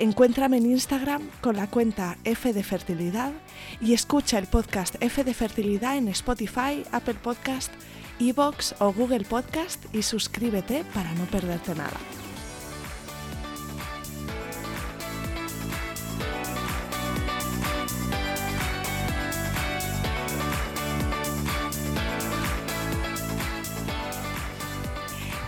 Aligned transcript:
Encuéntrame 0.00 0.58
en 0.58 0.66
Instagram 0.66 1.22
con 1.40 1.56
la 1.56 1.66
cuenta 1.66 2.16
F 2.22 2.52
de 2.52 2.62
Fertilidad 2.62 3.32
y 3.80 3.94
escucha 3.94 4.38
el 4.38 4.46
podcast 4.46 4.94
F 5.00 5.24
de 5.24 5.34
Fertilidad 5.34 5.96
en 5.96 6.06
Spotify, 6.08 6.84
Apple 6.92 7.16
Podcast, 7.20 7.72
Evox 8.20 8.76
o 8.78 8.92
Google 8.92 9.24
Podcast 9.24 9.84
y 9.92 10.02
suscríbete 10.02 10.84
para 10.94 11.12
no 11.14 11.24
perderte 11.24 11.74
nada. 11.74 11.98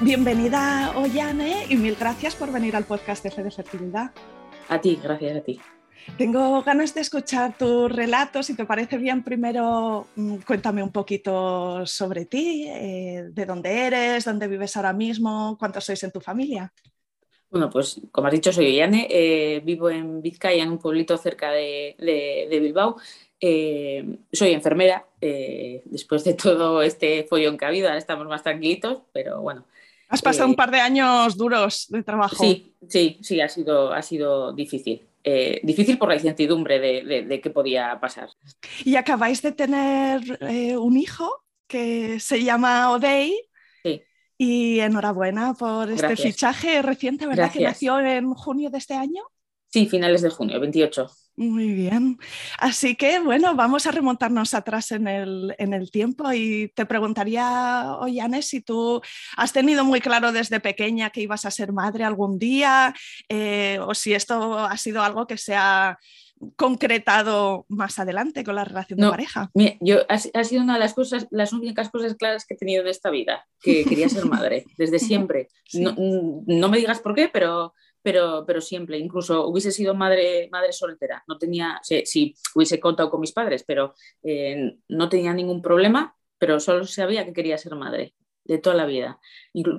Bienvenida, 0.00 0.92
Ollane, 0.96 1.66
y 1.68 1.76
mil 1.76 1.94
gracias 1.94 2.34
por 2.34 2.50
venir 2.50 2.74
al 2.74 2.84
podcast 2.84 3.24
F 3.26 3.42
de 3.44 3.50
Fertilidad. 3.50 4.10
A 4.70 4.80
ti, 4.80 5.00
gracias 5.02 5.36
a 5.36 5.40
ti. 5.40 5.60
Tengo 6.16 6.62
ganas 6.62 6.94
de 6.94 7.00
escuchar 7.00 7.58
tus 7.58 7.90
relatos. 7.90 8.46
Si 8.46 8.54
te 8.54 8.64
parece 8.64 8.98
bien, 8.98 9.24
primero 9.24 10.06
mm, 10.14 10.36
cuéntame 10.46 10.80
un 10.80 10.92
poquito 10.92 11.84
sobre 11.86 12.24
ti, 12.26 12.66
eh, 12.68 13.24
de 13.32 13.46
dónde 13.46 13.86
eres, 13.86 14.24
dónde 14.24 14.46
vives 14.46 14.76
ahora 14.76 14.92
mismo, 14.92 15.56
cuántos 15.58 15.84
sois 15.84 16.02
en 16.04 16.12
tu 16.12 16.20
familia. 16.20 16.72
Bueno, 17.50 17.68
pues 17.68 18.00
como 18.12 18.28
has 18.28 18.32
dicho, 18.32 18.52
soy 18.52 18.76
Yane, 18.76 19.08
eh, 19.10 19.60
vivo 19.64 19.90
en 19.90 20.22
Vizcaya, 20.22 20.62
en 20.62 20.70
un 20.70 20.78
pueblito 20.78 21.18
cerca 21.18 21.50
de, 21.50 21.96
Bilbao. 22.48 22.96
Eh, 23.40 24.18
soy 24.32 24.52
enfermera. 24.52 25.04
después 25.20 26.22
de 26.22 26.34
todo 26.34 26.80
este 26.82 27.24
follón 27.24 27.58
que 27.58 27.64
ha 27.64 27.68
habido, 27.68 27.88
ahora 27.88 27.98
estamos 27.98 28.28
más 28.28 28.44
tranquilitos, 28.44 29.02
pero 29.12 29.40
bueno, 29.42 29.64
Has 30.10 30.22
pasado 30.22 30.48
un 30.48 30.54
eh, 30.54 30.56
par 30.56 30.70
de 30.72 30.80
años 30.80 31.36
duros 31.36 31.86
de 31.88 32.02
trabajo. 32.02 32.36
Sí, 32.36 32.74
sí, 32.88 33.18
sí, 33.22 33.40
ha 33.40 33.48
sido, 33.48 33.92
ha 33.92 34.02
sido 34.02 34.52
difícil. 34.52 35.06
Eh, 35.22 35.60
difícil 35.62 35.98
por 35.98 36.08
la 36.08 36.16
incertidumbre 36.16 36.80
de, 36.80 37.40
qué 37.40 37.50
podía 37.50 37.98
pasar. 38.00 38.28
Y 38.84 38.96
acabáis 38.96 39.40
de 39.40 39.52
tener 39.52 40.38
eh, 40.40 40.76
un 40.76 40.96
hijo 40.96 41.44
que 41.68 42.18
se 42.18 42.42
llama 42.42 42.90
Odey. 42.90 43.40
Sí. 43.84 44.02
Y 44.36 44.80
enhorabuena 44.80 45.54
por 45.54 45.90
este 45.90 46.16
fichaje 46.16 46.82
reciente, 46.82 47.26
¿verdad? 47.26 47.52
Que 47.52 47.60
nació 47.60 48.00
en 48.00 48.34
junio 48.34 48.70
de 48.70 48.78
este 48.78 48.94
año. 48.94 49.22
Sí, 49.68 49.86
finales 49.86 50.22
de 50.22 50.30
junio, 50.30 50.58
28. 50.58 51.08
Muy 51.40 51.72
bien. 51.72 52.18
Así 52.58 52.96
que 52.96 53.18
bueno, 53.18 53.54
vamos 53.54 53.86
a 53.86 53.90
remontarnos 53.90 54.52
atrás 54.52 54.92
en 54.92 55.08
el, 55.08 55.90
tiempo 55.90 56.30
y 56.34 56.68
te 56.74 56.84
preguntaría, 56.84 57.96
Ollane, 57.98 58.42
si 58.42 58.60
tú 58.60 59.00
has 59.38 59.50
tenido 59.50 59.82
muy 59.82 60.02
claro 60.02 60.32
desde 60.32 60.60
pequeña 60.60 61.08
que 61.08 61.22
ibas 61.22 61.46
a 61.46 61.50
ser 61.50 61.72
madre 61.72 62.04
algún 62.04 62.38
día 62.38 62.94
eh, 63.30 63.78
o 63.80 63.94
si 63.94 64.12
esto 64.12 64.58
ha 64.58 64.76
sido 64.76 65.02
algo 65.02 65.26
que 65.26 65.38
se 65.38 65.56
ha 65.56 65.98
concretado 66.56 67.64
más 67.68 67.98
adelante 67.98 68.44
con 68.44 68.56
la 68.56 68.64
relación 68.64 68.98
de 68.98 69.08
pareja. 69.08 69.50
yo 69.80 70.00
ha, 70.10 70.44
sido 70.44 70.62
una 70.62 70.74
de 70.74 70.80
las 70.80 70.92
cosas, 70.92 71.26
las 71.30 71.54
únicas 71.54 71.88
cosas 71.88 72.16
claras 72.16 72.44
que 72.44 72.52
he 72.52 72.58
tenido 72.58 72.84
de 72.84 72.90
esta 72.90 73.08
vida, 73.08 73.46
que 73.62 73.84
quería 73.86 74.10
ser 74.10 74.26
madre 74.26 74.66
desde 74.76 74.98
siempre. 74.98 75.48
No, 75.72 75.94
no 75.96 76.68
me 76.68 76.78
digas 76.78 77.00
por 77.00 77.14
qué, 77.14 77.30
pero 77.32 77.72
pero, 78.02 78.44
pero 78.46 78.60
siempre, 78.60 78.98
incluso 78.98 79.46
hubiese 79.46 79.72
sido 79.72 79.94
madre, 79.94 80.48
madre 80.50 80.72
soltera, 80.72 81.22
no 81.28 81.38
tenía, 81.38 81.80
sí, 81.82 82.34
hubiese 82.54 82.80
contado 82.80 83.10
con 83.10 83.20
mis 83.20 83.32
padres, 83.32 83.64
pero 83.66 83.94
eh, 84.22 84.78
no 84.88 85.08
tenía 85.08 85.32
ningún 85.32 85.62
problema, 85.62 86.16
pero 86.38 86.60
solo 86.60 86.86
sabía 86.86 87.24
que 87.24 87.32
quería 87.32 87.58
ser 87.58 87.74
madre 87.74 88.14
de 88.44 88.58
toda 88.58 88.74
la 88.74 88.86
vida. 88.86 89.20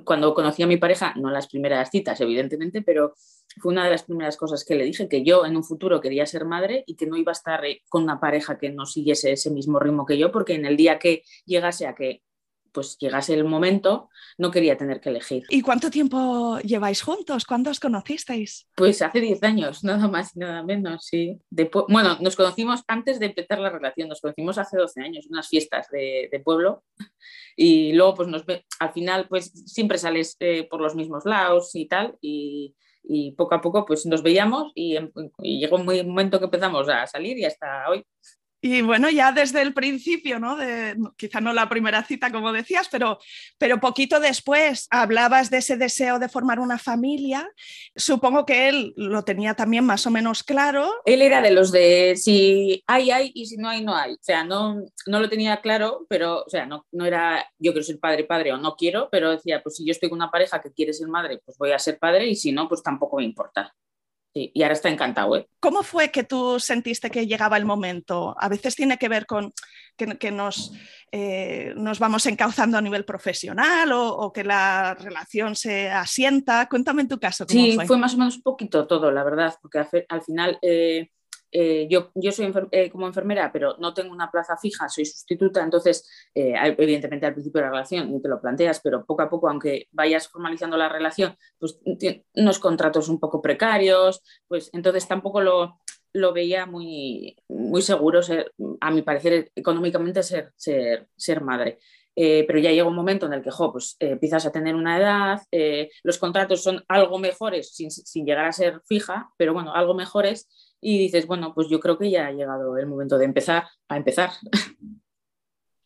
Cuando 0.04 0.34
conocí 0.34 0.62
a 0.62 0.66
mi 0.66 0.76
pareja, 0.76 1.14
no 1.16 1.30
las 1.30 1.48
primeras 1.48 1.90
citas, 1.90 2.20
evidentemente, 2.20 2.82
pero 2.82 3.14
fue 3.60 3.72
una 3.72 3.84
de 3.84 3.90
las 3.90 4.04
primeras 4.04 4.36
cosas 4.36 4.64
que 4.64 4.74
le 4.74 4.84
dije, 4.84 5.08
que 5.08 5.24
yo 5.24 5.44
en 5.44 5.56
un 5.56 5.64
futuro 5.64 6.00
quería 6.00 6.24
ser 6.26 6.44
madre 6.44 6.84
y 6.86 6.96
que 6.96 7.06
no 7.06 7.16
iba 7.16 7.32
a 7.32 7.34
estar 7.34 7.64
eh, 7.64 7.82
con 7.88 8.04
una 8.04 8.20
pareja 8.20 8.58
que 8.58 8.70
no 8.70 8.86
siguiese 8.86 9.32
ese 9.32 9.50
mismo 9.50 9.78
ritmo 9.78 10.06
que 10.06 10.16
yo, 10.16 10.32
porque 10.32 10.54
en 10.54 10.64
el 10.64 10.76
día 10.76 10.98
que 10.98 11.22
llegase 11.44 11.86
a 11.86 11.94
que 11.94 12.22
pues 12.72 12.96
llegase 12.98 13.34
el 13.34 13.44
momento, 13.44 14.08
no 14.38 14.50
quería 14.50 14.76
tener 14.76 15.00
que 15.00 15.10
elegir. 15.10 15.44
¿Y 15.48 15.60
cuánto 15.60 15.90
tiempo 15.90 16.58
lleváis 16.60 17.02
juntos? 17.02 17.44
¿Cuándo 17.44 17.70
os 17.70 17.78
conocisteis? 17.78 18.68
Pues 18.74 19.02
hace 19.02 19.20
10 19.20 19.42
años, 19.42 19.84
nada 19.84 20.08
más 20.08 20.34
y 20.34 20.40
nada 20.40 20.62
menos, 20.62 21.06
sí. 21.06 21.38
bueno, 21.88 22.16
nos 22.20 22.36
conocimos 22.36 22.82
antes 22.88 23.20
de 23.20 23.26
empezar 23.26 23.58
la 23.58 23.70
relación, 23.70 24.08
nos 24.08 24.20
conocimos 24.20 24.58
hace 24.58 24.76
12 24.76 25.00
años, 25.02 25.26
unas 25.28 25.48
fiestas 25.48 25.88
de, 25.90 26.42
pueblo, 26.44 26.82
y 27.56 27.92
luego 27.92 28.14
pues 28.14 28.28
nos 28.28 28.44
al 28.80 28.92
final 28.92 29.28
pues 29.28 29.52
siempre 29.66 29.98
sales 29.98 30.36
eh, 30.40 30.66
por 30.68 30.80
los 30.80 30.96
mismos 30.96 31.24
lados 31.24 31.74
y 31.74 31.86
tal, 31.86 32.16
y, 32.20 32.74
poco 33.36 33.56
a 33.56 33.60
poco 33.60 33.84
pues 33.84 34.06
nos 34.06 34.22
veíamos 34.22 34.70
y, 34.76 34.96
y 35.42 35.58
llegó 35.58 35.76
un 35.76 35.84
momento 35.84 36.38
que 36.38 36.44
empezamos 36.44 36.88
a 36.88 37.06
salir 37.06 37.36
y 37.36 37.44
hasta 37.44 37.88
hoy. 37.90 38.04
Y 38.64 38.80
bueno, 38.80 39.10
ya 39.10 39.32
desde 39.32 39.60
el 39.60 39.74
principio, 39.74 40.38
¿no? 40.38 40.54
De, 40.54 40.96
quizá 41.16 41.40
no 41.40 41.52
la 41.52 41.68
primera 41.68 42.04
cita, 42.04 42.30
como 42.30 42.52
decías, 42.52 42.88
pero, 42.88 43.18
pero 43.58 43.80
poquito 43.80 44.20
después 44.20 44.86
hablabas 44.90 45.50
de 45.50 45.58
ese 45.58 45.76
deseo 45.76 46.20
de 46.20 46.28
formar 46.28 46.60
una 46.60 46.78
familia. 46.78 47.50
Supongo 47.96 48.46
que 48.46 48.68
él 48.68 48.92
lo 48.96 49.24
tenía 49.24 49.54
también 49.54 49.84
más 49.84 50.06
o 50.06 50.12
menos 50.12 50.44
claro. 50.44 50.88
Él 51.06 51.22
era 51.22 51.42
de 51.42 51.50
los 51.50 51.72
de 51.72 52.14
si 52.16 52.84
hay, 52.86 53.10
hay 53.10 53.32
y 53.34 53.46
si 53.46 53.56
no 53.56 53.68
hay, 53.68 53.82
no 53.82 53.96
hay. 53.96 54.12
O 54.12 54.22
sea, 54.22 54.44
no, 54.44 54.76
no 55.08 55.18
lo 55.18 55.28
tenía 55.28 55.60
claro, 55.60 56.06
pero, 56.08 56.44
o 56.44 56.48
sea, 56.48 56.64
no, 56.64 56.86
no 56.92 57.04
era 57.04 57.44
yo 57.58 57.72
quiero 57.72 57.84
ser 57.84 57.98
padre, 57.98 58.22
padre 58.22 58.52
o 58.52 58.58
no 58.58 58.76
quiero, 58.76 59.08
pero 59.10 59.32
decía, 59.32 59.60
pues 59.60 59.74
si 59.74 59.84
yo 59.84 59.90
estoy 59.90 60.08
con 60.08 60.18
una 60.18 60.30
pareja 60.30 60.60
que 60.60 60.72
quiere 60.72 60.92
ser 60.92 61.08
madre, 61.08 61.40
pues 61.44 61.58
voy 61.58 61.72
a 61.72 61.80
ser 61.80 61.98
padre 61.98 62.28
y 62.28 62.36
si 62.36 62.52
no, 62.52 62.68
pues 62.68 62.80
tampoco 62.80 63.16
me 63.16 63.24
importa 63.24 63.74
y 64.34 64.62
ahora 64.62 64.74
está 64.74 64.88
encantado. 64.88 65.36
¿eh? 65.36 65.46
¿Cómo 65.60 65.82
fue 65.82 66.10
que 66.10 66.24
tú 66.24 66.58
sentiste 66.58 67.10
que 67.10 67.26
llegaba 67.26 67.56
el 67.56 67.64
momento? 67.64 68.34
A 68.38 68.48
veces 68.48 68.74
tiene 68.74 68.96
que 68.96 69.08
ver 69.08 69.26
con 69.26 69.52
que, 69.96 70.30
nos, 70.30 70.72
eh, 71.10 71.74
nos 71.76 71.98
vamos 71.98 72.24
encauzando 72.26 72.78
a 72.78 72.82
nivel 72.82 73.04
profesional 73.04 73.92
o, 73.92 74.32
que 74.32 74.44
la 74.44 74.94
relación 74.94 75.54
se 75.54 75.90
asienta. 75.90 76.68
Cuéntame 76.68 77.02
en 77.02 77.08
tu 77.08 77.20
caso. 77.20 77.46
¿cómo 77.46 77.60
sí, 77.60 77.78
fue? 77.86 77.98
más 77.98 78.14
o 78.14 78.18
menos 78.18 78.36
un 78.36 78.42
poquito 78.42 78.86
todo, 78.86 79.10
la 79.10 79.22
verdad, 79.22 79.54
porque 79.60 79.84
al, 80.08 80.22
final 80.22 80.58
eh, 80.62 81.10
eh, 81.54 81.86
yo, 81.90 82.10
yo 82.14 82.32
soy 82.32 82.50
eh, 82.70 82.90
como 82.90 83.06
enfermera, 83.06 83.52
pero 83.52 83.76
no 83.78 83.92
tengo 83.92 84.10
una 84.10 84.30
plaza 84.30 84.56
fija, 84.56 84.88
soy 84.88 85.04
sustituta, 85.04 85.62
entonces, 85.62 86.08
eh, 86.34 86.54
evidentemente 86.78 87.26
al 87.26 87.34
principio 87.34 87.60
de 87.60 87.66
la 87.66 87.72
relación 87.72 88.10
ni 88.10 88.22
te 88.22 88.28
lo 88.28 88.40
planteas, 88.40 88.80
pero 88.82 89.04
poco 89.04 89.22
a 89.22 89.28
poco, 89.28 89.50
aunque 89.50 89.86
vayas 89.92 90.28
formalizando 90.28 90.78
la 90.78 90.88
relación, 90.88 91.36
pues 91.58 91.78
unos 92.34 92.58
contratos 92.58 93.08
un 93.10 93.20
poco 93.20 93.42
precarios, 93.42 94.22
pues 94.48 94.70
entonces 94.72 95.06
tampoco 95.06 95.42
lo, 95.42 95.78
lo 96.14 96.32
veía 96.32 96.64
muy, 96.64 97.36
muy 97.48 97.82
seguro, 97.82 98.20
a 98.80 98.90
mi 98.90 99.02
parecer, 99.02 99.52
económicamente 99.54 100.22
ser, 100.22 100.52
ser, 100.56 101.08
ser 101.16 101.42
madre. 101.42 101.78
pero 102.14 102.58
ya 102.60 102.70
llega 102.70 102.88
un 102.88 102.96
momento 102.96 103.26
en 103.26 103.34
el 103.34 103.42
que 103.42 103.50
pues, 103.72 103.96
empiezas 103.98 104.46
a 104.46 104.52
tener 104.52 104.74
una 104.74 104.96
edad, 104.96 105.42
los 106.02 106.16
contratos 106.16 106.62
son 106.62 106.82
algo 106.88 107.18
mejores 107.18 107.74
sin, 107.74 107.90
sin, 107.90 108.24
llegar 108.24 108.46
a 108.46 108.52
ser 108.52 108.80
fija, 108.86 109.30
pero 109.36 109.52
bueno, 109.52 109.74
algo 109.74 109.92
mejores 109.92 110.48
y 110.82 110.98
dices, 110.98 111.26
bueno, 111.26 111.54
pues 111.54 111.68
yo 111.68 111.80
creo 111.80 111.96
que 111.96 112.10
ya 112.10 112.26
ha 112.26 112.32
llegado 112.32 112.76
el 112.76 112.86
momento 112.86 113.16
de 113.16 113.24
empezar 113.24 113.64
a 113.88 113.96
empezar. 113.96 114.30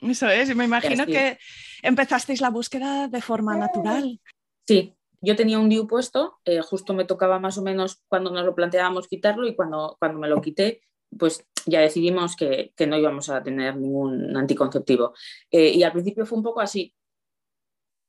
Eso 0.00 0.28
es, 0.28 0.50
y 0.50 0.54
me 0.54 0.64
imagino 0.64 1.06
que 1.06 1.38
empezasteis 1.82 2.40
la 2.40 2.50
búsqueda 2.50 3.08
de 3.08 3.20
forma 3.20 3.56
natural. 3.56 4.20
Sí, 4.66 4.94
yo 5.20 5.37
tenía 5.37 5.58
un 5.58 5.69
DIU 5.69 5.87
puesto, 5.87 6.38
eh, 6.44 6.60
justo 6.60 6.94
me 6.94 7.04
tocaba 7.04 7.38
más 7.38 7.58
o 7.58 7.62
menos 7.62 8.02
cuando 8.08 8.31
nos 8.31 8.44
lo 8.44 8.54
planteábamos 8.54 9.08
quitarlo 9.08 9.46
y 9.46 9.54
cuando, 9.54 9.96
cuando 9.98 10.19
me 10.19 10.28
lo 10.28 10.40
quité, 10.40 10.82
pues 11.19 11.46
ya 11.66 11.81
decidimos 11.81 12.37
que, 12.37 12.72
no 12.87 12.96
íbamos 12.96 13.28
a 13.28 13.43
tener 13.43 13.76
ningún 13.76 14.37
anticonceptivo. 14.37 15.14
Eh, 15.50 15.70
y 15.70 15.82
al 15.82 15.93
principio 15.93 16.26
fue 16.26 16.38
un 16.38 16.44
poco 16.44 16.60
así, 16.60 16.94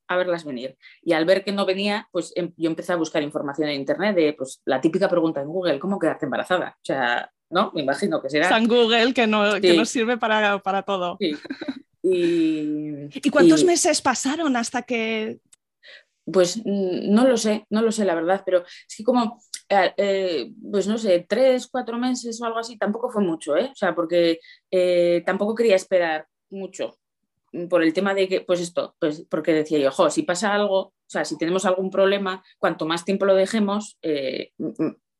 a 0.08 0.18
verlas 0.18 0.46
venir. 0.46 0.78
Y 1.02 1.14
al 1.14 1.26
ver 1.26 1.44
que 1.44 1.52
no 1.52 1.66
venía, 1.66 2.08
pues 2.12 2.34
em, 2.36 2.54
yo 2.58 2.70
empecé 2.70 2.94
a 2.94 2.98
buscar 2.98 3.22
información 3.24 3.70
en 3.70 3.76
Internet 3.76 4.16
de 4.16 4.34
pues, 4.34 4.62
la 4.66 4.82
típica 4.82 5.10
pregunta 5.10 5.42
en 5.42 5.48
Google, 5.48 5.80
¿cómo 5.80 6.00
quedarte 6.00 6.26
embarazada? 6.26 6.76
O 6.78 6.86
sea, 6.86 7.32
¿no? 7.50 7.72
Me 7.74 7.82
imagino 7.82 8.22
que 8.22 8.30
será. 8.30 8.50
San 8.50 8.68
Google 8.68 9.14
que, 9.14 9.28
no, 9.28 9.60
nos 9.60 9.90
sirve 9.90 10.18
para, 10.18 10.84
todo. 10.84 11.18
Y, 11.20 11.36
¿Y 12.04 13.30
cuántos 13.30 13.64
meses 13.64 14.02
pasaron 14.02 14.56
hasta 14.56 14.82
que 14.82 15.40
pues 16.32 16.58
mm, 16.58 17.14
no 17.14 17.28
lo 17.28 17.38
sé, 17.38 17.66
no 17.70 17.82
lo 17.82 17.92
sé 17.92 18.06
la 18.06 18.16
verdad, 18.16 18.44
pero 18.46 18.64
es 18.66 18.96
que 18.96 19.04
como, 19.04 19.42
eh, 19.70 19.94
eh, 19.98 20.52
pues 20.72 20.88
no 20.88 20.98
sé, 20.98 21.26
tres, 21.28 21.68
cuatro 21.68 21.98
meses 21.98 22.42
o 22.42 22.46
algo 22.46 22.60
así, 22.60 22.78
tampoco 22.78 23.10
fue 23.10 23.24
mucho, 23.24 23.56
¿eh? 23.56 23.70
O 23.72 23.76
sea, 23.76 23.96
porque 23.96 24.40
eh, 24.70 25.24
tampoco 25.26 25.56
quería 25.56 25.76
esperar 25.76 26.28
mucho 26.50 26.98
por 27.70 27.84
el 27.84 27.94
tema 27.94 28.14
de 28.14 28.28
que, 28.28 28.42
pues 28.42 28.62
esto, 28.62 28.96
pues 29.00 29.26
porque 29.30 29.54
decía 29.54 29.80
yo, 29.80 29.92
jo, 29.92 30.10
si 30.10 30.24
pasa 30.24 30.54
algo, 30.54 30.80
o 30.80 30.94
sea, 31.08 31.26
si 31.26 31.38
tenemos 31.38 31.66
algún 31.66 31.90
problema, 31.90 32.44
cuanto 32.58 32.86
más 32.86 33.06
tiempo 33.06 33.26
lo 33.26 33.36
dejemos, 33.36 34.00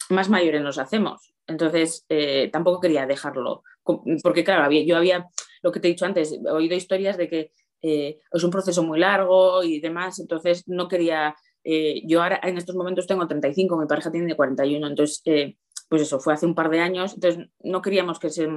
más 0.10 0.30
mayores 0.30 0.62
nos 0.62 0.78
hacemos. 0.78 1.34
Entonces, 1.48 2.06
tampoco 2.52 2.82
quería 2.82 3.06
dejarlo, 3.06 3.64
porque 4.24 4.44
claro, 4.44 4.70
yo 4.72 4.98
había, 4.98 5.28
lo 5.62 5.72
que 5.72 5.80
te 5.80 5.88
he 5.88 5.92
dicho 5.92 6.06
antes, 6.06 6.34
he 6.34 6.52
oído 6.52 6.76
historias 6.76 7.18
de 7.18 7.30
que 7.30 7.52
eh, 7.82 8.20
es 8.32 8.44
un 8.44 8.52
proceso 8.52 8.84
muy 8.84 9.00
largo 9.00 9.64
y 9.64 9.80
demás, 9.80 10.20
entonces 10.20 10.64
no 10.68 10.88
quería, 10.88 11.36
eh, 11.64 12.02
yo 12.06 12.24
ahora 12.24 12.40
en 12.44 12.58
estos 12.58 12.76
momentos 12.76 13.06
tengo 13.06 13.28
35, 13.28 13.78
mi 13.78 13.86
pareja 13.86 14.12
tiene 14.12 14.36
41, 14.36 14.88
entonces, 14.88 15.22
eh, 15.26 15.58
pues 15.90 16.02
eso, 16.02 16.20
fue 16.20 16.34
hace 16.34 16.46
un 16.46 16.56
par 16.56 16.70
de 16.70 16.80
años, 16.80 17.14
entonces 17.14 17.48
no 17.60 17.82
queríamos 17.82 18.20
que 18.20 18.30
se, 18.30 18.48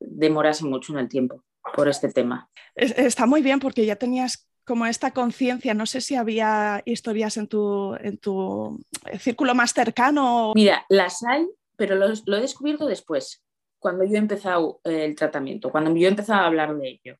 demorase 0.00 0.64
mucho 0.64 0.92
en 0.92 0.98
el 1.00 1.08
tiempo 1.08 1.44
por 1.74 1.88
este 1.88 2.10
tema. 2.10 2.48
Está 2.74 3.26
muy 3.26 3.42
bien 3.42 3.60
porque 3.60 3.84
ya 3.84 3.96
tenías 3.96 4.48
como 4.64 4.86
esta 4.86 5.10
conciencia, 5.10 5.74
no 5.74 5.86
sé 5.86 6.00
si 6.00 6.14
había 6.14 6.82
historias 6.84 7.36
en 7.36 7.48
tu, 7.48 7.94
en 7.96 8.16
tu 8.18 8.80
círculo 9.18 9.54
más 9.54 9.72
cercano. 9.72 10.52
Mira, 10.54 10.86
las 10.88 11.22
hay, 11.24 11.46
pero 11.76 11.96
lo, 11.96 12.06
lo 12.26 12.36
he 12.36 12.40
descubierto 12.40 12.86
después, 12.86 13.42
cuando 13.78 14.04
yo 14.04 14.14
he 14.14 14.18
empezado 14.18 14.80
el 14.84 15.14
tratamiento, 15.16 15.70
cuando 15.70 15.94
yo 15.94 16.06
he 16.06 16.10
empezado 16.10 16.42
a 16.42 16.46
hablar 16.46 16.76
de 16.76 16.88
ello 16.88 17.18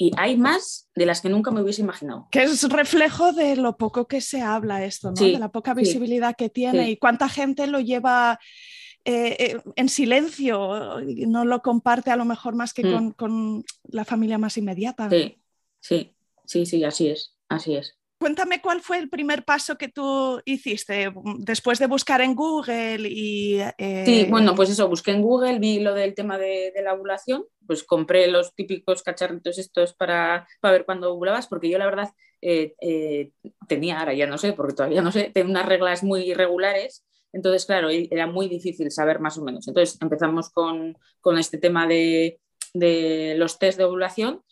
y 0.00 0.12
hay 0.16 0.38
más 0.38 0.88
de 0.94 1.04
las 1.04 1.20
que 1.20 1.28
nunca 1.28 1.50
me 1.50 1.60
hubiese 1.60 1.82
imaginado. 1.82 2.26
Que 2.30 2.44
es 2.44 2.66
reflejo 2.70 3.34
de 3.34 3.54
lo 3.56 3.76
poco 3.76 4.08
que 4.08 4.22
se 4.22 4.40
habla 4.40 4.82
esto, 4.82 5.12
¿no? 5.12 5.22
de 5.22 5.38
la 5.38 5.52
poca 5.52 5.74
visibilidad 5.74 6.34
que 6.34 6.48
tiene 6.48 6.88
y 6.90 6.96
cuánta 6.96 7.28
gente 7.28 7.66
lo 7.66 7.80
lleva 7.80 8.40
eh, 9.04 9.36
eh, 9.38 9.60
en 9.76 9.90
silencio 9.90 11.02
y 11.02 11.26
no 11.26 11.44
lo 11.44 11.60
comparte 11.60 12.10
a 12.10 12.16
lo 12.16 12.24
mejor 12.24 12.54
más 12.54 12.72
que 12.72 12.82
mm. 12.82 13.10
con, 13.10 13.62
la 13.90 14.06
familia 14.06 14.38
más 14.38 14.56
inmediata. 14.56 15.10
Sí, 15.10 15.36
sí, 15.80 16.14
sí, 16.46 16.64
sí, 16.64 16.82
así 16.82 17.08
es, 17.08 17.36
así 17.50 17.74
es. 17.74 17.98
Cuéntame 18.20 18.60
cuál 18.60 18.82
fue 18.82 18.98
el 18.98 19.08
primer 19.08 19.46
paso 19.46 19.78
que 19.78 19.88
tú 19.88 20.42
hiciste 20.44 21.10
después 21.38 21.78
de 21.78 21.86
buscar 21.86 22.20
en 22.20 22.34
Google 22.34 23.08
y... 23.08 23.60
Eh, 23.78 24.02
sí, 24.04 24.26
bueno, 24.28 24.54
pues 24.54 24.68
eso, 24.68 24.90
busqué 24.90 25.12
en 25.12 25.22
Google, 25.22 25.58
vi 25.58 25.80
lo 25.80 25.94
del 25.94 26.14
tema 26.14 26.36
de, 26.36 26.70
la 26.84 26.92
ovulación, 26.92 27.46
pues 27.66 27.82
compré 27.82 28.26
los 28.26 28.54
típicos 28.54 29.02
cacharritos 29.02 29.56
estos 29.56 29.94
para, 29.94 30.46
para 30.60 30.72
ver 30.72 30.84
cuándo 30.84 31.14
ovulabas, 31.14 31.46
porque 31.46 31.70
yo 31.70 31.78
la 31.78 31.86
verdad 31.86 32.10
eh, 32.42 32.74
eh, 32.82 33.30
tenía, 33.66 33.98
ahora 33.98 34.12
ya 34.12 34.26
no 34.26 34.36
sé, 34.36 34.52
porque 34.52 34.74
todavía 34.74 35.00
no 35.00 35.12
sé, 35.12 35.30
tenía 35.32 35.52
unas 35.52 35.66
reglas 35.66 36.02
muy 36.02 36.30
irregulares, 36.30 37.06
entonces 37.32 37.64
claro, 37.64 37.88
era 37.88 38.26
muy 38.26 38.48
difícil 38.48 38.90
saber 38.90 39.20
más 39.20 39.38
o 39.38 39.44
menos. 39.44 39.66
Entonces 39.66 39.96
empezamos 39.98 40.50
con, 40.50 40.98
con 41.22 41.38
este 41.38 41.56
tema 41.56 41.86
de, 41.86 42.38
de 42.74 43.34
los 43.38 43.58
test 43.58 43.78
de 43.78 43.84
ovulación 43.84 44.42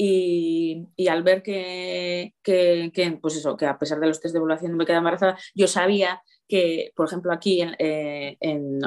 y, 0.00 1.08
al 1.08 1.24
ver 1.24 1.42
que, 1.42 2.34
pues 3.20 3.36
eso, 3.36 3.56
que 3.56 3.66
a 3.66 3.78
pesar 3.78 3.98
de 3.98 4.06
los 4.06 4.20
test 4.20 4.32
de 4.32 4.38
evaluación 4.38 4.70
no 4.70 4.78
me 4.78 4.86
quedaba 4.86 5.00
embarazada, 5.00 5.36
yo 5.54 5.66
sabía 5.66 6.22
que, 6.46 6.92
por 6.94 7.08
ejemplo, 7.08 7.32
aquí 7.32 7.60
en, 7.60 7.74
eh, 7.78 8.36
en, 8.40 8.80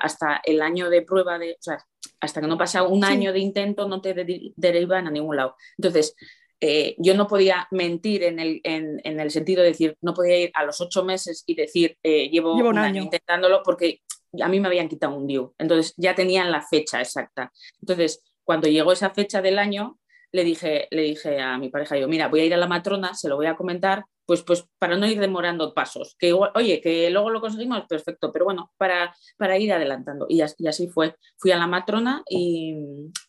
hasta 0.00 0.40
el 0.44 0.62
año 0.62 0.88
de 0.90 1.02
prueba, 1.02 1.38
de, 1.38 1.52
o 1.52 1.62
sea, 1.62 1.84
hasta 2.20 2.40
que 2.40 2.46
no 2.46 2.56
pasa 2.56 2.84
un 2.84 3.04
año 3.04 3.32
de 3.32 3.40
intento, 3.40 3.88
no 3.88 4.00
te 4.00 4.14
derivan 4.56 5.08
a 5.08 5.10
ningún 5.10 5.36
lado. 5.36 5.56
Entonces, 5.76 6.14
eh, 6.60 6.94
yo 6.98 7.14
no 7.14 7.26
podía 7.26 7.66
mentir 7.72 8.22
en 8.22 8.38
el, 8.38 8.60
en, 8.62 9.00
el, 9.04 9.30
sentido 9.30 9.62
de 9.62 9.68
decir, 9.68 9.96
no 10.00 10.14
podía 10.14 10.38
ir 10.38 10.50
a 10.54 10.64
los 10.64 10.80
ocho 10.80 11.04
meses 11.04 11.42
y 11.46 11.54
decir, 11.54 11.98
eh, 12.02 12.30
llevo, 12.30 12.54
un, 12.54 12.78
año. 12.78 13.02
intentándolo 13.02 13.62
porque 13.64 14.02
a 14.40 14.48
mí 14.48 14.60
me 14.60 14.68
habían 14.68 14.88
quitado 14.88 15.16
un 15.16 15.26
DIU. 15.26 15.54
Entonces, 15.58 15.94
ya 15.96 16.14
tenían 16.14 16.52
la 16.52 16.62
fecha 16.62 17.00
exacta. 17.00 17.52
Entonces, 17.80 18.22
cuando 18.44 18.68
llegó 18.68 18.92
esa 18.92 19.10
fecha 19.10 19.42
del 19.42 19.58
año, 19.58 19.98
le 20.32 20.44
dije, 20.44 20.88
le 20.90 21.02
dije 21.02 21.40
a 21.40 21.58
mi 21.58 21.68
pareja, 21.70 21.96
yo, 21.96 22.08
mira, 22.08 22.28
voy 22.28 22.40
a 22.40 22.44
ir 22.44 22.54
a 22.54 22.58
la 22.58 22.66
matrona, 22.66 23.14
se 23.14 23.28
lo 23.28 23.36
voy 23.36 23.46
a 23.46 23.56
comentar, 23.56 24.04
pues, 24.26 24.42
pues 24.42 24.66
para 24.78 24.96
no 24.96 25.06
ir 25.06 25.18
demorando 25.18 25.72
pasos, 25.72 26.14
que 26.18 26.34
oye, 26.34 26.82
que 26.82 27.08
luego 27.08 27.30
lo 27.30 27.40
conseguimos, 27.40 27.82
perfecto, 27.88 28.30
pero 28.30 28.44
bueno, 28.44 28.70
para, 28.76 29.14
para 29.38 29.58
ir 29.58 29.72
adelantando. 29.72 30.26
Y, 30.28 30.42
así 30.42 30.88
fue. 30.88 31.16
Fui 31.38 31.50
a 31.50 31.56
la 31.56 31.66
matrona 31.66 32.22
y, 32.28 32.76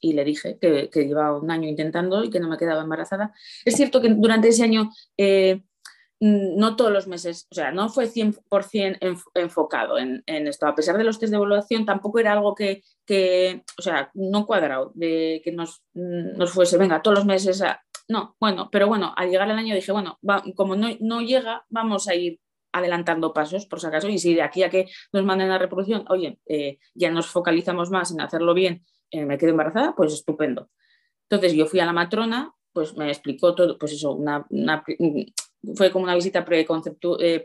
le 0.02 0.26
dije 0.26 0.58
que, 0.60 0.90
que, 0.90 1.06
llevaba 1.06 1.40
un 1.40 1.52
año 1.52 1.70
intentando 1.70 2.24
y 2.26 2.30
que 2.30 2.42
no 2.42 2.50
me 2.50 2.58
quedaba 2.58 2.82
embarazada. 2.82 3.34
Es 3.64 3.76
cierto 3.76 4.02
que 4.02 4.10
durante 4.10 4.50
ese 4.50 4.64
año 4.64 4.90
eh, 5.18 5.62
no 6.20 6.76
todos 6.76 6.92
los 6.92 7.08
meses, 7.08 7.48
o 7.50 7.56
sea, 7.56 7.72
no 7.72 7.90
fue 7.90 8.08
100% 8.08 9.24
enfocado 9.36 9.98
en, 9.98 10.24
esto. 10.26 10.68
A 10.68 10.76
pesar 10.76 10.98
de 10.98 11.04
los 11.04 11.18
test 11.18 11.32
de 11.32 11.38
evaluación, 11.38 11.86
tampoco 11.86 12.20
era 12.20 12.34
algo 12.34 12.56
que, 12.56 12.84
o 13.78 13.82
sea, 13.82 14.12
no 14.14 14.46
cuadrado, 14.46 14.92
de 14.96 15.42
que 15.44 15.52
nos, 15.52 15.82
mm, 15.94 16.38
nos 16.38 16.52
fuese, 16.52 16.78
venga, 16.78 17.02
todos 17.02 17.20
los 17.20 17.26
meses. 17.26 17.64
No, 18.10 18.36
bueno, 18.40 18.70
pero 18.72 18.88
bueno, 18.88 19.14
al 19.16 19.30
llegar 19.30 19.50
el 19.50 19.58
año 19.58 19.76
dije, 19.76 19.92
bueno, 19.92 20.20
como 20.56 20.76
no, 20.76 21.22
llega, 21.22 21.66
vamos 21.70 22.08
a 22.08 22.16
ir 22.16 22.40
adelantando 22.72 23.34
pasos, 23.34 23.66
por 23.66 23.80
si 23.80 23.88
acaso, 23.88 24.10
y 24.10 24.20
si 24.20 24.36
de 24.36 24.42
aquí 24.42 24.64
a 24.64 24.70
que 24.70 24.88
nos 25.14 25.24
manden 25.24 25.50
la 25.50 25.58
reproducción, 25.58 26.06
oye, 26.10 26.40
eh, 26.46 26.80
ya 26.94 27.12
nos 27.12 27.28
focalizamos 27.28 27.90
más 27.92 28.12
en 28.12 28.22
hacerlo 28.22 28.54
bien, 28.54 28.84
eh, 29.12 29.26
me 29.26 29.38
quedo 29.38 29.52
embarazada, 29.52 29.96
pues 29.96 30.14
estupendo. 30.14 30.70
Entonces 31.30 31.54
yo 31.54 31.66
fui 31.66 31.80
a 31.80 31.86
la 31.86 31.94
matrona, 31.94 32.54
pues 32.74 32.96
me 32.96 33.08
explicó 33.08 33.56
todo, 33.56 33.78
pues 33.78 33.94
eso, 33.94 34.14
una 34.14 34.46
fue 35.76 35.92
como 35.92 36.06
una 36.06 36.16
visita 36.16 36.46
preconceptu 36.46 37.18
eh, 37.20 37.44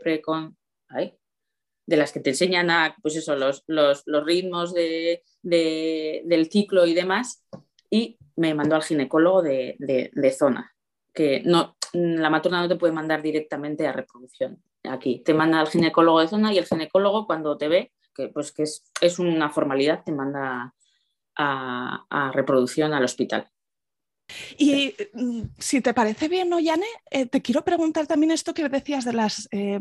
de 1.87 1.97
las 1.97 2.11
que 2.11 2.19
te 2.19 2.31
enseñan 2.31 2.69
a, 2.69 2.95
pues 3.01 3.15
eso, 3.15 3.35
los, 3.35 3.63
los, 3.67 4.03
ritmos 4.25 4.73
de, 4.73 5.23
del 5.43 6.49
ciclo 6.49 6.85
y 6.85 6.93
demás, 6.93 7.45
y 7.89 8.17
me 8.35 8.53
mandó 8.53 8.75
al 8.75 8.83
ginecólogo 8.83 9.41
de, 9.41 10.35
zona, 10.37 10.73
que 11.13 11.41
no, 11.45 11.77
la 11.93 12.29
matrona 12.29 12.61
no 12.61 12.67
te 12.67 12.75
puede 12.75 12.93
mandar 12.93 13.21
directamente 13.21 13.87
a 13.87 13.91
reproducción 13.91 14.61
aquí, 14.83 15.21
te 15.23 15.33
manda 15.33 15.59
al 15.59 15.67
ginecólogo 15.67 16.21
de 16.21 16.27
zona 16.27 16.53
y 16.53 16.57
el 16.57 16.65
ginecólogo 16.65 17.25
cuando 17.25 17.57
te 17.57 17.67
ve, 17.67 17.91
que 18.13 18.29
pues 18.29 18.51
que 18.51 18.63
es, 18.63 18.83
es 19.01 19.19
una 19.19 19.49
formalidad, 19.49 20.03
te 20.03 20.11
manda 20.11 20.73
a, 21.35 22.05
a 22.09 22.31
reproducción 22.31 22.93
al 22.93 23.03
hospital. 23.03 23.49
Y 24.57 24.93
mm, 25.13 25.41
si 25.59 25.81
te 25.81 25.93
parece 25.93 26.27
bien, 26.27 26.49
¿no, 26.49 26.59
Yane? 26.59 26.85
Eh, 27.11 27.25
te 27.25 27.41
quiero 27.41 27.63
preguntar 27.63 28.07
también 28.07 28.31
esto 28.31 28.53
que 28.53 28.67
decías 28.69 29.05
de 29.05 29.13
las, 29.13 29.47
eh, 29.51 29.79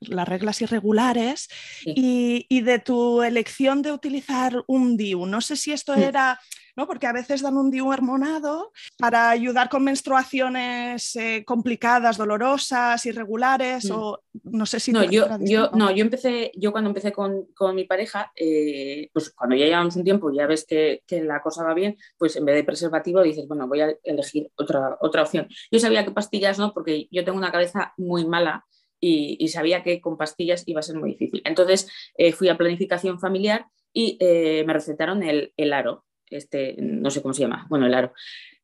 las 0.00 0.28
reglas 0.28 0.60
irregulares 0.62 1.48
y, 1.84 2.46
y, 2.48 2.60
de 2.60 2.78
tu 2.78 3.22
elección 3.22 3.82
de 3.82 3.92
utilizar 3.92 4.62
un 4.66 4.96
DIU. 4.96 5.26
No 5.26 5.40
sé 5.40 5.56
si 5.56 5.72
esto 5.72 5.96
mm. 5.96 6.02
era 6.02 6.40
¿no? 6.76 6.86
porque 6.86 7.06
a 7.06 7.12
veces 7.12 7.40
dan 7.40 7.56
un 7.56 7.70
DIU 7.70 7.88
hormonado 7.88 8.72
para 8.98 9.30
ayudar 9.30 9.68
con 9.68 9.82
menstruaciones 9.82 11.16
eh, 11.16 11.42
complicadas, 11.46 12.18
dolorosas, 12.18 13.04
irregulares, 13.06 13.90
mm. 13.90 13.94
o 13.94 14.20
no 14.44 14.66
sé 14.66 14.78
si... 14.78 14.92
No, 14.92 15.02
yo, 15.04 15.26
yo, 15.40 15.70
no 15.72 15.90
yo, 15.90 16.02
empecé, 16.02 16.52
yo 16.54 16.72
cuando 16.72 16.90
empecé 16.90 17.12
con, 17.12 17.46
con 17.54 17.74
mi 17.74 17.84
pareja, 17.84 18.30
eh, 18.36 19.08
pues 19.12 19.30
cuando 19.30 19.56
ya 19.56 19.64
llevamos 19.64 19.96
un 19.96 20.04
tiempo 20.04 20.30
ya 20.30 20.46
ves 20.46 20.66
que, 20.66 21.02
que, 21.06 21.22
la 21.24 21.40
cosa 21.40 21.64
va 21.64 21.74
bien, 21.74 21.96
pues 22.18 22.36
en 22.36 22.44
vez 22.44 22.56
de 22.56 22.64
preservativo 22.64 23.22
dices, 23.22 23.48
bueno, 23.48 23.66
voy 23.66 23.80
a 23.80 23.94
elegir 24.04 24.50
otra, 24.56 24.98
otra 25.00 25.22
opción. 25.22 25.48
Yo 25.70 25.80
sabía 25.80 26.04
que 26.04 26.10
pastillas 26.10 26.58
no, 26.58 26.74
porque 26.74 27.08
yo 27.10 27.24
tengo 27.24 27.38
una 27.38 27.52
cabeza 27.52 27.94
muy 27.96 28.26
mala 28.26 28.66
y, 29.00 29.36
y, 29.40 29.48
sabía 29.48 29.82
que 29.82 30.00
con 30.00 30.16
pastillas 30.16 30.62
iba 30.66 30.80
a 30.80 30.82
ser 30.82 30.96
muy 30.96 31.10
difícil. 31.12 31.42
Entonces 31.44 31.88
eh, 32.16 32.32
fui 32.32 32.48
a 32.48 32.56
planificación 32.56 33.18
familiar 33.18 33.66
y 33.92 34.18
me 34.20 34.74
recetaron 34.74 35.22
el, 35.22 35.54
el 35.56 35.72
aro 35.72 36.05
este, 36.30 36.76
no 36.78 37.10
sé 37.10 37.22
cómo 37.22 37.34
se 37.34 37.42
llama, 37.42 37.66
bueno, 37.68 37.86
el 37.86 37.94
aro. 37.94 38.12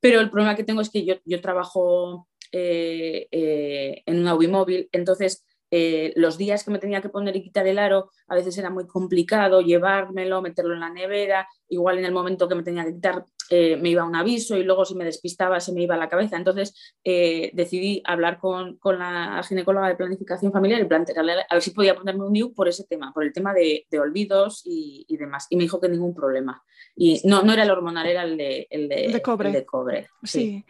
Pero 0.00 0.21
el 0.21 0.31
problema 0.31 0.57
que 0.57 0.64
tengo 0.64 0.81
es 0.81 0.90
que 0.90 1.04
yo, 1.04 1.16
yo 1.25 1.40
trabajo 1.40 2.28
eh, 2.50 3.28
eh, 3.31 4.02
en 4.07 4.19
una 4.19 4.35
móvil, 4.35 4.88
entonces 4.92 5.45
eh, 5.75 6.12
los 6.17 6.37
días 6.37 6.64
que 6.64 6.71
me 6.71 6.79
tenía 6.79 7.00
que 7.00 7.09
poner 7.09 7.35
y 7.35 7.43
quitar 7.43 7.67
el 7.67 7.79
aro, 7.79 8.11
a 8.29 8.35
veces 8.35 8.59
era 8.59 8.69
muy 8.69 8.87
complicado 8.87 9.62
llevármelo, 9.62 10.43
meterlo 10.43 10.75
en 10.75 10.81
la 10.81 10.91
nevera, 10.91 11.49
igual 11.67 11.97
en 11.97 12.05
el 12.05 12.12
momento 12.12 12.47
que 12.47 12.55
me 12.55 12.62
tenía 12.62 12.85
que 12.85 12.93
quitar 12.93 13.25
eh, 13.49 13.76
me 13.76 13.88
iba 13.88 14.05
un 14.05 14.14
aviso 14.14 14.59
y 14.59 14.64
luego 14.64 14.85
si 14.85 14.95
me 14.95 15.05
despistaba 15.05 15.61
se 15.61 15.73
me 15.73 15.83
iba 15.83 15.95
a 15.95 15.99
la 15.99 16.11
cabeza. 16.11 16.37
Entonces 16.37 16.95
eh, 17.05 17.50
decidí 17.55 18.02
hablar 18.05 18.38
con, 18.38 18.79
la 18.85 19.43
ginecóloga 19.49 19.88
de 19.88 19.97
planificación 19.97 20.52
familiar 20.52 20.81
y 20.83 20.85
plantearle 20.85 21.33
a 21.49 21.55
ver 21.55 21.62
si 21.62 21.71
podía 21.71 21.95
ponerme 21.95 22.26
un 22.26 22.33
NIU 22.33 22.52
por 22.52 22.69
ese 22.69 22.85
tema, 22.85 23.11
por 23.14 23.25
el 23.25 23.33
tema 23.33 23.55
de, 23.55 23.87
olvidos 23.99 24.61
y, 24.67 25.07
demás. 25.17 25.47
Y 25.49 25.57
me 25.57 25.62
dijo 25.62 25.81
que 25.81 25.88
ningún 25.88 26.14
problema. 26.14 26.62
Y 26.95 27.23
no, 27.25 27.43
no 27.43 27.55
era 27.55 27.62
el 27.62 27.71
hormonal, 27.71 28.07
era 28.07 28.25
el 28.25 28.37
de, 28.37 28.67
el 28.69 28.91
de, 28.91 29.23
cobre. 29.23 29.50
de 29.50 29.64
cobre. 29.64 30.09
Sí. 30.23 30.64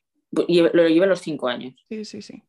Y 0.47 0.61
lo 0.61 0.89
llevé 0.89 1.07
los 1.09 1.21
cinco 1.21 1.49
años. 1.49 1.75
Sí, 1.89 2.05
sí, 2.05 2.23
sí 2.23 2.41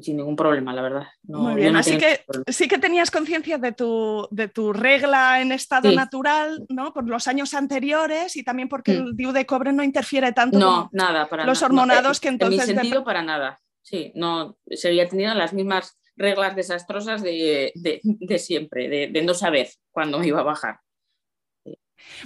sin 0.00 0.16
ningún 0.16 0.36
problema, 0.36 0.72
la 0.72 0.82
verdad. 0.82 1.06
Muy 1.24 1.54
bien, 1.54 1.76
así 1.76 1.98
que 1.98 2.24
sí 2.48 2.68
que 2.68 2.78
tenías 2.78 3.10
conciencia 3.10 3.58
de 3.58 3.72
tu, 3.72 4.26
de 4.30 4.48
tu 4.48 4.72
regla 4.72 5.40
en 5.40 5.52
estado 5.52 5.92
natural, 5.92 6.64
¿no? 6.68 6.92
Por 6.94 7.08
los 7.08 7.28
años 7.28 7.52
anteriores 7.54 8.36
y 8.36 8.42
también 8.42 8.68
porque 8.68 8.92
mm. 8.92 9.02
el 9.02 9.16
DIU 9.16 9.32
de 9.32 9.46
cobre 9.46 9.72
no 9.72 9.82
interfiere 9.82 10.32
tanto 10.32 10.58
no, 10.58 10.88
nada, 10.92 11.28
para 11.28 11.44
los 11.44 11.62
hormonados 11.62 12.20
que 12.20 12.28
entonces... 12.28 12.68
En 12.68 12.76
mi 12.76 12.82
sentido, 12.82 13.04
para 13.04 13.22
nada. 13.22 13.60
Sí, 13.82 14.12
no, 14.14 14.56
sería 14.66 15.08
tenido 15.08 15.34
las 15.34 15.52
mismas 15.52 15.98
reglas 16.16 16.56
desastrosas 16.56 17.22
de, 17.22 17.72
de, 17.74 18.38
siempre, 18.38 18.88
de, 18.88 19.08
de, 19.08 19.22
no 19.22 19.34
saber 19.34 19.68
cuándo 19.90 20.18
me 20.18 20.28
iba 20.28 20.40
a 20.40 20.44
bajar. 20.44 20.76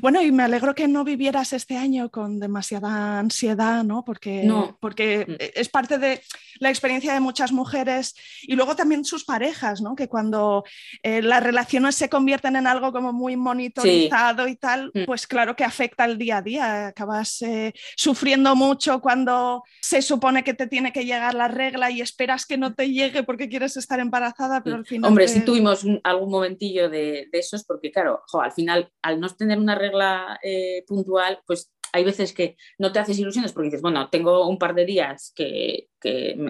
Bueno, 0.01 0.23
y 0.23 0.33
me 0.33 0.43
alegro 0.43 0.75
que 0.75 0.89
no 0.89 1.05
vivieras 1.05 1.53
este 1.53 1.77
año 1.77 2.11
con 2.11 2.39
demasiada 2.39 3.19
ansiedad, 3.19 3.85
¿no? 3.85 4.05
Porque, 4.05 4.49
porque 4.81 5.25
mm. 5.27 5.33
e, 5.39 5.53
es 5.57 5.69
parte 5.69 5.99
de 5.99 6.23
la 6.59 6.71
experiencia 6.71 7.13
de 7.13 7.21
muchas 7.21 7.53
mujeres 7.53 8.15
y 8.43 8.55
luego 8.55 8.77
también 8.77 9.05
sus 9.05 9.25
parejas, 9.25 9.81
¿no? 9.81 9.95
Que 9.95 10.09
cuando 10.09 10.65
eh, 11.03 11.23
las 11.23 11.43
relaciones 11.43 11.95
se 11.95 12.09
convierten 12.09 12.57
en 12.57 12.67
algo 12.67 12.93
como 12.93 13.13
muy 13.13 13.37
monitorizado 13.37 14.49
y 14.49 14.57
tal, 14.57 14.91
mm. 14.95 15.05
pues 15.05 15.27
claro 15.27 15.57
que 15.57 15.65
afecta 15.65 16.05
el 16.05 16.19
día 16.19 16.39
a 16.39 16.43
día. 16.43 16.87
Acabas 16.89 17.43
eh, 17.43 17.73
sufriendo 17.97 18.55
mucho 18.57 19.01
cuando 19.01 19.63
se 19.81 20.03
supone 20.03 20.45
que 20.45 20.55
te 20.55 20.67
tiene 20.67 20.93
que 20.93 21.05
llegar 21.05 21.35
la 21.35 21.49
regla 21.49 21.91
y 21.91 22.01
esperas 22.01 22.47
que 22.47 22.59
no 22.59 22.75
te 22.75 22.91
llegue 22.91 23.23
porque 23.23 23.49
quieres 23.49 23.77
estar 23.77 24.01
embarazada, 24.01 24.63
pero 24.63 24.77
al 24.77 24.87
final... 24.87 25.09
Hombre, 25.09 25.29
si 25.29 25.41
tuvimos 25.41 25.85
algún 26.05 26.31
momentillo 26.31 26.89
de, 26.89 27.29
de 27.31 27.39
esos, 27.39 27.65
porque 27.65 27.91
claro, 27.91 28.23
al 28.33 28.53
final, 28.53 28.91
al 29.03 29.21
no 29.21 29.27
tener 29.29 29.59
una 29.67 29.75
regla 29.75 30.39
eh, 30.43 30.85
puntual, 30.87 31.41
pues 31.47 31.73
hay 31.93 32.05
veces 32.05 32.33
que 32.33 32.57
no 32.79 32.93
te 32.93 32.99
haces 32.99 33.19
ilusiones 33.19 33.53
porque 33.53 33.67
dices, 33.67 33.83
bueno, 33.83 34.09
tengo 34.11 34.49
un 34.49 34.59
par 34.59 34.75
de 34.75 34.85
días 34.85 35.33
que, 35.35 35.89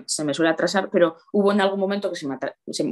se 0.07 0.25
me 0.25 0.35
suele 0.35 0.51
atrasar, 0.51 0.91
pero 0.91 1.17
hubo 1.33 1.53
en 1.53 1.61
algún 1.61 1.81
momento 1.81 2.11
que 2.11 2.17
se 2.17 2.29
me, 2.29 2.39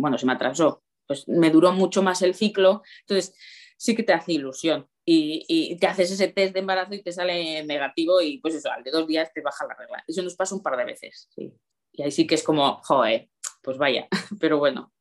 bueno, 0.00 0.16
se 0.19 0.26
me 0.26 0.33
atrasó, 0.33 0.83
pues 1.07 1.28
me 1.28 1.50
duró 1.50 1.73
mucho 1.73 2.02
más 2.02 2.23
el 2.23 2.35
ciclo, 2.35 2.83
entonces 3.00 3.35
sí 3.76 3.95
que 3.95 4.02
te 4.02 4.12
hace 4.12 4.33
ilusión. 4.33 4.88
Y, 5.07 5.76
te 5.76 5.87
haces 5.87 6.11
ese 6.11 6.28
test 6.28 6.54
de 6.54 6.61
embarazo 6.61 6.95
y 6.95 7.02
te 7.02 7.12
sale 7.12 7.62
negativo 7.64 8.23
y 8.23 8.38
pues 8.38 8.54
eso, 8.54 8.71
al 8.73 8.83
de 8.83 8.90
dos 8.90 9.07
días 9.07 9.31
te 9.35 9.43
baja 9.43 9.66
la 9.66 9.75
regla. 9.75 10.02
Eso 10.07 10.23
nos 10.23 10.35
pasa 10.35 10.54
un 10.54 10.62
par 10.62 10.78
de 10.78 10.87
veces, 10.87 11.28
Y 11.37 12.02
ahí 12.02 12.11
sí 12.11 12.26
que 12.26 12.37
es 12.37 12.43
como, 12.43 12.81
joder, 12.85 13.28
pues 13.62 13.76
vaya, 13.76 14.09
pero 14.40 14.59
bueno, 14.59 14.95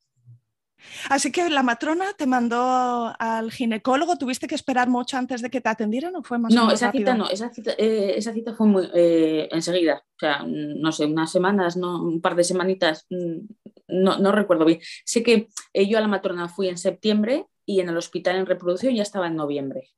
Así 1.09 1.31
que 1.31 1.49
la 1.49 1.63
matrona 1.63 2.13
te 2.17 2.25
mandó 2.27 3.13
al 3.17 3.51
ginecólogo, 3.51 4.17
¿tuviste 4.17 4.47
que 4.47 4.55
esperar 4.55 4.89
mucho 4.89 5.17
antes 5.17 5.41
de 5.41 5.49
que 5.49 5.61
te 5.61 5.69
atendieran 5.69 6.15
o 6.15 6.23
fue 6.23 6.39
más 6.39 6.53
No, 6.53 6.71
esa 6.71 6.91
cita 6.91 7.15
no, 7.15 7.29
esa 7.29 7.49
cita, 7.49 7.73
eh, 7.77 8.13
esa 8.15 8.33
cita 8.33 8.53
fue 8.53 8.67
muy 8.67 8.89
eh, 8.93 9.47
enseguida, 9.51 10.03
o 10.05 10.19
sea, 10.19 10.43
no 10.45 10.91
sé, 10.91 11.05
unas 11.05 11.31
semanas, 11.31 11.77
no, 11.77 12.01
un 12.01 12.21
par 12.21 12.35
de 12.35 12.43
semanitas, 12.43 13.05
mm, 13.09 13.39
no, 13.87 14.17
no 14.17 14.31
recuerdo 14.31 14.65
bien. 14.65 14.79
Sé 15.05 15.23
que 15.23 15.49
eh, 15.73 15.87
yo 15.87 15.97
a 15.97 16.01
la 16.01 16.07
matrona 16.07 16.47
fui 16.47 16.67
en 16.67 16.77
septiembre 16.77 17.47
y 17.65 17.79
en 17.79 17.89
el 17.89 17.97
hospital 17.97 18.37
en 18.37 18.45
reproducción 18.45 18.95
ya 18.95 19.03
estaba 19.03 19.27
en 19.27 19.35
noviembre. 19.35 19.91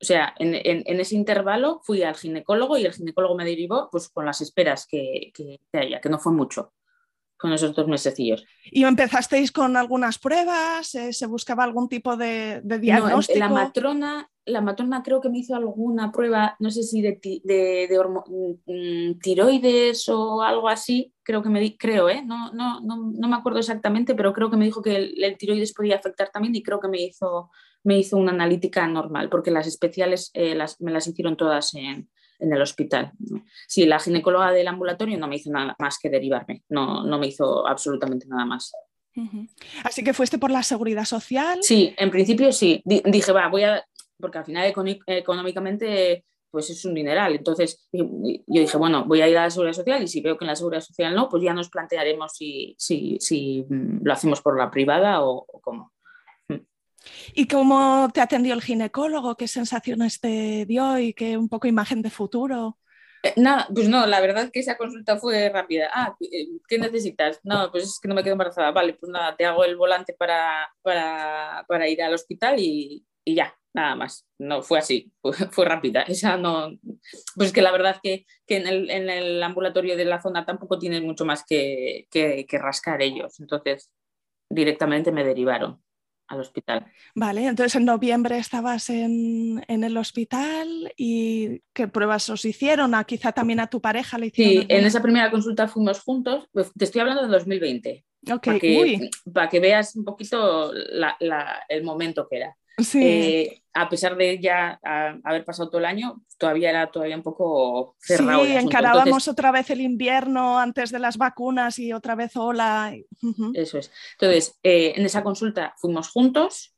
O 0.00 0.04
sea, 0.04 0.34
en, 0.38 0.54
en, 0.54 1.00
ese 1.00 1.14
intervalo 1.14 1.80
fui 1.82 2.02
al 2.02 2.16
ginecólogo 2.16 2.76
y 2.76 2.84
el 2.84 2.92
ginecólogo 2.92 3.36
me 3.36 3.44
derivó 3.44 3.88
pues, 3.90 4.10
con 4.10 4.26
las 4.26 4.40
esperas 4.42 4.86
que, 4.86 5.32
que 5.32 5.60
haya, 5.72 6.00
que 6.00 6.10
no 6.10 6.18
fue 6.18 6.32
mucho 6.32 6.72
con 7.44 7.52
esos 7.52 7.74
dos 7.74 7.86
mesecillos. 7.86 8.42
¿Y 8.64 8.84
empezasteis 8.84 9.52
con 9.52 9.76
algunas 9.76 10.18
pruebas? 10.18 10.94
Eh, 10.94 11.12
¿Se 11.12 11.26
buscaba 11.26 11.62
algún 11.62 11.90
tipo 11.90 12.16
de, 12.16 12.62
diagnóstico? 12.64 13.38
la, 13.38 13.50
matrona, 13.50 14.30
la 14.46 14.62
matrona 14.62 15.02
creo 15.02 15.20
que 15.20 15.28
me 15.28 15.40
hizo 15.40 15.54
alguna 15.54 16.10
prueba, 16.10 16.56
no 16.58 16.70
sé 16.70 16.84
si 16.84 17.02
de, 17.02 17.20
de, 17.44 17.86
mm, 18.66 19.18
tiroides 19.18 20.08
o 20.08 20.40
algo 20.40 20.70
así, 20.70 21.12
creo 21.22 21.42
que 21.42 21.50
me 21.50 21.60
di, 21.60 21.76
creo, 21.76 22.08
¿eh? 22.08 22.22
no, 22.24 22.50
no, 22.54 22.80
no, 22.80 23.28
me 23.28 23.36
acuerdo 23.36 23.58
exactamente, 23.58 24.14
pero 24.14 24.32
creo 24.32 24.50
que 24.50 24.56
me 24.56 24.64
dijo 24.64 24.80
que 24.80 24.96
el, 24.96 25.36
tiroides 25.36 25.74
podía 25.74 25.96
afectar 25.96 26.30
también 26.30 26.56
y 26.56 26.62
creo 26.62 26.80
que 26.80 26.88
me 26.88 27.02
hizo, 27.02 27.50
me 27.82 27.98
hizo 27.98 28.16
una 28.16 28.32
analítica 28.32 28.86
normal, 28.86 29.28
porque 29.28 29.50
las 29.50 29.66
especiales 29.66 30.30
eh, 30.32 30.54
las, 30.54 30.80
me 30.80 30.92
las 30.92 31.06
hicieron 31.06 31.36
todas 31.36 31.74
en, 31.74 32.08
en 32.44 32.52
el 32.52 32.62
hospital. 32.62 33.12
Sí, 33.66 33.86
la 33.86 33.98
ginecóloga 33.98 34.52
del 34.52 34.68
ambulatorio 34.68 35.18
no 35.18 35.28
me 35.28 35.36
hizo 35.36 35.50
nada 35.50 35.74
más 35.78 35.98
que 35.98 36.10
derivarme, 36.10 36.62
no, 36.68 37.04
no 37.04 37.18
me 37.18 37.26
hizo 37.26 37.66
absolutamente 37.66 38.26
nada 38.28 38.44
más. 38.44 38.72
Así 39.84 40.02
que 40.02 40.12
fuiste 40.12 40.38
por 40.38 40.50
la 40.50 40.62
seguridad 40.62 41.04
social. 41.04 41.58
Sí, 41.62 41.94
en 41.96 42.10
principio 42.10 42.52
sí. 42.52 42.82
dije, 42.84 43.32
va, 43.32 43.48
voy 43.48 43.62
a, 43.62 43.84
porque 44.18 44.38
al 44.38 44.44
final 44.44 44.72
económicamente 45.06 46.24
pues 46.50 46.70
es 46.70 46.84
un 46.84 46.94
dineral. 46.94 47.34
Entonces 47.34 47.88
yo 47.92 48.06
dije, 48.46 48.76
bueno, 48.76 49.04
voy 49.04 49.20
a 49.20 49.28
ir 49.28 49.36
a 49.36 49.42
la 49.42 49.50
seguridad 49.50 49.74
social 49.74 50.02
y 50.02 50.06
si 50.06 50.20
veo 50.20 50.38
que 50.38 50.44
en 50.44 50.50
la 50.50 50.56
seguridad 50.56 50.82
social 50.82 51.12
no, 51.12 51.28
pues 51.28 51.42
ya 51.42 51.52
nos 51.52 51.68
plantearemos 51.68 52.32
si, 52.32 52.76
si, 52.78 53.16
si 53.18 53.64
mm, 53.68 54.04
lo 54.04 54.12
hacemos 54.12 54.40
por 54.40 54.56
la 54.56 54.70
privada 54.70 55.24
o, 55.24 55.44
o 55.48 55.60
cómo. 55.60 55.93
¿Y 57.34 57.46
cómo 57.48 58.08
te 58.12 58.20
atendió 58.20 58.54
el 58.54 58.62
ginecólogo? 58.62 59.36
¿Qué 59.36 59.48
sensaciones 59.48 60.20
te 60.20 60.66
dio 60.66 60.98
y 60.98 61.14
qué 61.14 61.36
un 61.36 61.48
poco 61.48 61.66
imagen 61.66 62.02
de 62.02 62.10
futuro? 62.10 62.78
Eh, 63.22 63.32
nada, 63.36 63.66
pues 63.72 63.88
no, 63.88 64.06
la 64.06 64.20
verdad 64.20 64.50
que 64.52 64.60
esa 64.60 64.76
consulta 64.76 65.16
fue 65.16 65.48
rápida. 65.48 65.88
Ah, 65.92 66.14
eh, 66.20 66.46
¿qué 66.68 66.78
necesitas? 66.78 67.40
No, 67.42 67.70
pues 67.70 67.84
es 67.84 67.98
que 68.00 68.08
no 68.08 68.14
me 68.14 68.22
quedo 68.22 68.32
embarazada. 68.32 68.70
Vale, 68.70 68.94
pues 68.94 69.10
nada, 69.10 69.34
te 69.36 69.46
hago 69.46 69.64
el 69.64 69.76
volante 69.76 70.12
para, 70.12 70.68
para, 70.82 71.88
ir 71.88 72.02
al 72.02 72.14
hospital 72.14 72.56
y, 72.58 73.06
ya, 73.24 73.56
nada 73.72 73.96
más. 73.96 74.26
No, 74.38 74.62
fue 74.62 74.78
así, 74.78 75.10
fue, 75.52 75.64
rápida. 75.64 76.02
Esa 76.02 76.36
no, 76.36 76.70
pues 77.34 77.52
que 77.52 77.62
la 77.62 77.72
verdad 77.72 77.98
que, 78.02 78.26
que 78.46 78.58
en, 78.58 78.66
el, 78.66 78.90
en, 78.90 79.08
el, 79.08 79.42
ambulatorio 79.42 79.96
de 79.96 80.04
la 80.04 80.20
zona 80.20 80.44
tampoco 80.44 80.78
tienen 80.78 81.06
mucho 81.06 81.24
más 81.24 81.44
que, 81.46 82.06
que 82.10 82.58
rascar 82.58 83.00
ellos. 83.00 83.40
Entonces, 83.40 83.90
directamente 84.50 85.12
me 85.12 85.24
derivaron 85.24 85.82
al 86.28 86.40
hospital. 86.40 86.86
Vale, 87.14 87.46
entonces 87.46 87.76
en 87.76 87.84
noviembre 87.84 88.38
estabas 88.38 88.90
en, 88.90 89.64
el 89.68 89.96
hospital 89.96 90.92
y 90.96 91.62
¿qué 91.72 91.88
pruebas 91.88 92.28
os 92.30 92.44
hicieron? 92.44 92.94
¿A, 92.94 93.04
quizá 93.04 93.32
también 93.32 93.60
a 93.60 93.66
tu 93.66 93.80
pareja 93.80 94.18
le 94.18 94.26
hicieron. 94.26 94.62
Sí, 94.62 94.66
en 94.68 94.84
esa 94.84 95.02
primera 95.02 95.30
consulta 95.30 95.68
fuimos 95.68 96.00
juntos, 96.00 96.48
pues, 96.52 96.72
te 96.72 96.84
estoy 96.84 97.00
hablando 97.02 97.22
de 97.22 97.28
2020. 97.28 98.04
Ok, 98.32 98.46
para 98.46 98.58
que, 98.58 99.10
para 99.32 99.48
que 99.50 99.60
veas 99.60 99.94
un 99.96 100.04
poquito 100.04 100.72
el 100.72 101.84
momento 101.84 102.26
que 102.28 102.36
era. 102.36 102.56
Eh, 102.94 103.62
a 103.72 103.88
pesar 103.88 104.16
de 104.16 104.38
ya 104.40 104.78
haber 104.82 105.44
pasado 105.44 105.68
todo 105.68 105.78
el 105.80 105.84
año, 105.84 106.22
todavía 106.38 106.70
era 106.70 106.90
todavía 106.90 107.16
un 107.16 107.22
poco 107.22 107.96
cerrado. 107.98 108.44
Sí, 108.44 108.52
encarábamos 108.52 109.28
otra 109.28 109.50
vez 109.50 109.70
el 109.70 109.80
invierno 109.80 110.58
antes 110.58 110.90
de 110.90 110.98
las 110.98 111.16
vacunas 111.16 111.78
y 111.78 111.92
otra 111.92 112.14
vez 112.14 112.36
hola. 112.36 112.94
Eso 113.54 113.78
es. 113.78 113.90
Entonces, 114.12 114.58
eh, 114.62 114.92
en 114.96 115.04
esa 115.04 115.22
consulta 115.22 115.74
fuimos 115.76 116.08
juntos, 116.08 116.74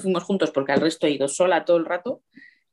fuimos 0.00 0.22
juntos 0.22 0.50
porque 0.52 0.72
al 0.72 0.80
resto 0.80 1.06
he 1.06 1.12
ido 1.12 1.28
sola 1.28 1.64
todo 1.64 1.76
el 1.76 1.86
rato. 1.86 2.22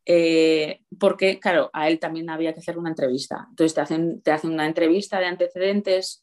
Eh, 0.04 0.82
porque, 1.00 1.40
claro, 1.40 1.70
a 1.74 1.88
él 1.88 2.00
también 2.00 2.32
había 2.32 2.54
que 2.54 2.60
hacer 2.60 2.78
una 2.78 2.90
entrevista. 2.90 3.46
Entonces 3.50 3.76
te 3.76 3.82
hacen, 3.82 4.22
te 4.22 4.32
hacen 4.32 4.52
una 4.52 4.66
entrevista 4.66 5.20
de 5.20 5.28
antecedentes 5.28 6.20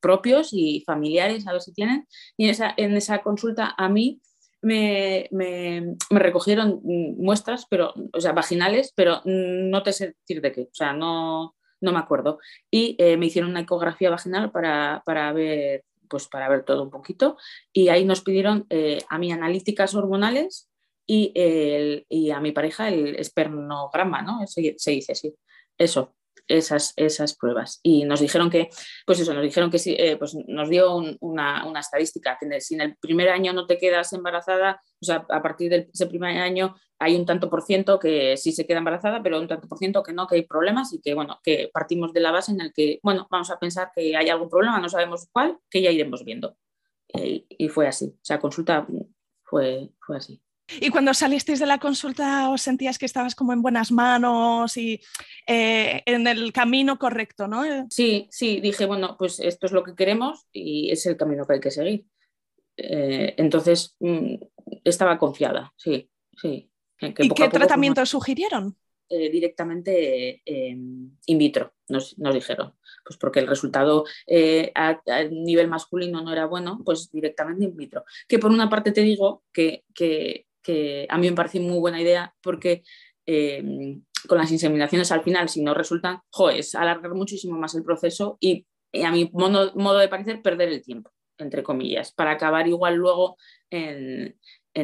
propios 0.00 0.48
y 0.52 0.82
familiares, 0.84 1.46
a 1.46 1.52
ver 1.52 1.62
si 1.62 1.72
tienen. 1.72 2.06
Y 2.36 2.48
esa, 2.48 2.74
en 2.76 2.96
esa 2.96 3.22
consulta 3.22 3.74
a 3.76 3.88
mí 3.88 4.20
me, 4.64 5.28
me, 5.30 5.96
recogieron 6.10 6.80
muestras, 6.82 7.66
pero, 7.68 7.92
o 8.12 8.20
sea, 8.20 8.32
vaginales, 8.32 8.92
pero 8.96 9.20
no 9.24 9.82
te 9.82 9.92
sé 9.92 10.16
decir 10.20 10.40
de 10.40 10.52
qué, 10.52 10.62
o 10.62 10.74
sea, 10.74 10.92
no, 10.92 11.54
no 11.80 11.92
me 11.92 11.98
acuerdo. 11.98 12.38
Y 12.70 12.96
eh, 12.98 13.16
me 13.16 13.26
hicieron 13.26 13.50
una 13.50 13.60
ecografía 13.60 14.10
vaginal 14.10 14.50
para, 14.50 15.02
para, 15.04 15.32
ver, 15.32 15.84
pues 16.08 16.26
para 16.28 16.48
ver 16.48 16.64
todo 16.64 16.82
un 16.82 16.90
poquito. 16.90 17.36
Y 17.72 17.88
ahí 17.88 18.04
nos 18.04 18.22
pidieron 18.22 18.66
eh, 18.70 18.98
a 19.08 19.18
mí 19.18 19.30
analíticas 19.30 19.94
hormonales 19.94 20.68
y, 21.06 21.32
el, 21.34 22.06
y, 22.08 22.30
a 22.30 22.40
mi 22.40 22.52
pareja 22.52 22.88
el 22.88 23.16
espernograma, 23.16 24.22
¿no? 24.22 24.46
Se, 24.46 24.74
se 24.78 24.90
dice 24.90 25.12
así. 25.12 25.34
Eso. 25.78 26.14
Esas, 26.48 26.92
esas 26.96 27.36
pruebas. 27.36 27.80
Y 27.82 28.04
nos 28.04 28.20
dijeron 28.20 28.50
que, 28.50 28.68
pues 29.06 29.20
eso, 29.20 29.34
nos 29.34 29.42
dijeron 29.42 29.70
que 29.70 29.78
sí, 29.78 29.96
eh, 29.98 30.16
pues 30.16 30.36
nos 30.46 30.68
dio 30.68 30.96
una, 31.20 31.66
una, 31.66 31.80
estadística, 31.80 32.38
que 32.40 32.60
si 32.60 32.74
en 32.74 32.80
el 32.82 32.96
primer 32.96 33.28
año 33.28 33.52
no 33.52 33.66
te 33.66 33.78
quedas 33.78 34.12
embarazada, 34.12 34.80
o 35.00 35.04
sea, 35.04 35.26
a 35.28 35.42
partir 35.42 35.70
de 35.70 35.88
ese 35.92 36.06
primer 36.06 36.36
año 36.38 36.74
hay 36.98 37.16
un 37.16 37.26
tanto 37.26 37.50
por 37.50 37.62
ciento 37.62 37.98
que 37.98 38.36
sí 38.36 38.52
se 38.52 38.66
queda 38.66 38.78
embarazada, 38.78 39.22
pero 39.22 39.40
un 39.40 39.48
tanto 39.48 39.68
por 39.68 39.78
ciento 39.78 40.02
que 40.02 40.12
no, 40.12 40.26
que 40.26 40.36
hay 40.36 40.42
problemas 40.42 40.92
y 40.92 41.00
que, 41.00 41.14
bueno, 41.14 41.38
que 41.42 41.70
partimos 41.72 42.12
de 42.12 42.20
la 42.20 42.30
base 42.30 42.52
en 42.52 42.60
el 42.60 42.72
que, 42.72 43.00
bueno, 43.02 43.26
vamos 43.30 43.50
a 43.50 43.58
pensar 43.58 43.90
que 43.94 44.16
hay 44.16 44.28
algún 44.28 44.48
problema, 44.48 44.80
no 44.80 44.88
sabemos 44.88 45.28
cuál, 45.32 45.58
que 45.70 45.82
ya 45.82 45.90
iremos 45.90 46.24
viendo. 46.24 46.56
Y, 47.08 47.46
y 47.48 47.68
fue 47.68 47.86
así, 47.86 48.06
o 48.06 48.24
sea, 48.24 48.40
consulta 48.40 48.86
fue, 49.44 49.90
fue 50.00 50.16
así. 50.16 50.40
Y 50.80 50.90
cuando 50.90 51.12
salisteis 51.12 51.60
de 51.60 51.66
la 51.66 51.78
consulta 51.78 52.50
os 52.50 52.62
sentías 52.62 52.98
que 52.98 53.04
estabas 53.04 53.34
como 53.34 53.52
en 53.52 53.60
buenas 53.60 53.92
manos 53.92 54.76
y 54.76 55.00
eh, 55.46 56.02
en 56.06 56.26
el 56.26 56.52
camino 56.52 56.98
correcto, 56.98 57.46
¿no? 57.46 57.64
Sí, 57.90 58.28
sí, 58.30 58.60
dije, 58.60 58.86
bueno, 58.86 59.16
pues 59.18 59.40
esto 59.40 59.66
es 59.66 59.72
lo 59.72 59.84
que 59.84 59.94
queremos 59.94 60.46
y 60.52 60.90
es 60.90 61.04
el 61.06 61.16
camino 61.16 61.46
que 61.46 61.54
hay 61.54 61.60
que 61.60 61.70
seguir. 61.70 62.06
Eh, 62.76 63.34
entonces 63.36 63.94
mm, 64.00 64.36
estaba 64.84 65.18
confiada, 65.18 65.72
sí, 65.76 66.10
sí. 66.36 66.70
¿Y 66.98 67.28
qué 67.28 67.48
tratamiento 67.48 68.04
sugirieron? 68.06 68.76
Eh, 69.10 69.28
directamente 69.28 70.40
in 70.46 71.38
vitro, 71.38 71.74
nos, 71.88 72.16
dijeron. 72.16 72.74
Pues 73.04 73.18
porque 73.18 73.40
el 73.40 73.46
resultado 73.46 74.06
a, 74.74 75.24
nivel 75.30 75.68
masculino 75.68 76.22
no 76.22 76.32
era 76.32 76.46
bueno, 76.46 76.80
pues 76.82 77.10
directamente 77.12 77.66
in 77.66 77.76
vitro. 77.76 78.04
Que 78.26 78.38
por 78.38 78.50
una 78.50 78.70
parte 78.70 78.92
te 78.92 79.02
digo 79.02 79.44
que, 79.52 79.84
que 79.92 80.46
que 80.64 81.06
a 81.08 81.18
mí 81.18 81.30
me 81.30 81.36
parece 81.36 81.60
muy 81.60 81.78
buena 81.78 82.00
idea 82.00 82.34
porque 82.42 82.82
eh, 83.26 83.62
con 84.26 84.38
las 84.38 84.50
inseminaciones 84.50 85.12
al 85.12 85.22
final, 85.22 85.48
si 85.48 85.62
no 85.62 85.74
resultan, 85.74 86.20
es 86.52 86.74
alargar 86.74 87.14
muchísimo 87.14 87.58
más 87.58 87.74
el 87.74 87.84
proceso 87.84 88.38
y, 88.40 88.66
a 89.04 89.10
mi 89.10 89.30
modo, 89.32 89.98
de 89.98 90.08
parecer, 90.08 90.42
perder 90.42 90.70
el 90.70 90.82
tiempo, 90.82 91.12
entre 91.38 91.62
comillas, 91.62 92.12
para 92.12 92.32
acabar 92.32 92.66
igual 92.66 92.94
luego 92.94 93.36
en, 93.70 94.34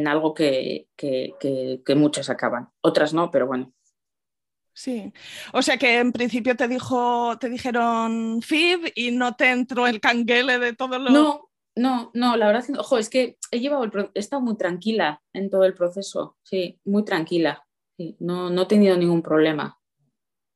algo 0.06 0.34
que, 0.34 0.86
que, 0.96 1.94
muchas 1.96 2.28
acaban. 2.28 2.68
Otras 2.82 3.14
no, 3.14 3.30
pero 3.30 3.46
bueno. 3.46 3.72
Sí, 4.72 5.12
o 5.52 5.62
sea 5.62 5.76
que 5.76 5.98
en 5.98 6.12
principio 6.12 6.56
te 6.56 6.68
dijo, 6.68 7.36
te 7.38 7.48
dijeron 7.48 8.40
FIB 8.40 8.92
y 8.94 9.10
no 9.10 9.34
te 9.34 9.50
entró 9.50 9.86
el 9.86 10.00
canguele 10.00 10.58
de 10.58 10.74
todo 10.74 10.98
lo. 10.98 11.10
No, 11.10 11.49
no, 11.80 12.10
no, 12.14 12.36
la 12.36 12.46
verdad, 12.46 12.64
ojo, 12.78 12.98
es 12.98 13.08
que 13.08 13.36
he 13.50 13.60
llevado 13.60 13.84
el, 13.84 14.10
he 14.14 14.18
estado 14.18 14.42
muy 14.42 14.56
tranquila 14.56 15.22
en 15.32 15.48
todo 15.48 15.64
el 15.64 15.74
proceso, 15.74 16.36
sí, 16.42 16.78
muy 16.84 17.04
tranquila, 17.04 17.64
no, 18.18 18.50
no 18.50 18.62
he 18.62 18.66
tenido 18.66 18.96
ningún 18.96 19.22
problema. 19.22 19.76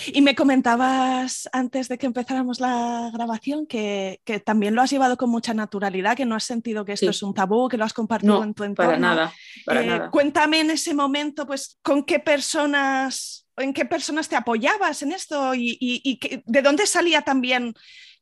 Y 0.07 0.23
me 0.23 0.35
comentabas 0.35 1.49
antes 1.53 1.89
de 1.89 1.97
que 1.99 2.07
empezáramos 2.07 2.59
la 2.59 3.11
grabación 3.15 3.67
que, 3.67 4.21
también 4.45 4.75
lo 4.75 4.83
has 4.83 4.91
llevado 4.91 5.17
con 5.17 5.31
mucha 5.31 5.55
naturalidad, 5.55 6.17
que 6.17 6.27
no 6.27 6.35
has 6.35 6.45
sentido 6.45 6.85
que 6.85 6.93
esto 6.93 7.11
es 7.11 7.23
un 7.23 7.33
tabú, 7.33 7.69
que 7.69 7.77
lo 7.77 7.85
has 7.85 7.93
compartido 7.93 8.43
en 8.43 8.55
tu 8.55 8.65
entorno. 8.65 8.91
Para 8.91 8.99
nada, 8.99 9.33
para 9.65 9.83
eh, 9.83 9.87
nada. 9.87 10.11
Cuéntame 10.11 10.61
en 10.61 10.71
ese 10.71 10.95
momento, 10.95 11.47
pues, 11.47 11.79
con 11.83 12.05
qué 12.05 12.19
personas, 12.19 13.47
en 13.57 13.73
qué 13.73 13.85
personas 13.85 14.29
te 14.29 14.37
apoyabas 14.37 15.03
en 15.03 15.13
esto 15.13 15.55
y, 15.55 15.79
y 15.81 16.43
de 16.45 16.63
dónde 16.63 16.87
salía 16.87 17.23
también 17.23 17.73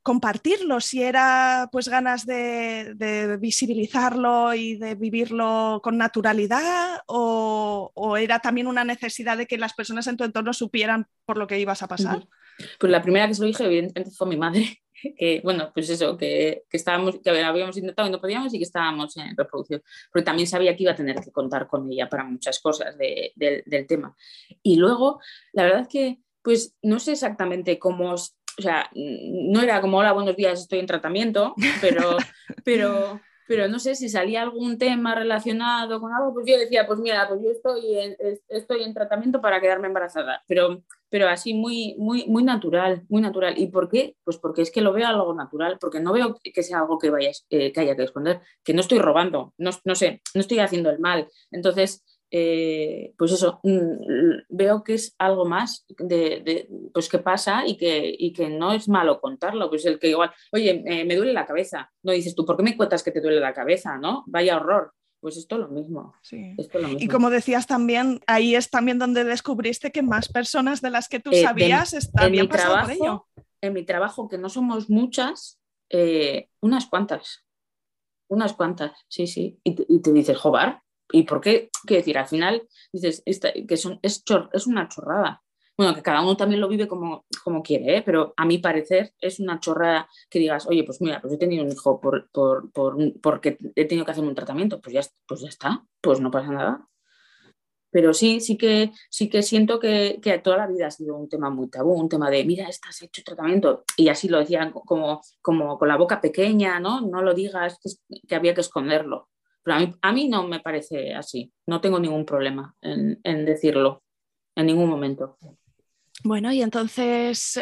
compartirlo, 0.02 0.80
si 0.80 1.02
era 1.02 1.68
pues 1.70 1.88
ganas 1.88 2.26
de, 2.26 3.36
visibilizarlo 3.40 4.52
y 4.54 4.76
de 4.76 4.94
vivirlo 4.94 5.80
con 5.82 5.96
naturalidad 5.96 7.02
o, 7.06 7.90
era 8.18 8.40
también 8.40 8.66
una 8.66 8.84
necesidad 8.84 9.38
de 9.38 9.46
que 9.46 9.58
las 9.58 9.74
personas 9.74 10.06
en 10.06 10.16
tu 10.16 10.24
entorno 10.24 10.52
supieran 10.52 11.06
por 11.24 11.38
lo 11.38 11.46
que 11.46 11.58
ibas 11.58 11.82
a 11.82 11.88
pasar. 11.88 12.26
Pues 12.78 12.92
la 12.92 13.02
primera 13.02 13.26
que 13.26 13.34
se 13.34 13.40
lo 13.40 13.46
dije 13.46 13.64
evidentemente 13.64 14.10
fue 14.10 14.26
mi 14.26 14.36
madre, 14.36 14.82
que 15.18 15.40
bueno, 15.42 15.70
pues 15.72 15.88
eso, 15.88 16.16
que, 16.16 16.64
estábamos, 16.70 17.20
que 17.22 17.30
habíamos 17.30 17.76
intentado 17.76 18.08
y 18.08 18.12
no 18.12 18.20
podíamos 18.20 18.52
y 18.54 18.58
que 18.58 18.64
estábamos 18.64 19.16
en 19.16 19.36
reproducción, 19.36 19.82
porque 20.12 20.24
también 20.24 20.46
sabía 20.46 20.76
que 20.76 20.82
iba 20.82 20.92
a 20.92 20.96
tener 20.96 21.16
que 21.20 21.32
contar 21.32 21.66
con 21.66 21.90
ella 21.90 22.08
para 22.08 22.24
muchas 22.24 22.60
cosas 22.60 22.96
del 22.98 23.86
tema. 23.86 24.16
Y 24.62 24.76
luego, 24.76 25.20
la 25.52 25.64
verdad 25.64 25.88
que 25.88 26.18
pues 26.42 26.76
no 26.82 26.98
sé 26.98 27.12
exactamente 27.12 27.78
cómo 27.78 28.16
o 28.58 28.62
sea, 28.62 28.90
no 28.94 29.60
era 29.60 29.80
como, 29.80 29.98
hola, 29.98 30.12
buenos 30.12 30.36
días, 30.36 30.60
estoy 30.60 30.78
en 30.78 30.86
tratamiento, 30.86 31.54
pero, 31.80 32.16
pero, 32.64 33.20
pero 33.46 33.68
no 33.68 33.78
sé 33.78 33.94
si 33.94 34.08
salía 34.08 34.42
algún 34.42 34.78
tema 34.78 35.14
relacionado 35.14 36.00
con 36.00 36.12
algo, 36.12 36.34
pues 36.34 36.46
yo 36.46 36.58
decía, 36.58 36.86
pues 36.86 36.98
mira, 36.98 37.26
pues 37.28 37.40
yo 37.42 37.50
estoy 37.50 37.98
en, 37.98 38.16
estoy 38.48 38.82
en 38.82 38.94
tratamiento 38.94 39.40
para 39.40 39.60
quedarme 39.60 39.88
embarazada, 39.88 40.42
pero, 40.46 40.82
pero 41.08 41.28
así 41.28 41.54
muy, 41.54 41.94
muy, 41.98 42.26
muy 42.26 42.44
natural, 42.44 43.04
muy 43.08 43.22
natural. 43.22 43.54
¿Y 43.56 43.68
por 43.68 43.88
qué? 43.88 44.16
Pues 44.24 44.38
porque 44.38 44.62
es 44.62 44.70
que 44.70 44.80
lo 44.80 44.92
veo 44.92 45.06
algo 45.06 45.34
natural, 45.34 45.78
porque 45.80 46.00
no 46.00 46.12
veo 46.12 46.38
que 46.42 46.62
sea 46.62 46.80
algo 46.80 46.98
que, 46.98 47.10
vaya, 47.10 47.30
eh, 47.50 47.72
que 47.72 47.80
haya 47.80 47.96
que 47.96 48.04
esconder, 48.04 48.40
que 48.62 48.74
no 48.74 48.80
estoy 48.80 48.98
robando, 48.98 49.54
no, 49.58 49.70
no 49.84 49.94
sé, 49.94 50.22
no 50.34 50.40
estoy 50.40 50.58
haciendo 50.58 50.90
el 50.90 50.98
mal. 50.98 51.28
Entonces, 51.50 52.04
eh, 52.34 53.12
pues 53.18 53.30
eso, 53.32 53.60
mm, 53.62 54.44
veo 54.48 54.82
que 54.82 54.94
es 54.94 55.14
algo 55.18 55.44
más 55.44 55.84
de, 55.98 56.66
pues 56.92 57.08
que 57.08 57.18
pasa 57.18 57.66
y 57.66 57.76
que, 57.76 58.14
y 58.18 58.32
que, 58.32 58.48
no 58.48 58.72
es 58.72 58.88
malo 58.88 59.20
contarlo, 59.20 59.68
pues 59.68 59.84
el 59.86 59.98
que 59.98 60.08
igual, 60.08 60.32
oye, 60.52 60.82
me 61.06 61.16
duele 61.16 61.32
la 61.32 61.46
cabeza, 61.46 61.90
no 62.02 62.12
dices 62.12 62.34
tú, 62.34 62.44
¿por 62.44 62.56
qué 62.56 62.62
me 62.62 62.76
cuentas 62.76 63.02
que 63.02 63.10
te 63.10 63.20
duele 63.20 63.40
la 63.40 63.52
cabeza? 63.52 63.98
¿no? 63.98 64.24
Vaya 64.26 64.56
horror. 64.56 64.92
Pues 65.20 65.36
esto 65.36 65.54
es 65.54 65.60
lo 65.60 65.68
mismo. 65.68 66.14
Sí. 66.20 66.56
Y 66.98 67.06
como 67.06 67.30
decías 67.30 67.68
también, 67.68 68.20
ahí 68.26 68.56
es 68.56 68.70
también 68.70 68.98
donde 68.98 69.22
descubriste 69.22 69.92
que 69.92 70.02
más 70.02 70.28
personas 70.28 70.80
de 70.80 70.90
las 70.90 71.08
que 71.08 71.20
tú 71.20 71.30
eh, 71.30 71.42
sabías 71.42 71.92
están 71.94 72.26
en 72.26 72.32
mi 72.32 72.48
trabajo, 72.48 73.28
En 73.60 73.72
mi 73.72 73.84
trabajo, 73.84 74.28
que 74.28 74.36
no 74.36 74.48
somos 74.48 74.90
muchas, 74.90 75.60
eh, 75.90 76.48
unas 76.60 76.86
cuantas. 76.86 77.44
Unas 78.28 78.52
cuantas, 78.54 79.04
sí, 79.06 79.28
sí. 79.28 79.60
Y 79.62 79.76
te, 79.76 79.86
y 79.88 80.02
te 80.02 80.12
dices, 80.12 80.36
jobar, 80.36 80.82
¿Y 81.12 81.24
por 81.24 81.40
qué? 81.40 81.70
Quiero 81.86 82.00
decir, 82.00 82.18
al 82.18 82.26
final 82.26 82.66
dices 82.92 83.22
que 83.68 83.76
son, 83.76 84.00
es, 84.02 84.24
es, 84.52 84.66
una 84.66 84.88
chorrada. 84.88 85.41
Bueno, 85.82 85.96
que 85.96 86.02
cada 86.02 86.22
uno 86.22 86.36
también 86.36 86.60
lo 86.60 86.68
vive 86.68 86.86
como, 86.86 87.24
como 87.42 87.62
quiere, 87.62 87.96
¿eh? 87.96 88.02
pero 88.02 88.34
a 88.36 88.44
mi 88.44 88.58
parecer 88.58 89.12
es 89.20 89.40
una 89.40 89.58
chorrada 89.60 90.08
que 90.30 90.38
digas, 90.38 90.66
oye, 90.68 90.84
pues 90.84 91.00
mira, 91.00 91.20
pues 91.20 91.34
he 91.34 91.38
tenido 91.38 91.64
un 91.64 91.72
hijo 91.72 92.00
por, 92.00 92.30
por, 92.30 92.70
por, 92.72 92.96
porque 93.20 93.58
he 93.74 93.84
tenido 93.86 94.04
que 94.04 94.12
hacer 94.12 94.24
un 94.24 94.34
tratamiento, 94.34 94.80
pues 94.80 94.94
ya, 94.94 95.02
pues 95.26 95.40
ya 95.40 95.48
está, 95.48 95.84
pues 96.00 96.20
no 96.20 96.30
pasa 96.30 96.52
nada. 96.52 96.88
Pero 97.90 98.14
sí, 98.14 98.40
sí 98.40 98.56
que, 98.56 98.92
sí 99.10 99.28
que 99.28 99.42
siento 99.42 99.78
que, 99.78 100.18
que, 100.22 100.38
toda 100.38 100.56
la 100.56 100.66
vida 100.66 100.86
ha 100.86 100.90
sido 100.90 101.16
un 101.16 101.28
tema 101.28 101.50
muy 101.50 101.68
tabú, 101.68 101.92
un 101.92 102.08
tema 102.08 102.30
de, 102.30 102.44
mira, 102.44 102.68
estás 102.68 103.02
hecho 103.02 103.22
tratamiento. 103.24 103.84
Y 103.96 104.08
así 104.08 104.28
lo 104.28 104.38
decían 104.38 104.72
como, 104.72 105.20
como 105.42 105.78
con 105.78 105.88
la 105.88 105.96
boca 105.96 106.20
pequeña, 106.20 106.80
¿no? 106.80 107.02
No 107.02 107.22
lo 107.22 107.34
digas, 107.34 107.78
que 108.26 108.34
había 108.34 108.54
que 108.54 108.62
esconderlo. 108.62 109.28
Pero 109.62 109.94
a 110.00 110.12
mí, 110.12 110.28
no 110.28 110.46
me 110.46 110.60
parece 110.60 111.14
así, 111.14 111.52
no 111.66 111.80
tengo 111.80 112.00
ningún 112.00 112.24
problema 112.24 112.74
en, 112.80 113.20
decirlo 113.44 114.02
en 114.56 114.66
ningún 114.66 114.88
momento. 114.88 115.38
Bueno, 116.24 116.52
y 116.52 116.62
entonces 116.62 117.60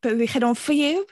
te 0.00 0.14
dijeron 0.14 0.56
FIB 0.56 1.06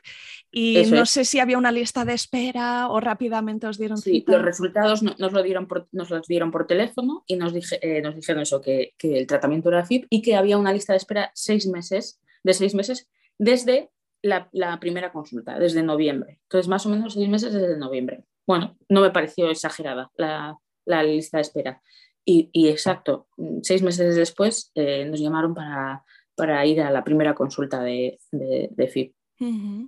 y 0.50 0.84
no 0.90 1.06
sé 1.06 1.24
si 1.24 1.38
había 1.38 1.58
una 1.58 1.72
lista 1.72 2.04
de 2.04 2.14
espera 2.14 2.88
o 2.88 3.00
rápidamente 3.00 3.66
os 3.66 3.78
dieron 3.78 3.98
sí, 3.98 4.24
los 4.26 4.42
resultados 4.42 5.02
nos, 5.02 5.32
lo 5.32 5.42
dieron 5.42 5.66
por, 5.66 5.88
nos 5.92 6.10
los 6.10 6.26
dieron 6.26 6.50
por 6.50 6.66
teléfono 6.66 7.24
y 7.26 7.36
nos, 7.36 7.52
eh, 7.80 8.00
nos 8.02 8.16
dijeron 8.16 8.42
eso, 8.42 8.60
que, 8.60 8.94
el 9.00 9.26
tratamiento 9.26 9.68
era 9.68 9.84
FIB 9.84 10.06
y 10.10 10.22
que 10.22 10.36
había 10.36 10.58
una 10.58 10.72
lista 10.72 10.94
de 10.94 10.98
espera 10.98 11.30
seis 11.34 11.66
meses, 11.66 12.20
de 12.42 12.54
seis 12.54 12.74
meses 12.74 13.08
desde 13.38 13.90
la, 14.22 14.48
la 14.52 14.80
primera 14.80 15.12
consulta, 15.12 15.58
desde 15.58 15.82
noviembre. 15.82 16.40
Entonces, 16.44 16.68
más 16.68 16.84
o 16.86 16.88
menos 16.88 17.14
seis 17.14 17.28
meses 17.28 17.52
desde 17.52 17.76
noviembre 17.76 18.24
bueno, 18.48 18.78
no 18.88 19.02
me 19.02 19.10
pareció 19.10 19.50
exagerada 19.50 20.10
la, 20.16 21.02
lista 21.02 21.36
de 21.36 21.42
espera. 21.42 21.82
Y, 22.24 22.50
exacto, 22.68 23.28
seis 23.62 23.82
meses 23.82 24.16
después 24.16 24.72
eh, 24.74 25.04
nos 25.04 25.20
llamaron 25.20 25.54
para, 25.54 26.02
ir 26.66 26.80
a 26.80 26.90
la 26.90 27.04
primera 27.04 27.34
consulta 27.34 27.82
de, 27.82 28.18
de, 28.30 28.88
FIP. 28.88 29.14
Mm, 29.38 29.86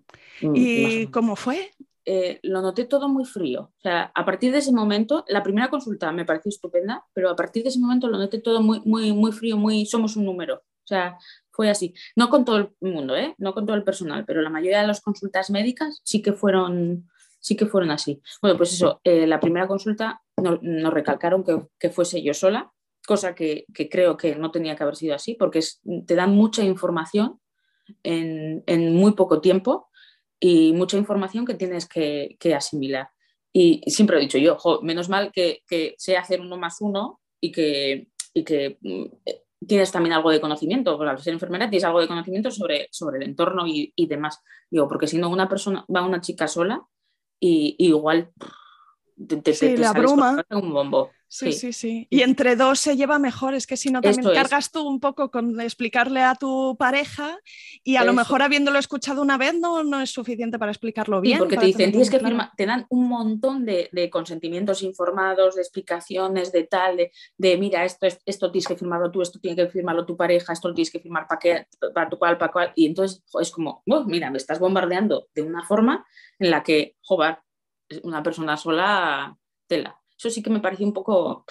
¿Y 0.55 1.07
cómo 1.09 1.37
fue? 1.37 1.71
Eh, 2.05 2.41
lo 2.43 2.63
noté 2.63 2.85
todo 2.85 3.09
muy 3.09 3.25
frío. 3.25 3.73
O 3.79 3.81
sea, 3.81 4.11
a 4.15 4.25
partir 4.25 4.53
de 4.53 4.59
ese 4.59 4.73
momento, 4.73 5.25
la 5.29 5.43
primera 5.43 5.69
consulta 5.69 6.13
me 6.13 6.25
pareció 6.25 6.49
estupenda, 6.49 7.05
pero 7.13 7.31
a 7.31 7.37
partir 7.37 7.63
de 7.63 7.69
ese 7.69 7.79
momento 7.79 8.09
lo 8.09 8.19
noté 8.19 8.41
todo 8.41 8.63
muy, 8.63 8.81
muy, 8.85 9.13
muy 9.13 9.33
frío, 9.33 9.57
muy 9.57 9.87
somos 9.87 10.17
un 10.17 10.25
número. 10.25 10.57
O 10.57 10.87
sea, 10.87 11.19
fue 11.51 11.71
así. 11.71 11.95
No 12.17 12.29
con 12.31 12.45
todo 12.45 12.57
el 12.57 12.71
mundo, 12.81 13.17
¿eh? 13.17 13.35
no 13.39 13.55
con 13.55 13.67
todo 13.67 13.77
el 13.77 13.85
personal, 13.85 14.25
pero 14.25 14.43
la 14.43 14.51
mayoría 14.51 14.81
de 14.81 14.87
las 14.87 15.01
consultas 15.01 15.51
médicas 15.51 16.01
sí 16.05 16.23
que 16.23 16.33
fueron 16.33 17.07
sí 17.41 17.57
que 17.57 17.67
fueron 17.67 17.91
así. 17.91 18.21
Bueno, 18.41 18.57
pues 18.57 18.73
eso, 18.73 19.01
eh, 19.03 19.27
la 19.27 19.41
primera 19.41 19.67
consulta 19.67 20.23
nos 20.37 20.93
recalcaron 20.93 21.45
que, 21.79 21.91
fuese 21.91 22.23
yo 22.23 22.35
sola, 22.35 22.71
cosa 23.07 23.35
que, 23.35 23.65
creo 23.91 24.17
que 24.17 24.37
no 24.37 24.51
tenía 24.51 24.77
que 24.77 24.83
haber 24.83 24.97
sido 24.97 25.15
así, 25.15 25.35
porque 25.35 25.61
te 26.07 26.15
dan 26.15 26.35
mucha 26.35 26.63
información 26.63 27.41
en, 28.03 28.95
muy 28.95 29.13
poco 29.13 29.41
tiempo 29.41 29.89
y 30.39 30.73
mucha 30.73 30.97
información 30.97 31.45
que 31.45 31.55
tienes 31.55 31.87
que, 31.87 32.37
asimilar. 32.55 33.11
Y 33.53 33.83
siempre 33.91 34.17
he 34.17 34.21
dicho 34.21 34.39
yo, 34.39 34.59
menos 34.83 35.09
mal 35.09 35.33
que, 35.33 35.63
sé 35.99 36.17
hacer 36.17 36.41
uno 36.41 36.57
más 36.57 36.81
uno 36.81 37.21
y 37.41 37.51
que, 37.51 38.09
que 38.45 38.79
mm, 38.81 39.07
tienes 39.67 39.93
también 39.93 40.15
algo 40.15 40.31
de 40.31 40.41
conocimiento, 40.41 40.97
porque 40.97 41.11
al 41.11 41.19
ser 41.19 41.35
enfermera 41.35 41.69
tienes 41.69 41.85
algo 41.85 42.01
de 42.01 42.09
conocimiento 42.09 42.51
sobre, 42.51 42.89
sobre 42.91 43.19
el 43.19 43.25
entorno 43.25 43.67
y, 43.67 44.07
demás. 44.07 44.41
Digo, 44.71 44.89
porque 44.89 45.07
si 45.07 45.19
no, 45.19 45.29
una 45.29 45.49
persona 45.49 45.85
va 45.95 46.07
una 46.07 46.21
chica 46.21 46.49
sola 46.49 46.83
y, 47.39 47.77
igual 47.79 48.31
te, 49.27 49.37
te, 49.39 49.77
la 49.77 49.93
broma. 49.93 50.45
un 50.51 50.73
bombo. 50.73 51.11
Sí, 51.33 51.53
sí, 51.53 51.73
sí, 51.73 52.09
Y 52.11 52.23
entre 52.23 52.57
dos 52.57 52.81
se 52.81 52.97
lleva 52.97 53.21
mejor, 53.21 53.55
es 53.55 53.65
que 53.69 53.77
si 53.77 53.93
no 53.93 54.01
también 54.01 54.35
cargas 54.35 54.73
tú 54.73 54.83
un 54.83 54.99
poco 54.99 55.31
con 55.31 55.61
explicarle 55.61 56.23
a 56.23 56.35
tu 56.35 56.77
pareja 56.77 57.39
y 57.85 57.95
a 57.95 58.05
lo 58.05 58.13
mejor 58.13 58.43
habiéndolo 58.43 58.81
escuchado 58.81 59.23
una 59.23 59.39
vez 59.39 59.55
no, 59.55 59.85
no 59.85 60.01
es 60.01 60.11
suficiente 60.11 60.59
para 60.59 60.73
explicarlo 60.73 61.21
bien. 61.21 61.39
porque 61.39 61.57
te 61.57 61.67
dicen, 61.67 61.93
tienes 61.93 62.11
que 62.11 62.19
firmar, 62.19 62.51
te 62.57 62.67
dan 62.67 62.85
un 62.89 63.09
montón 63.09 63.65
de, 63.65 64.11
consentimientos 64.11 64.83
informados, 64.83 65.55
de 65.55 65.63
explicaciones, 65.63 66.51
de 66.51 66.65
tal, 66.65 66.97
de, 67.39 67.57
mira, 67.59 67.85
esto, 67.85 68.09
esto 68.27 68.51
tienes 68.51 68.67
que 68.67 68.77
firmarlo 68.77 69.13
tú, 69.13 69.23
esto 69.23 69.39
tiene 69.39 69.57
que 69.57 69.69
firmarlo 69.69 70.05
tu 70.05 70.17
pareja, 70.17 70.53
esto 70.53 70.67
lo 70.67 70.75
tienes 70.75 70.91
que 70.91 70.99
firmar 70.99 71.29
para, 71.29 71.39
qué, 71.39 71.67
para 71.95 72.11
tu 72.11 72.19
cual, 72.19 72.39
para 72.39 72.51
cual. 72.51 72.73
Y 72.75 72.87
entonces 72.87 73.23
es 73.41 73.53
como, 73.53 73.85
mira, 74.07 74.33
me 74.33 74.39
estás 74.39 74.59
bombardeando 74.59 75.29
de 75.33 75.43
una 75.43 75.65
forma 75.65 76.05
en 76.41 76.51
la 76.51 76.65
que, 76.65 76.97
joder, 77.03 77.39
una 78.03 78.21
persona 78.21 78.57
sola, 78.57 79.37
tela. 79.69 80.00
Eso 80.21 80.29
sí 80.29 80.43
que 80.43 80.51
me 80.51 80.61
pareció 80.61 80.87
un 80.87 80.93
poco 80.93 81.47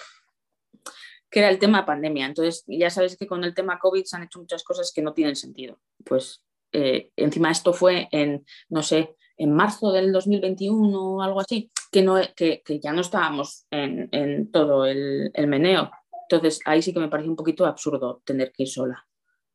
que 1.28 1.40
era 1.40 1.48
el 1.48 1.58
tema 1.58 1.84
pandemia. 1.84 2.26
Entonces, 2.26 2.62
ya 2.68 2.88
sabes 2.88 3.16
que 3.16 3.26
con 3.26 3.42
el 3.42 3.52
tema 3.52 3.80
COVID 3.80 4.04
se 4.04 4.16
han 4.16 4.22
hecho 4.22 4.38
muchas 4.38 4.62
cosas 4.62 4.92
que 4.94 5.02
no 5.02 5.12
tienen 5.12 5.34
sentido. 5.34 5.80
Pues 6.04 6.44
eh, 6.70 7.10
encima 7.16 7.50
esto 7.50 7.72
fue 7.72 8.08
en, 8.12 8.46
no 8.68 8.82
sé, 8.82 9.16
en 9.36 9.52
marzo 9.52 9.90
del 9.90 10.12
2021 10.12 11.16
o 11.16 11.20
algo 11.20 11.40
así, 11.40 11.72
que, 11.90 12.02
no, 12.02 12.14
que, 12.36 12.62
ya 12.80 12.92
no 12.92 13.00
estábamos 13.00 13.66
en, 13.72 14.52
todo 14.52 14.86
el, 14.86 15.32
meneo. 15.48 15.90
Entonces, 16.28 16.60
ahí 16.64 16.80
sí 16.80 16.94
que 16.94 17.00
me 17.00 17.08
pareció 17.08 17.32
un 17.32 17.36
poquito 17.36 17.66
absurdo 17.66 18.22
tener 18.24 18.52
que 18.52 18.62
ir 18.62 18.68
sola. 18.68 19.04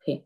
Sí. 0.06 0.25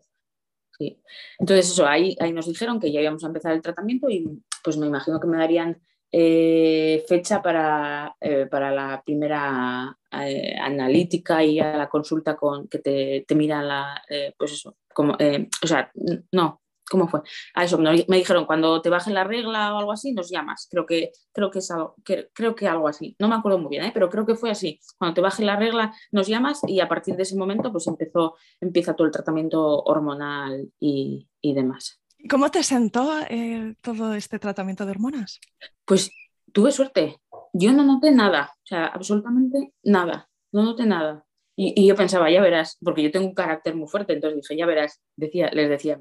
Sí. 0.80 1.00
Entonces, 1.38 1.70
eso, 1.70 1.86
ahí, 1.86 2.18
ahí 2.20 2.34
nos 2.34 2.48
dijeron 2.48 2.80
que 2.80 2.92
ya 2.92 3.02
íbamos 3.02 3.24
a 3.24 3.28
empezar 3.28 3.54
el 3.54 3.62
tratamiento 3.62 4.10
y 4.10 4.42
pues 4.64 4.78
me 4.78 4.88
imagino 4.88 5.20
que 5.20 5.28
me 5.28 5.38
darían 5.38 5.80
eh, 6.12 7.04
fecha 7.08 7.42
para, 7.42 8.16
eh, 8.20 8.48
para, 8.48 8.72
la 8.72 9.02
primera 9.06 9.96
eh, 10.12 10.56
analítica 10.60 11.44
y 11.44 11.60
a 11.60 11.78
la 11.78 11.90
consulta 11.90 12.36
con 12.36 12.68
que 12.68 12.80
te, 12.80 13.26
te 13.28 13.36
miran 13.36 13.68
la, 13.68 14.02
pues 14.38 14.54
eso, 14.54 14.78
como, 14.94 15.14
o 15.14 15.68
sea, 15.68 15.92
no, 16.32 16.62
¿cómo 16.90 17.08
fue? 17.08 17.22
A 17.54 17.64
eso 17.64 17.78
me, 17.78 17.94
dijeron, 17.94 18.46
cuando 18.46 18.82
te 18.82 18.90
baje 18.90 19.12
la 19.12 19.24
regla 19.24 19.74
o 19.74 19.78
algo 19.78 19.92
así, 19.92 20.12
nos 20.14 20.30
llamas. 20.30 20.68
Creo 20.70 20.86
que, 20.86 21.12
creo 21.32 21.52
que 21.52 21.60
es 21.60 21.72
algo, 21.72 21.96
creo 22.34 22.56
que 22.56 22.68
algo 22.68 22.88
así. 22.88 23.16
No 23.20 23.30
me 23.30 23.36
acuerdo 23.36 23.60
muy 23.60 23.70
bien, 23.70 23.92
pero 23.94 24.10
creo 24.10 24.26
que 24.26 24.36
fue 24.36 24.52
así. 24.52 24.80
Cuando 24.98 25.14
te 25.16 25.22
baje 25.22 25.46
la 25.46 25.56
regla, 25.56 25.94
nos 26.12 26.28
llamas 26.28 26.62
y 26.68 26.80
a 26.80 26.88
partir 26.90 27.16
de 27.16 27.24
ese 27.24 27.38
momento, 27.38 27.72
pues 27.72 27.88
empezó, 27.88 28.36
empieza 28.60 28.96
todo 28.96 29.06
el 29.08 29.14
tratamiento 29.14 29.84
hormonal 29.84 30.72
y, 30.80 31.28
y 31.42 31.54
demás. 31.54 31.99
¿Cómo 32.28 32.52
te 32.52 32.64
sentó 32.64 33.12
eh, 33.30 33.76
todo 33.82 34.14
este 34.14 34.40
tratamiento 34.40 34.86
de 34.86 34.92
hormonas? 34.92 35.40
Pues 35.86 36.12
tuve 36.52 36.72
suerte. 36.72 37.18
Yo 37.54 37.72
no 37.72 37.84
noté 37.84 38.12
nada, 38.12 38.52
o 38.56 38.68
sea, 38.68 38.88
absolutamente 38.88 39.74
nada. 39.84 40.30
No 40.52 40.64
noté 40.64 40.86
nada. 40.86 41.26
Y, 41.56 41.86
yo 41.86 41.96
pensaba, 41.96 42.32
ya 42.32 42.42
verás, 42.42 42.78
porque 42.82 43.04
yo 43.04 43.12
tengo 43.12 43.28
un 43.28 43.34
carácter 43.34 43.76
muy 43.76 43.88
fuerte, 43.88 44.14
entonces 44.14 44.42
dije, 44.42 44.58
ya 44.58 44.66
verás, 44.66 45.02
decía, 45.18 45.50
les 45.52 45.70
decía, 45.70 46.00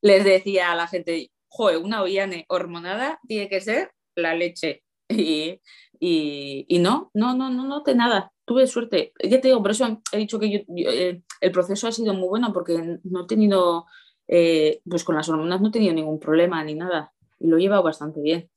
les 0.00 0.24
decía 0.24 0.72
a 0.72 0.74
la 0.74 0.86
gente, 0.86 1.30
joder, 1.48 1.78
una 1.78 2.02
ollane 2.02 2.46
hormonada 2.48 3.20
tiene 3.28 3.48
que 3.48 3.60
ser 3.60 3.90
la 4.14 4.34
leche. 4.34 4.82
Y, 5.98 6.66
y, 6.68 6.78
no, 6.78 7.10
no, 7.14 7.34
no, 7.34 7.48
no 7.48 7.66
noté 7.66 7.94
nada. 7.94 8.30
Tuve 8.44 8.66
suerte. 8.66 9.12
Ya 9.22 9.40
te 9.40 9.48
digo, 9.48 9.62
por 9.62 9.70
eso 9.70 10.02
he 10.12 10.18
dicho 10.18 10.38
que 10.38 10.66
eh, 10.76 11.22
el 11.40 11.52
proceso 11.52 11.88
ha 11.88 11.92
sido 11.92 12.12
muy 12.12 12.28
bueno 12.28 12.52
porque 12.52 12.98
no 13.02 13.24
he 13.24 13.26
tenido 13.26 13.86
eh, 14.28 14.80
pues 14.88 15.04
con 15.04 15.16
las 15.16 15.28
hormonas 15.28 15.60
no 15.60 15.68
he 15.68 15.72
tenido 15.72 15.94
ningún 15.94 16.18
problema 16.18 16.62
ni 16.64 16.74
nada 16.74 17.12
y 17.38 17.48
lo 17.48 17.56
he 17.56 17.60
llevado 17.60 17.82
bastante 17.82 18.20
bien. 18.20 18.50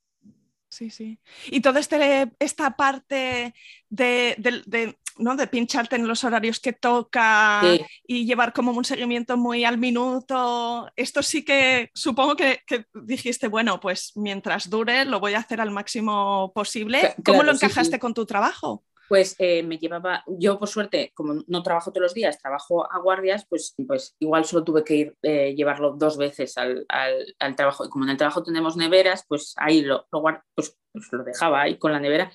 Sí, 0.69 0.91
sí. 0.91 1.19
Y 1.47 1.62
toda 1.62 1.79
este, 1.79 2.32
esta 2.38 2.75
parte 2.75 3.55
de, 3.89 4.95
¿no? 5.17 5.36
de 5.36 5.47
pincharte 5.47 5.95
en 5.95 6.08
los 6.08 6.23
horarios 6.23 6.60
que 6.60 6.73
toca 6.73 7.62
y 8.05 8.25
llevar 8.25 8.53
como 8.53 8.71
un 8.71 8.86
seguimiento 8.86 9.36
muy 9.36 9.65
al 9.65 9.79
minuto, 9.79 10.88
esto 10.95 11.23
sí 11.23 11.43
que 11.43 11.89
supongo 11.95 12.36
que, 12.36 12.62
dijiste, 12.93 13.47
bueno, 13.47 13.79
pues 13.79 14.12
mientras 14.15 14.69
dure 14.69 15.05
lo 15.05 15.19
voy 15.19 15.34
a 15.34 15.39
hacer 15.39 15.60
al 15.60 15.71
máximo 15.71 16.51
posible. 16.53 17.15
¿Cómo 17.25 17.41
lo 17.41 17.51
encajaste 17.51 17.97
con 17.97 18.13
tu 18.13 18.27
trabajo? 18.27 18.84
Pues 19.10 19.36
eh, 19.39 19.63
me 19.63 19.80
llevaba, 19.80 20.24
yo 20.28 20.60
por 20.60 20.69
suerte, 20.69 21.12
como 21.15 21.43
no 21.48 21.63
trabajo 21.63 21.91
todos 21.91 22.04
los 22.04 22.13
días, 22.13 22.39
trabajo 22.39 22.89
a 22.89 23.00
guardias, 23.00 23.45
pues, 23.50 23.74
pues 23.88 24.15
igual 24.19 24.45
solo 24.45 24.63
tuve 24.63 24.84
que 24.84 24.95
ir 24.95 25.17
eh, 25.24 25.56
llevarlo 25.56 25.95
dos 25.98 26.15
veces 26.17 26.56
al, 26.58 26.86
trabajo. 27.58 27.86
Y 27.86 27.89
como 27.89 28.06
en 28.06 28.12
el 28.12 28.17
trabajo 28.17 28.43
tenemos 28.43 28.78
neveras, 28.78 29.26
pues 29.28 29.56
ahí 29.58 29.82
lo, 29.82 30.08
lo, 30.12 30.22
pues, 30.54 30.78
pues 30.93 31.08
lo 31.12 31.24
dejaba 31.24 31.63
ahí 31.63 31.80
con 31.80 31.91
la 31.91 32.00
nevera. 32.00 32.32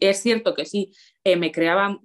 Es, 0.00 0.20
cierto 0.20 0.54
que 0.54 0.64
sí, 0.64 0.92
eh, 1.24 1.36
me 1.36 1.52
creaba 1.52 2.00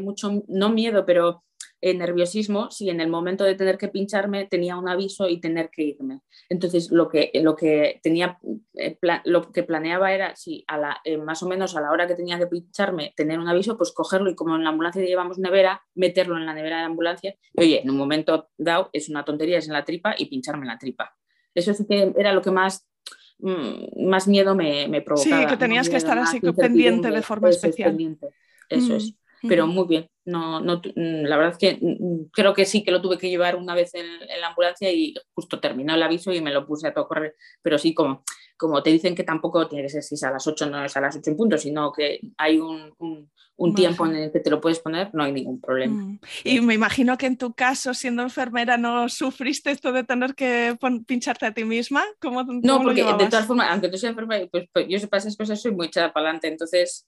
mucho, 0.00 0.42
no 0.48 0.70
miedo, 0.70 1.04
pero 1.04 1.44
nerviosismo 1.82 2.70
si 2.70 2.90
en 2.90 3.00
el 3.00 3.08
momento 3.08 3.44
de 3.44 3.54
tener 3.54 3.78
que 3.78 3.88
pincharme 3.88 4.46
tenía 4.46 4.76
un 4.76 4.88
aviso 4.88 5.28
y 5.28 5.40
tener 5.40 5.70
que 5.70 5.82
irme. 5.82 6.20
Entonces, 6.48 6.90
lo 6.90 7.08
que, 7.08 7.30
lo 7.34 7.54
que, 7.54 8.00
tenía, 8.02 8.38
eh, 8.74 8.98
lo 9.24 9.52
que 9.52 9.62
planeaba 9.62 10.12
era, 10.12 10.34
si 10.36 10.64
a 10.68 10.78
la, 10.78 11.00
eh, 11.04 11.18
más 11.18 11.42
o 11.42 11.48
menos 11.48 11.76
a 11.76 11.80
la 11.80 11.90
hora 11.90 12.06
que 12.06 12.14
tenía 12.14 12.38
que 12.38 12.46
pincharme, 12.46 13.12
tener 13.16 13.38
un 13.38 13.48
aviso, 13.48 13.76
pues 13.76 13.92
cogerlo 13.92 14.30
y 14.30 14.34
como 14.34 14.56
en 14.56 14.64
la 14.64 14.70
ambulancia 14.70 15.02
llevamos 15.02 15.38
nevera, 15.38 15.82
meterlo 15.94 16.36
en 16.36 16.46
la 16.46 16.54
nevera 16.54 16.76
de 16.76 16.82
la 16.82 16.88
ambulancia 16.88 17.36
y, 17.52 17.60
oye, 17.60 17.82
en 17.82 17.90
un 17.90 17.96
momento 17.96 18.48
dado 18.56 18.90
es 18.92 19.08
una 19.08 19.24
tontería, 19.24 19.58
es 19.58 19.66
en 19.66 19.74
la 19.74 19.84
tripa 19.84 20.14
y 20.16 20.26
pincharme 20.26 20.62
en 20.62 20.68
la 20.68 20.78
tripa. 20.78 21.14
Eso 21.54 21.72
sí 21.74 21.86
que 21.88 22.12
era 22.18 22.32
lo 22.32 22.42
que 22.42 22.50
más 22.50 22.86
mm, 23.38 24.08
más 24.08 24.28
miedo 24.28 24.54
me, 24.54 24.88
me, 24.88 25.02
provocaba. 25.02 25.42
Sí, 25.42 25.46
que 25.46 25.56
tenías 25.56 25.88
que 25.88 25.96
estar 25.96 26.18
así 26.18 26.40
pendiente 26.40 27.10
de 27.10 27.22
forma 27.22 27.50
especial. 27.50 27.96
Eso 28.68 28.96
es 28.96 29.14
pero 29.48 29.66
muy 29.66 29.86
bien. 29.86 30.06
No, 30.24 30.60
no, 30.60 30.78
mm, 30.78 31.24
la 31.24 31.36
verdad 31.36 31.52
es 31.52 31.58
que 31.58 31.78
mm, 31.80 32.04
mm, 32.04 32.30
creo 32.32 32.52
que 32.52 32.64
sí 32.64 32.82
que 32.82 32.90
lo 32.90 33.00
tuve 33.00 33.16
que 33.16 33.30
llevar 33.30 33.54
una 33.54 33.74
vez 33.74 33.94
en, 33.94 34.06
la 34.40 34.48
ambulancia 34.48 34.92
y 34.92 35.14
justo 35.34 35.60
terminó 35.60 35.94
el 35.94 36.02
aviso 36.02 36.32
y 36.32 36.40
me 36.40 36.52
lo 36.52 36.66
puse 36.66 36.88
a 36.88 36.92
todo 36.94 37.06
correr. 37.06 37.36
Pero 37.62 37.78
sí, 37.78 37.94
como, 37.94 38.24
como 38.56 38.82
te 38.82 38.90
dicen 38.90 39.14
que 39.14 39.22
tampoco 39.22 39.68
tiene 39.68 39.84
que 39.84 39.90
ser 39.90 40.02
si 40.02 40.16
es 40.16 40.24
a 40.24 40.32
las 40.32 40.46
8, 40.46 40.68
no 40.68 40.84
es 40.84 40.96
a 40.96 41.00
las 41.00 41.16
8 41.16 41.30
en 41.30 41.36
punto, 41.36 41.58
sino 41.58 41.92
que 41.92 42.20
hay 42.38 42.58
un, 42.58 42.92
un, 43.56 43.74
tiempo 43.74 44.04
en 44.06 44.16
el 44.16 44.32
que 44.32 44.40
te 44.40 44.50
lo 44.50 44.60
puedes 44.60 44.80
poner, 44.80 45.10
no 45.14 45.22
hay 45.22 45.32
ningún 45.32 45.60
problema. 45.60 46.18
Y 46.42 46.60
me 46.60 46.74
imagino 46.74 47.16
que 47.16 47.26
en 47.26 47.36
tu 47.36 47.54
caso, 47.54 47.94
siendo 47.94 48.22
enfermera, 48.22 48.76
no 48.76 49.08
sufriste 49.08 49.70
esto 49.70 49.92
de 49.92 50.02
tener 50.02 50.34
que 50.34 50.76
pincharte 51.06 51.46
a 51.46 51.54
ti 51.54 51.64
misma. 51.64 52.04
¿Cómo, 52.20 52.42
no, 52.42 52.82
porque 52.82 53.04
de 53.04 53.28
todas 53.28 53.46
formas, 53.46 53.68
aunque 53.70 53.88
tú 53.88 53.96
seas 53.96 54.10
enfermera, 54.10 54.46
pues, 54.50 54.68
pues 54.72 54.86
yo 54.88 54.98
sepa 54.98 55.18
esas 55.18 55.36
cosas, 55.36 55.62
soy 55.62 55.72
muy 55.72 55.86
echada 55.86 56.12
para 56.12 56.26
adelante. 56.26 56.48
Entonces, 56.48 57.06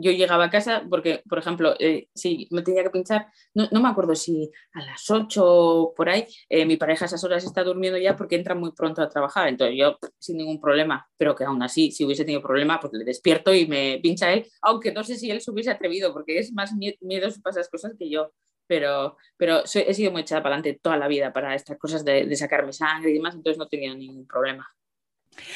yo 0.00 0.12
llegaba 0.12 0.44
a 0.44 0.50
casa 0.50 0.84
porque, 0.88 1.22
por 1.28 1.38
ejemplo, 1.38 1.74
eh, 1.78 2.08
si 2.14 2.48
me 2.50 2.62
tenía 2.62 2.82
que 2.82 2.90
pinchar, 2.90 3.26
no, 3.54 3.68
me 3.80 3.88
acuerdo 3.88 4.14
si 4.14 4.50
a 4.72 4.84
las 4.84 5.10
8 5.10 5.42
o 5.44 5.94
por 5.94 6.08
ahí, 6.08 6.26
eh, 6.48 6.64
mi 6.64 6.76
pareja 6.76 7.04
a 7.04 7.06
esas 7.06 7.24
horas 7.24 7.44
está 7.44 7.64
durmiendo 7.64 7.98
ya 7.98 8.16
porque 8.16 8.36
entra 8.36 8.54
muy 8.54 8.72
pronto 8.72 9.02
a 9.02 9.08
trabajar, 9.08 9.48
entonces 9.48 9.76
yo 9.78 9.98
sin 10.18 10.36
ningún 10.38 10.60
problema, 10.60 11.08
pero 11.16 11.34
que 11.34 11.44
aún 11.44 11.62
así, 11.62 11.90
si 11.90 12.04
hubiese 12.04 12.24
tenido 12.24 12.42
problema, 12.42 12.78
pues 12.80 12.92
le 12.92 13.04
despierto 13.04 13.52
y 13.52 13.66
me 13.66 13.98
pincha 14.02 14.32
él, 14.32 14.46
aunque 14.62 14.92
no 14.92 15.04
sé 15.04 15.16
si 15.16 15.30
él 15.30 15.40
se 15.40 15.50
hubiese 15.50 15.70
atrevido, 15.70 16.12
porque 16.12 16.38
es 16.38 16.52
más 16.52 16.72
miedoso 17.00 17.40
para 17.42 17.52
esas 17.52 17.68
cosas 17.68 17.92
que 17.98 18.08
yo, 18.08 18.32
pero, 18.66 19.16
pero 19.36 19.64
he 19.64 19.94
sido 19.94 20.12
muy 20.12 20.22
echada 20.22 20.42
para 20.42 20.56
adelante 20.56 20.78
toda 20.80 20.96
la 20.96 21.08
vida 21.08 21.32
para 21.32 21.54
estas 21.54 21.78
cosas 21.78 22.04
de, 22.04 22.26
de 22.26 22.36
sacarme 22.36 22.72
sangre 22.72 23.10
y 23.10 23.14
demás, 23.14 23.34
entonces 23.34 23.58
no 23.58 23.64
he 23.64 23.68
tenido 23.68 23.96
ningún 23.96 24.26
problema. 24.26 24.68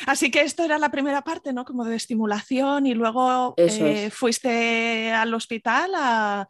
Así 0.06 0.30
que 0.30 0.40
esto 0.40 0.64
era 0.64 0.78
la 0.78 0.90
primera 0.90 1.22
parte, 1.22 1.52
¿no? 1.52 1.64
Como 1.64 1.84
de 1.84 1.96
estimulación 1.96 2.86
y 2.86 2.94
luego 2.94 3.54
eh, 3.56 4.10
fuiste 4.10 5.12
al 5.12 5.32
hospital 5.34 5.92
a, 5.94 6.48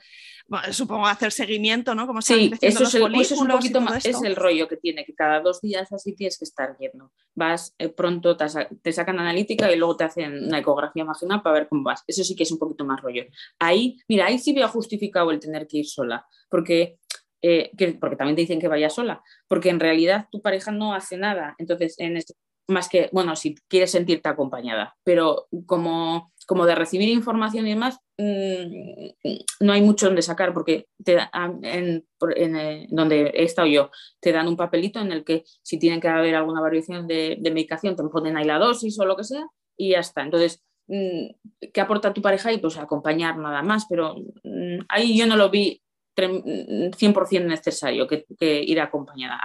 supongo, 0.71 1.07
a 1.07 1.13
hacer 1.13 1.33
seguimiento, 1.33 1.95
¿no? 1.95 2.07
Como 2.07 2.23
sí, 2.23 2.53
eso 2.61 2.85
es, 2.85 2.95
el, 2.95 3.15
es 3.15 3.33
un 3.33 3.49
poquito 3.49 3.81
más, 3.81 4.05
es 4.05 4.23
el 4.23 4.37
rollo 4.37 4.69
que 4.69 4.77
tiene, 4.77 5.05
que 5.05 5.15
cada 5.15 5.41
dos 5.41 5.61
días 5.61 5.93
así 5.93 6.15
tienes 6.15 6.39
que 6.39 6.45
estar 6.45 6.77
yendo. 6.79 7.13
Vas 7.35 7.75
eh, 7.79 7.89
pronto, 7.89 8.37
te, 8.37 8.93
sacan 8.93 9.19
analítica 9.19 9.73
y 9.73 9.77
luego 9.77 9.97
te 9.97 10.05
hacen 10.05 10.47
una 10.47 10.59
ecografía 10.59 11.05
vaginal 11.05 11.43
para 11.43 11.55
ver 11.55 11.69
cómo 11.69 11.85
vas. 11.85 12.03
Eso 12.07 12.25
sí 12.25 12.37
que 12.37 12.43
es 12.43 12.53
un 12.53 12.59
poquito 12.59 12.85
más 12.85 13.01
rollo. 13.01 13.25
Ahí, 13.59 13.99
mira, 14.09 14.27
ahí 14.27 14.39
sí 14.39 14.53
veo 14.53 14.69
justificado 14.69 15.31
el 15.31 15.41
tener 15.41 15.67
que 15.67 15.79
ir 15.79 15.87
sola, 15.87 16.27
porque 16.49 16.99
eh, 17.45 17.73
porque 18.01 18.15
también 18.15 18.37
te 18.37 18.43
dicen 18.43 18.61
que 18.61 18.69
vaya 18.69 18.89
sola, 18.89 19.21
porque 19.49 19.69
en 19.69 19.81
realidad 19.81 20.29
tu 20.31 20.41
pareja 20.41 20.71
no 20.71 20.95
hace 20.95 21.17
nada. 21.17 21.57
Entonces, 21.59 21.99
en 21.99 22.17
este 22.17 22.35
más 22.69 22.89
que, 22.89 23.09
bueno, 23.13 23.37
si 23.37 23.55
quieres 23.69 23.91
sentirte 23.91 24.29
acompañada, 24.29 24.97
pero 25.05 25.49
como, 25.67 26.33
como 26.47 26.67
de 26.67 26.75
recibir 26.75 27.09
información 27.09 27.67
y 27.67 27.71
demás, 27.71 27.99
mm, 28.19 29.65
no 29.65 29.73
hay 29.73 29.83
mucho 29.83 30.07
donde 30.07 30.23
sacar 30.23 30.53
porque 30.53 30.87
te 31.03 31.19
en, 31.63 32.05
eh, 32.37 32.87
donde 32.91 33.33
he 33.35 33.45
estado 33.45 33.69
yo, 33.69 33.91
te 34.21 34.33
dan 34.33 34.49
un 34.49 34.57
papelito 34.57 35.01
en 35.01 35.13
el 35.13 35.25
que 35.25 35.45
si 35.63 35.79
tienen 35.79 36.01
que 36.01 36.09
haber 36.09 36.35
alguna 36.35 36.61
variación 36.61 37.07
de, 37.07 37.39
medicación, 37.43 37.97
te 37.97 38.03
ponen 38.05 38.37
ahí 38.37 38.45
la 38.45 38.59
dosis 38.59 38.99
o 38.99 39.05
lo 39.05 39.17
que 39.17 39.25
sea 39.25 39.47
y 39.77 39.91
ya 39.91 40.01
está. 40.01 40.23
Entonces, 40.23 40.63
mm, 40.87 41.69
¿qué 41.73 41.81
aporta 41.81 42.13
tu 42.13 42.23
pareja? 42.23 42.53
Y 42.53 42.59
pues 42.59 42.77
acompañar 42.79 43.39
nada 43.39 43.63
más, 43.63 43.87
pero 43.89 44.17
mm, 44.45 44.87
ahí 44.89 45.17
yo 45.17 45.27
no 45.27 45.37
lo 45.37 45.51
vi 45.51 45.83
100% 46.17 47.47
necesario 47.47 48.07
que, 48.07 48.25
ir 48.63 48.81
acompañada. 48.81 49.41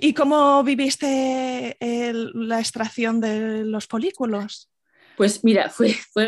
¿Y 0.00 0.14
cómo 0.14 0.62
viviste 0.64 1.76
la 1.80 2.60
extracción 2.60 3.20
de 3.20 3.64
los 3.64 3.86
folículos? 3.86 4.70
Pues 5.16 5.42
mira, 5.44 5.72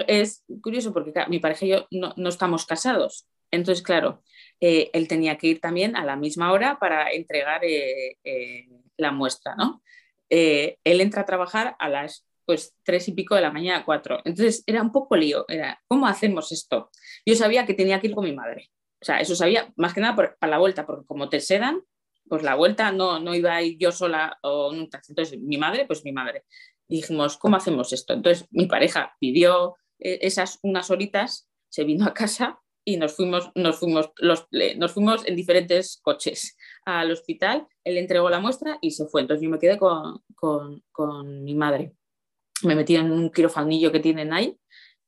es 0.07 0.45
curioso 0.63 0.93
porque 0.93 1.13
mi 1.29 1.39
pareja 1.39 1.67
y 1.67 1.69
yo 1.69 1.87
no, 1.91 2.15
no 2.17 2.29
estamos 2.29 2.65
casados. 2.65 3.27
Entonces, 3.51 3.83
claro, 3.83 4.23
eh, 4.61 4.91
él 4.93 5.09
tenía 5.09 5.37
que 5.39 5.49
ir 5.49 5.61
también 5.61 5.97
a 5.97 6.05
la 6.05 6.17
misma 6.17 6.53
hora 6.53 6.79
para 6.79 7.11
entregar 7.13 7.65
eh, 7.65 8.19
eh, 8.25 8.69
la 8.97 9.13
muestra, 9.13 9.55
¿no? 9.57 9.83
él 10.31 11.01
entra 11.01 11.23
a 11.23 11.25
trabajar 11.25 11.75
a 11.79 11.89
las 11.89 12.27
pues 12.45 12.75
tres 12.83 13.09
y 13.09 13.13
pico 13.13 13.35
de 13.35 13.41
la 13.41 13.51
mañana, 13.51 13.83
cuatro. 13.83 14.21
Entonces 14.27 14.63
era 14.67 14.83
un 14.83 14.93
poco 14.93 15.17
lío, 15.17 15.47
era, 15.49 15.81
¿cómo 15.89 16.07
hacemos 16.07 16.53
esto? 16.53 16.91
Yo 17.25 17.35
sabía 17.35 17.65
que 17.65 17.73
tenía 17.73 17.99
que 17.99 18.09
ir 18.09 18.15
con 18.15 18.27
mi 18.27 18.35
madre. 18.35 18.71
O 19.01 19.05
sea, 19.07 19.21
eso 19.21 19.35
sabía 19.35 19.73
más 19.77 19.95
que 19.95 20.03
nada 20.03 20.15
para 20.15 20.51
la 20.51 20.59
vuelta, 20.59 20.85
porque 20.85 21.07
como 21.07 21.31
te 21.31 21.41
sedan, 21.41 21.81
pues 22.29 22.43
la 22.43 22.55
vuelta 22.55 22.93
no, 22.93 23.19
no 23.19 23.35
iba 23.35 23.57
a 23.57 23.63
yo 23.63 23.93
sola 23.93 24.39
o 24.43 24.71
un 24.71 24.89
taxi. 24.91 25.13
Entonces, 25.13 25.39
mi 25.41 25.57
madre, 25.57 25.87
pues 25.87 26.05
mi 26.05 26.13
madre. 26.13 26.45
dijimos, 26.89 27.37
¿cómo 27.37 27.57
hacemos 27.57 27.93
esto? 27.93 28.15
Entonces, 28.15 28.47
mi 28.51 28.67
pareja 28.67 29.15
pidió 29.21 29.77
esas 29.99 30.59
unas 30.63 30.91
horitas, 30.91 31.49
se 31.69 31.85
vino 31.85 32.07
a 32.07 32.15
casa 32.15 32.61
y 32.85 32.97
nos 32.97 33.15
fuimos, 33.15 33.51
nos 33.55 33.79
fuimos, 33.79 34.11
los, 34.17 34.49
nos 34.77 34.93
fuimos 34.93 35.27
en 35.27 35.37
diferentes 35.37 36.01
coches 36.03 36.57
al 36.87 37.11
hospital. 37.11 37.67
Él 37.85 37.99
entregó 37.99 38.31
la 38.31 38.41
muestra 38.41 38.79
y 38.81 38.93
se 38.93 39.07
fue. 39.07 39.21
Entonces 39.21 39.45
yo 39.45 39.51
me 39.51 39.59
quedé 39.59 39.77
con, 39.77 40.23
con, 40.35 40.83
con 40.91 41.45
mi 41.45 41.55
madre. 41.55 41.93
Me 42.63 42.75
metí 42.75 42.97
en 42.97 43.13
un 43.13 43.31
quirofanillo 43.31 43.93
que 43.93 44.01
tienen 44.01 44.33
ahí. 44.33 44.59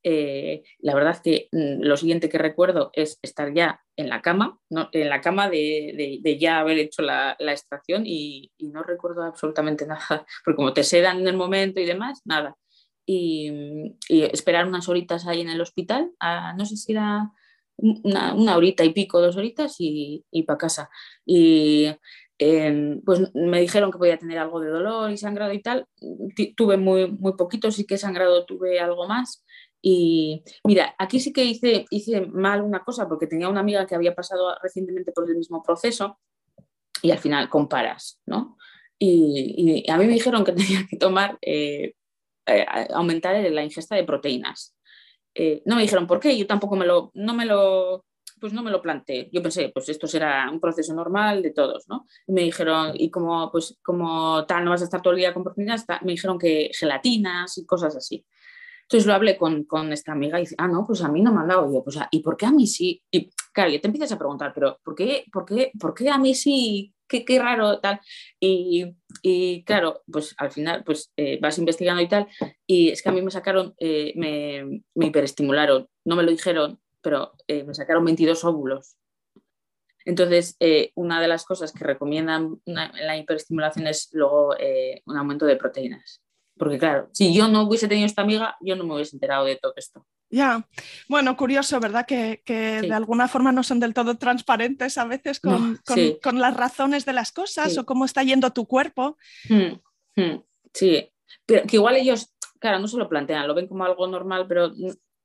Eh, 0.03 0.63
la 0.79 0.95
verdad 0.95 1.21
que 1.23 1.49
mm, 1.53 1.83
lo 1.83 1.97
siguiente 1.97 2.29
que 2.29 2.39
recuerdo 2.39 2.91
es 2.95 3.19
estar 3.23 3.53
ya 3.53 3.83
en 3.97 4.09
la 4.09 4.23
cama, 4.23 4.59
en 4.93 5.09
la 5.11 5.21
cama 5.21 5.51
de, 5.51 6.39
ya 6.41 6.61
haber 6.61 6.79
hecho 6.79 7.03
la, 7.03 7.37
extracción 7.39 8.05
y, 8.07 8.51
no 8.61 8.83
recuerdo 8.83 9.23
absolutamente 9.25 9.87
nada, 9.87 10.27
porque 10.45 10.57
como 10.57 10.73
te 10.73 10.85
sedan 10.85 11.21
en 11.21 11.29
el 11.29 11.37
momento 11.37 11.81
y 11.81 11.87
demás, 11.87 12.21
nada. 12.25 12.57
Y, 13.07 13.97
y 14.09 14.23
esperar 14.23 14.67
unas 14.67 14.89
horitas 14.89 15.27
ahí 15.27 15.41
en 15.41 15.51
el 15.51 15.61
hospital, 15.61 16.13
no 16.57 16.65
sé 16.65 16.77
si 16.77 16.93
era 16.93 17.33
una, 17.81 18.57
horita 18.57 18.85
y 18.85 18.93
pico, 18.93 19.21
dos 19.21 19.37
horitas 19.37 19.77
y, 19.79 20.25
y 20.31 20.43
para 20.45 20.59
casa. 20.59 20.91
Y 21.25 21.91
em, 22.39 23.01
pues 23.03 23.21
me 23.35 23.61
dijeron 23.61 23.91
que 23.91 23.99
podía 23.99 24.19
tener 24.19 24.39
algo 24.39 24.61
de 24.61 24.71
dolor 24.71 25.11
y 25.11 25.17
sangrado 25.17 25.53
y 25.53 25.63
tal. 25.63 25.87
tuve 26.57 26.77
muy, 26.77 27.11
muy 27.11 27.35
poquito, 27.37 27.71
sí 27.71 27.87
que 27.87 27.99
sangrado 27.99 28.45
tuve 28.47 28.81
algo 28.81 29.07
más. 29.09 29.45
Y 29.83 30.43
mira, 30.64 30.95
aquí 30.99 31.21
sí 31.21 31.33
que 31.33 31.45
hice, 31.45 31.87
hice 31.90 32.23
mal 32.27 32.62
una 32.62 32.85
cosa 32.85 33.09
porque 33.09 33.27
tenía 33.27 33.49
una 33.49 33.61
amiga 33.61 33.87
que 33.87 33.95
había 33.95 34.14
pasado 34.14 34.55
recientemente 34.62 35.12
por 35.12 35.29
el 35.29 35.37
mismo 35.37 35.62
proceso 35.62 36.19
y 37.03 37.11
al 37.11 37.19
final 37.19 37.49
comparas, 37.49 38.21
¿no? 38.27 38.57
Y, 38.99 39.90
a 39.90 39.97
mí 39.97 40.07
me 40.07 40.12
dijeron 40.12 40.45
que 40.45 40.53
tenía 40.53 40.87
que 40.88 40.97
tomar, 40.97 41.38
eh, 41.40 41.95
eh, 42.47 42.66
aumentar 42.93 43.37
la 43.51 43.64
ingesta 43.64 43.97
de 43.97 44.05
proteínas. 44.05 44.77
Eh, 45.35 45.62
no 45.64 45.77
me 45.77 45.83
dijeron 45.83 46.07
por 46.07 46.21
qué, 46.21 46.37
yo 46.37 46.47
tampoco 46.47 46.77
me 46.77 46.87
lo, 46.87 47.11
no 47.14 47.35
me 47.35 47.47
lo, 47.47 48.05
pues 48.40 48.53
no 48.53 48.62
me 48.62 48.71
lo 48.71 48.83
planteé. 48.83 49.31
Yo 49.33 49.43
pensé, 49.43 49.71
pues 49.73 49.88
esto 49.88 50.07
será 50.07 50.51
un 50.51 50.61
proceso 50.61 50.93
normal 50.93 51.43
de 51.43 51.53
todos, 51.53 51.88
¿no? 51.88 52.07
Y 52.27 52.33
me 52.33 52.43
dijeron, 52.43 52.93
y 52.95 53.11
como, 53.11 53.51
pues, 53.51 53.79
como 53.83 54.45
tal, 54.47 54.64
no 54.64 54.71
vas 54.71 54.83
a 54.83 54.85
estar 54.85 55.01
todo 55.01 55.12
el 55.12 55.21
día 55.21 55.33
con 55.33 55.45
proteínas, 55.45 55.87
me 56.03 56.12
dijeron 56.12 56.38
que 56.38 56.71
gelatinas 56.75 57.57
y 57.59 57.66
cosas 57.66 57.97
así. 57.97 58.27
Entonces 58.90 59.07
lo 59.07 59.14
hablé 59.14 59.37
con, 59.37 59.62
con, 59.62 59.92
esta 59.92 60.11
amiga 60.11 60.38
y 60.38 60.42
dice, 60.42 60.57
ah, 60.59 60.66
no, 60.66 60.85
pues 60.85 61.00
a 61.03 61.09
mí 61.09 61.22
no 61.22 61.33
me 61.33 61.42
han 61.42 61.46
dado. 61.46 61.72
Yo, 61.72 61.85
pues, 61.85 61.96
¿y 62.11 62.22
por 62.24 62.37
qué 62.37 62.46
a 62.46 62.50
mí 62.50 62.66
sí? 62.66 63.00
Y 63.12 63.31
claro, 63.53 63.70
ya 63.70 63.81
te 63.81 63.87
empiezas 63.87 64.11
a 64.11 64.18
preguntar, 64.18 64.50
pero 64.53 64.81
¿por 64.83 64.96
qué, 64.96 65.26
por 65.33 65.44
qué, 65.44 65.70
por 65.79 65.94
qué 65.94 66.11
a 66.11 66.18
mí 66.18 66.35
sí? 66.35 66.92
Qué, 67.07 67.24
qué 67.24 67.38
raro, 67.38 67.79
tal. 67.79 68.00
Y, 68.40 68.85
y, 69.22 69.62
claro, 69.62 70.03
pues 70.11 70.35
al 70.38 70.50
final 70.50 70.83
pues 70.83 71.12
eh, 71.16 71.38
vas 71.40 71.57
investigando 71.59 72.03
y 72.03 72.09
tal. 72.09 72.26
Y 72.66 72.88
es 72.88 73.00
que 73.00 73.11
a 73.11 73.12
mí 73.12 73.22
me 73.22 73.31
sacaron, 73.31 73.74
eh, 73.79 74.12
me, 74.16 74.83
hiperestimularon. 75.07 75.87
No 76.05 76.16
me 76.16 76.24
lo 76.24 76.33
dijeron, 76.33 76.81
pero 77.00 77.35
eh, 77.46 77.62
me 77.62 77.74
sacaron 77.74 78.05
22 78.05 78.44
óvulos. 78.44 78.96
Entonces, 80.05 80.57
una 80.96 81.20
de 81.20 81.29
las 81.29 81.44
cosas 81.44 81.72
que 81.72 81.85
recomiendan 81.85 82.61
en 82.66 82.74
la 82.74 83.16
hiperestimulación 83.16 83.87
es 83.87 84.09
luego 84.12 84.57
un 85.07 85.16
aumento 85.16 85.46
de 85.46 85.57
proteínas. 85.57 86.22
Porque 86.61 86.79
claro, 86.79 87.09
si 87.12 87.33
yo 87.33 87.49
no 87.49 87.62
hubiese 87.62 87.88
tenido 87.88 88.05
esta 88.05 88.20
amiga, 88.20 88.55
yo 88.61 88.77
no 88.77 88.85
me 88.85 88.94
hubiese 88.94 89.16
enterado 89.16 89.46
de 89.46 89.57
todo 89.57 89.73
esto. 89.77 90.07
Ya, 90.29 90.68
bueno, 91.09 91.35
curioso, 91.35 91.81
¿verdad? 91.81 92.05
Que, 92.05 92.42
de 92.46 92.92
alguna 92.92 93.29
forma 93.29 93.51
no 93.51 93.62
son 93.62 93.81
del 93.81 93.94
todo 93.94 94.18
transparentes 94.18 94.99
a 94.99 95.07
veces 95.07 95.40
con, 95.40 95.81
las 96.38 96.55
razones 96.55 97.07
de 97.07 97.14
las 97.14 97.33
cosas 97.33 97.79
o 97.79 97.87
cómo 97.87 98.05
está 98.05 98.23
yendo 98.25 98.53
tu 98.53 98.66
cuerpo. 98.66 99.16
Hmm, 99.49 99.81
hmm, 100.20 100.42
sí, 100.75 101.11
pero 101.46 101.66
que 101.66 101.77
igual 101.77 101.96
ellos, 101.96 102.31
claro, 102.59 102.79
no 102.79 102.88
se 102.88 102.99
lo 102.99 103.09
plantean, 103.09 103.49
lo 103.49 103.55
ven 103.55 103.66
como 103.66 103.87
algo 103.87 104.07
normal, 104.07 104.44
pero 104.46 104.70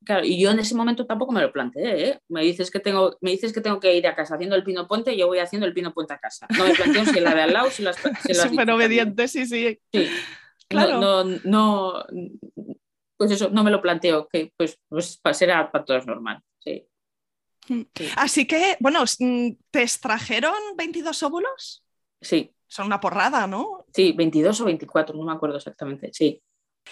claro, 0.05 0.23
y 0.23 0.39
yo 0.39 0.51
en 0.51 0.59
ese 0.59 0.73
momento 0.73 1.05
tampoco 1.05 1.33
me 1.33 1.41
lo 1.41 1.51
planteé, 1.51 2.11
¿eh? 2.11 2.19
Me 2.29 2.43
dices 2.43 2.71
que 2.71 2.79
tengo, 2.79 3.17
me 3.19 3.31
dices 3.31 3.51
que 3.51 3.59
tengo 3.59 3.81
que 3.81 3.93
ir 3.93 4.07
a 4.07 4.15
casa 4.15 4.35
haciendo 4.35 4.55
el 4.55 4.63
pino 4.63 4.87
puente 4.87 5.11
y 5.11 5.17
yo 5.17 5.27
voy 5.27 5.39
haciendo 5.39 5.67
el 5.67 5.73
pino 5.73 5.93
puente 5.93 6.13
a 6.13 6.17
casa. 6.17 6.47
No 6.57 6.63
me 6.63 6.73
planteo 6.73 7.03
si 7.03 7.19
la 7.19 7.35
de 7.35 7.41
al 7.41 7.51
lado, 7.51 7.69
si 7.69 7.83
las... 7.83 7.97
Si 8.23 8.33
Súper 8.33 8.71
obediente, 8.71 9.27
sí, 9.27 9.45
sí. 9.45 9.77
Sí. 9.91 10.07
Claro. 10.67 10.99
No, 10.99 11.23
no, 11.43 12.05
pues 13.17 13.31
eso, 13.31 13.49
no 13.49 13.63
me 13.63 13.71
lo 13.71 13.81
planteo, 13.81 14.27
que 14.27 14.51
pues, 14.57 14.79
pues 14.89 15.19
será 15.33 15.71
para 15.71 15.85
todos 15.85 16.05
normal, 16.05 16.41
mm. 17.67 17.81
sí. 17.97 18.09
Así 18.15 18.45
que, 18.45 18.77
bueno, 18.79 19.03
mm, 19.19 19.49
¿te 19.71 19.81
extrajeron 19.81 20.53
22 20.75 21.23
óvulos? 21.23 21.83
Sí. 22.21 22.51
Son 22.67 22.87
una 22.87 22.99
porrada, 22.99 23.47
¿no? 23.47 23.85
Sí, 23.93 24.11
22 24.11 24.61
o 24.61 24.65
24, 24.65 25.15
no 25.15 25.23
me 25.23 25.33
acuerdo 25.33 25.57
exactamente, 25.57 26.09
sí. 26.13 26.41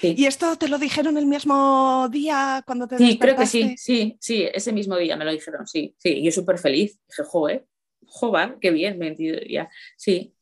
¿Y 0.02 0.26
esto 0.26 0.58
te 0.58 0.68
lo 0.68 0.80
dijeron 0.80 1.18
el 1.18 1.28
mismo 1.28 2.08
día 2.10 2.64
cuando 2.66 2.88
te 2.88 2.98
Sí, 2.98 3.20
creo 3.20 3.36
que 3.36 3.46
sí, 3.46 3.76
sí, 3.78 4.18
sí, 4.20 4.50
ese 4.52 4.74
mismo 4.74 4.98
día 4.98 5.16
me 5.16 5.26
lo 5.26 5.32
dijeron, 5.32 5.68
sí, 5.68 5.96
sí, 6.00 6.24
yo 6.24 6.32
súper 6.32 6.58
feliz, 6.58 7.00
dije, 7.08 7.24
joder, 7.24 7.68
joder, 8.08 8.58
qué 8.60 8.72
bien, 8.72 8.98
22 8.98 9.42
ya, 9.48 9.70
sí, 9.96 10.34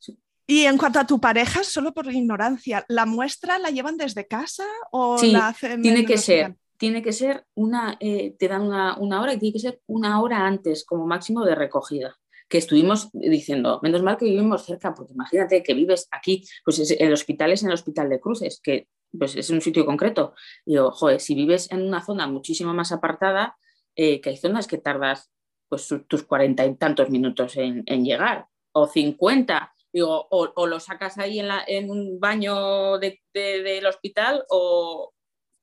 y 0.52 0.66
en 0.66 0.76
cuanto 0.76 1.00
a 1.00 1.06
tu 1.06 1.18
pareja, 1.18 1.64
solo 1.64 1.94
por 1.94 2.12
ignorancia, 2.12 2.84
¿la 2.88 3.06
muestra 3.06 3.58
la 3.58 3.70
llevan 3.70 3.96
desde 3.96 4.26
casa 4.26 4.66
o 4.90 5.16
la 5.22 5.48
hacen? 5.48 5.80
Tiene 5.80 6.04
que 6.04 6.18
ser, 6.18 6.56
tiene 6.76 7.00
que 7.00 7.14
ser 7.14 7.46
una, 7.54 7.96
eh, 8.00 8.36
te 8.38 8.48
dan 8.48 8.64
una, 8.64 9.22
hora 9.22 9.32
y 9.32 9.38
tiene 9.38 9.54
que 9.54 9.60
ser 9.60 9.80
una 9.86 10.20
hora 10.20 10.46
antes 10.46 10.84
como 10.84 11.06
máximo 11.06 11.42
de 11.46 11.54
recogida. 11.54 12.18
Que 12.50 12.58
estuvimos 12.58 13.08
diciendo, 13.14 13.80
menos 13.82 14.02
mal 14.02 14.18
que 14.18 14.26
vivimos 14.26 14.66
cerca, 14.66 14.92
porque 14.92 15.14
imagínate 15.14 15.62
que 15.62 15.72
vives 15.72 16.06
aquí, 16.10 16.46
pues 16.66 16.90
el 16.90 17.12
hospital 17.14 17.52
es 17.52 17.62
en 17.62 17.70
el 17.70 17.74
Hospital 17.74 18.10
de 18.10 18.20
Cruces, 18.20 18.60
que 18.62 18.88
pues 19.18 19.34
es 19.36 19.48
un 19.48 19.62
sitio 19.62 19.86
concreto. 19.86 20.34
Y 20.66 20.72
digo, 20.72 20.90
joder, 20.90 21.18
si 21.18 21.34
vives 21.34 21.72
en 21.72 21.80
una 21.80 22.04
zona 22.04 22.26
muchísimo 22.26 22.74
más 22.74 22.92
apartada, 22.92 23.56
eh, 23.96 24.20
que 24.20 24.28
hay 24.28 24.36
zonas 24.36 24.66
que 24.66 24.76
tardas 24.76 25.30
pues 25.70 25.88
tus 26.06 26.24
cuarenta 26.24 26.66
y 26.66 26.74
tantos 26.74 27.08
minutos 27.08 27.56
en, 27.56 27.84
en 27.86 28.04
llegar, 28.04 28.48
o 28.72 28.86
cincuenta, 28.86 29.72
Digo, 29.92 30.26
o, 30.30 30.66
lo 30.66 30.80
sacas 30.80 31.18
ahí 31.18 31.38
en, 31.38 31.48
la, 31.48 31.64
en 31.66 31.90
un 31.90 32.18
baño 32.18 32.98
de, 32.98 33.20
del 33.34 33.86
hospital 33.86 34.44
o, 34.48 35.12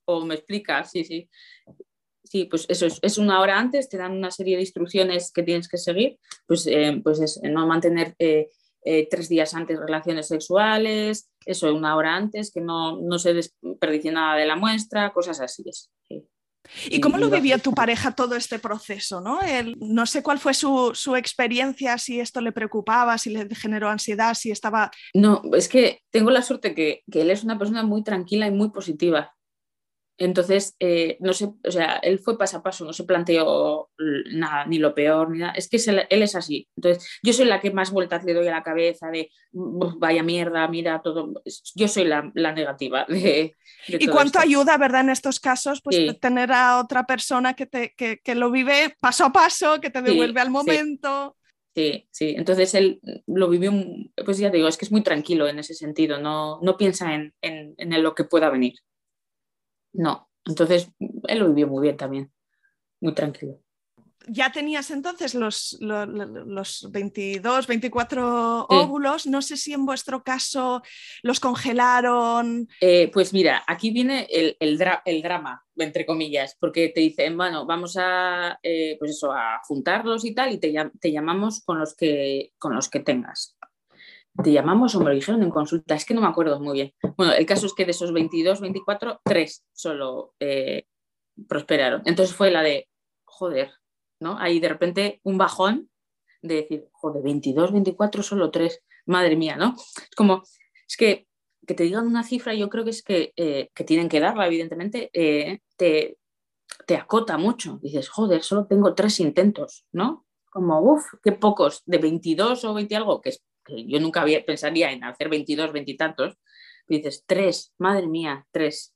o, 0.06 0.24
me 0.24 0.34
explicas, 0.36 0.90
sí, 0.90 1.04
sí. 1.04 1.28
Sí, 2.22 2.44
pues 2.44 2.64
eso 2.68 2.86
es, 2.86 3.00
es, 3.02 3.18
una 3.18 3.40
hora 3.40 3.58
antes, 3.58 3.88
te 3.88 3.96
dan 3.96 4.12
una 4.12 4.30
serie 4.30 4.54
de 4.54 4.62
instrucciones 4.62 5.32
que 5.32 5.42
tienes 5.42 5.68
que 5.68 5.78
seguir, 5.78 6.18
pues, 6.46 6.64
eh, 6.68 7.00
pues 7.02 7.20
es 7.20 7.40
no 7.42 7.66
mantener 7.66 8.14
eh, 8.20 8.48
eh, 8.84 9.08
tres 9.10 9.28
días 9.28 9.52
antes 9.54 9.78
relaciones 9.78 10.28
sexuales, 10.28 11.28
eso 11.44 11.74
una 11.74 11.96
hora 11.96 12.14
antes, 12.14 12.52
que 12.52 12.60
no, 12.60 13.00
no 13.00 13.18
se 13.18 13.34
desperdicie 13.34 14.12
nada 14.12 14.36
de 14.36 14.46
la 14.46 14.54
muestra, 14.54 15.12
cosas 15.12 15.40
así. 15.40 15.64
Es, 15.66 15.90
sí. 16.08 16.24
¿Y 16.88 17.00
cómo 17.00 17.18
lo 17.18 17.30
vivió 17.30 17.58
tu 17.58 17.72
pareja 17.72 18.12
todo 18.12 18.36
este 18.36 18.58
proceso? 18.58 19.20
¿no? 19.20 19.40
no 19.80 20.06
sé 20.06 20.22
cuál 20.22 20.38
fue 20.38 20.54
su, 20.54 20.92
su, 20.94 21.16
experiencia, 21.16 21.98
si 21.98 22.20
esto 22.20 22.40
le 22.40 22.52
preocupaba, 22.52 23.18
si 23.18 23.30
le 23.30 23.52
generó 23.54 23.88
ansiedad, 23.88 24.34
si 24.34 24.50
estaba... 24.50 24.90
No, 25.14 25.42
es 25.54 25.68
que 25.68 26.00
tengo 26.10 26.30
la 26.30 26.42
suerte 26.42 26.74
que, 26.74 27.02
que 27.10 27.22
él 27.22 27.30
es 27.30 27.44
una 27.44 27.58
persona 27.58 27.82
muy 27.82 28.02
tranquila 28.02 28.46
y 28.46 28.50
muy 28.50 28.70
positiva. 28.70 29.34
Entonces, 30.20 30.76
eh, 30.78 31.16
no 31.20 31.32
sé, 31.32 31.46
o 31.46 31.70
sea, 31.70 31.96
él 32.02 32.18
fue 32.18 32.36
paso 32.36 32.58
a 32.58 32.62
paso, 32.62 32.84
no 32.84 32.92
se 32.92 33.04
planteó 33.04 33.88
nada, 34.32 34.66
ni 34.66 34.78
lo 34.78 34.94
peor, 34.94 35.30
ni 35.30 35.38
nada. 35.38 35.52
Es 35.52 35.66
que 35.66 35.78
él 35.78 36.22
es 36.22 36.34
así. 36.36 36.68
Entonces, 36.76 37.08
yo 37.22 37.32
soy 37.32 37.46
la 37.46 37.58
que 37.58 37.70
más 37.70 37.90
vueltas 37.90 38.22
le 38.24 38.34
doy 38.34 38.46
a 38.46 38.50
la 38.50 38.62
cabeza 38.62 39.10
de 39.10 39.30
vaya 39.52 40.22
mierda, 40.22 40.68
mira 40.68 41.00
todo. 41.00 41.42
Yo 41.74 41.88
soy 41.88 42.04
la, 42.04 42.30
negativa. 42.34 43.06
De, 43.08 43.56
¿Y 43.86 44.06
cuánto 44.08 44.38
ayuda, 44.38 44.76
verdad, 44.76 45.00
en 45.00 45.08
estos 45.08 45.40
casos, 45.40 45.80
pues 45.82 46.20
tener 46.20 46.52
a 46.52 46.80
otra 46.80 47.04
persona 47.04 47.54
que, 47.54 47.64
te, 47.64 47.94
que, 47.94 48.34
lo 48.34 48.50
vive 48.50 48.94
paso 49.00 49.24
a 49.24 49.32
paso, 49.32 49.80
que 49.80 49.88
te 49.88 50.02
devuelve 50.02 50.38
al 50.38 50.50
momento? 50.50 51.34
Sí. 51.74 52.06
Sí, 52.10 52.34
entonces 52.36 52.74
él 52.74 53.00
lo 53.26 53.48
vivió, 53.48 53.72
pues 54.22 54.36
ya 54.36 54.50
te 54.50 54.58
digo, 54.58 54.68
es 54.68 54.76
que 54.76 54.84
es 54.84 54.92
muy 54.92 55.02
tranquilo 55.02 55.48
en 55.48 55.60
ese 55.60 55.72
sentido, 55.72 56.20
no, 56.20 56.60
no 56.60 56.76
piensa 56.76 57.14
en, 57.14 57.32
en, 57.40 57.74
en 57.78 58.02
lo 58.02 58.14
que 58.14 58.24
pueda 58.24 58.50
venir. 58.50 58.74
No, 59.92 60.28
entonces 60.44 60.90
él 60.98 61.38
lo 61.38 61.48
vivió 61.48 61.68
muy 61.68 61.82
bien 61.82 61.96
también, 61.96 62.32
muy 63.00 63.14
tranquilo. 63.14 63.60
ya 64.28 64.52
tenías 64.52 64.90
entonces 64.90 65.34
los, 65.34 65.76
los, 65.80 66.88
22, 66.90 67.66
24 67.66 68.66
óvulos. 68.68 69.26
No 69.26 69.42
sé 69.42 69.56
si 69.56 69.72
en 69.72 69.86
vuestro 69.86 70.22
caso 70.22 70.82
los 71.22 71.40
congelaron. 71.40 72.68
Eh, 72.80 73.10
pues 73.12 73.32
mira, 73.32 73.64
aquí 73.66 73.90
viene 73.90 74.26
el, 74.30 74.56
el, 74.60 74.78
drama, 75.22 75.64
entre 75.76 76.04
comillas, 76.06 76.56
porque 76.60 76.90
te 76.90 77.00
dicen, 77.00 77.36
bueno, 77.36 77.66
vamos 77.66 77.96
a, 77.98 78.58
eh, 78.62 78.96
pues 78.98 79.12
eso, 79.12 79.32
a 79.32 79.60
juntarlos 79.64 80.24
y 80.24 80.34
tal, 80.34 80.52
y 80.52 80.58
te, 80.58 80.72
te, 81.00 81.12
llamamos 81.12 81.62
con 81.64 81.78
los, 81.78 81.94
que, 81.96 82.52
con 82.58 82.74
los 82.74 82.88
que 82.88 83.00
tengas. 83.00 83.56
Te 84.42 84.52
llamamos 84.52 84.94
o 84.94 85.00
me 85.00 85.06
lo 85.06 85.14
dijeron 85.14 85.42
en 85.42 85.50
consulta, 85.50 85.94
es 85.94 86.04
que 86.04 86.14
no 86.14 86.20
me 86.20 86.28
acuerdo 86.28 86.60
muy 86.60 86.74
bien. 86.74 86.92
Bueno, 87.16 87.32
el 87.32 87.46
caso 87.46 87.66
es 87.66 87.74
que 87.74 87.84
de 87.84 87.90
esos 87.90 88.12
22, 88.12 88.60
24, 88.60 89.20
tres 89.24 89.64
solo 89.72 90.34
eh, 90.40 90.84
prosperaron. 91.48 92.02
Entonces 92.04 92.34
fue 92.34 92.50
la 92.50 92.62
de, 92.62 92.88
joder, 93.24 93.72
¿no? 94.20 94.38
Ahí 94.38 94.60
de 94.60 94.68
repente 94.68 95.20
un 95.24 95.36
bajón 95.36 95.90
de 96.42 96.54
decir, 96.56 96.88
joder, 96.92 97.22
22, 97.22 97.72
24, 97.72 98.22
solo 98.22 98.50
3, 98.50 98.82
madre 99.06 99.36
mía, 99.36 99.56
¿no? 99.56 99.74
Es 99.76 100.14
como, 100.16 100.42
es 100.88 100.96
que 100.96 101.26
que 101.66 101.74
te 101.74 101.84
digan 101.84 102.06
una 102.06 102.24
cifra, 102.24 102.54
yo 102.54 102.68
creo 102.68 102.82
que 102.82 102.90
es 102.90 103.02
que, 103.02 103.32
eh, 103.36 103.70
que 103.74 103.84
tienen 103.84 104.08
que 104.08 104.18
darla, 104.18 104.46
evidentemente, 104.46 105.10
eh, 105.12 105.60
te, 105.76 106.18
te, 106.84 106.96
acota 106.96 107.38
mucho. 107.38 107.78
Dices, 107.80 108.08
joder, 108.08 108.42
solo 108.42 108.66
tengo 108.66 108.94
tres 108.94 109.20
intentos, 109.20 109.86
¿no? 109.92 110.26
Como, 110.50 110.80
uff, 110.80 111.04
qué 111.22 111.30
pocos, 111.30 111.82
de 111.86 111.98
22 111.98 112.64
o 112.64 112.74
20 112.74 112.96
algo, 112.96 113.20
que, 113.20 113.36
que 113.70 113.86
yo 113.86 114.00
nunca 114.00 114.22
había, 114.22 114.44
pensaría 114.44 114.92
en 114.92 115.04
hacer 115.04 115.28
22, 115.28 115.72
20 115.72 115.90
y 115.90 115.96
tantos. 115.96 116.38
Dices, 116.86 117.24
tres, 117.26 117.72
madre 117.78 118.06
mía, 118.06 118.46
tres. 118.50 118.94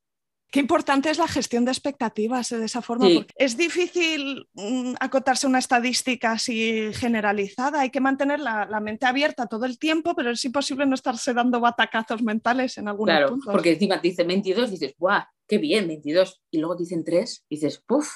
Qué 0.55 0.61
importante 0.61 1.11
es 1.11 1.19
la 1.19 1.27
gestión 1.27 1.65
de 1.65 1.73
expectativas 1.73 2.53
eh, 2.53 2.59
de 2.59 2.67
esa 2.67 2.81
forma. 2.81 3.09
Porque 3.13 3.35
es 3.35 3.57
difícil 3.57 4.47
mm, 4.53 4.95
acotarse 5.01 5.49
una 5.49 5.59
estadística 5.59 6.31
así 6.31 6.93
generalizada. 6.93 7.81
Hay 7.81 7.91
que 7.91 8.01
mantener 8.01 8.39
la, 8.39 8.81
mente 8.81 9.05
abierta 9.05 9.49
todo 9.49 9.65
el 9.65 9.81
tiempo, 9.81 10.15
pero 10.15 10.31
es 10.31 10.45
imposible 10.45 10.87
no 10.87 10.95
estarse 10.95 11.35
dando 11.35 11.59
batacazos 11.59 12.23
mentales 12.23 12.79
en 12.79 12.87
algunos 12.87 13.17
claro, 13.17 13.37
Porque 13.45 13.73
encima 13.73 14.01
te 14.01 14.09
dicen 14.09 14.29
22, 14.29 14.71
dices, 14.71 14.95
¡guau! 14.97 15.23
¡Qué 15.49 15.59
bien! 15.59 15.89
22. 15.89 16.41
Y 16.53 16.59
luego 16.59 16.77
dicen 16.77 17.03
3, 17.03 17.47
dices, 17.51 17.83
¡puf! 17.85 18.09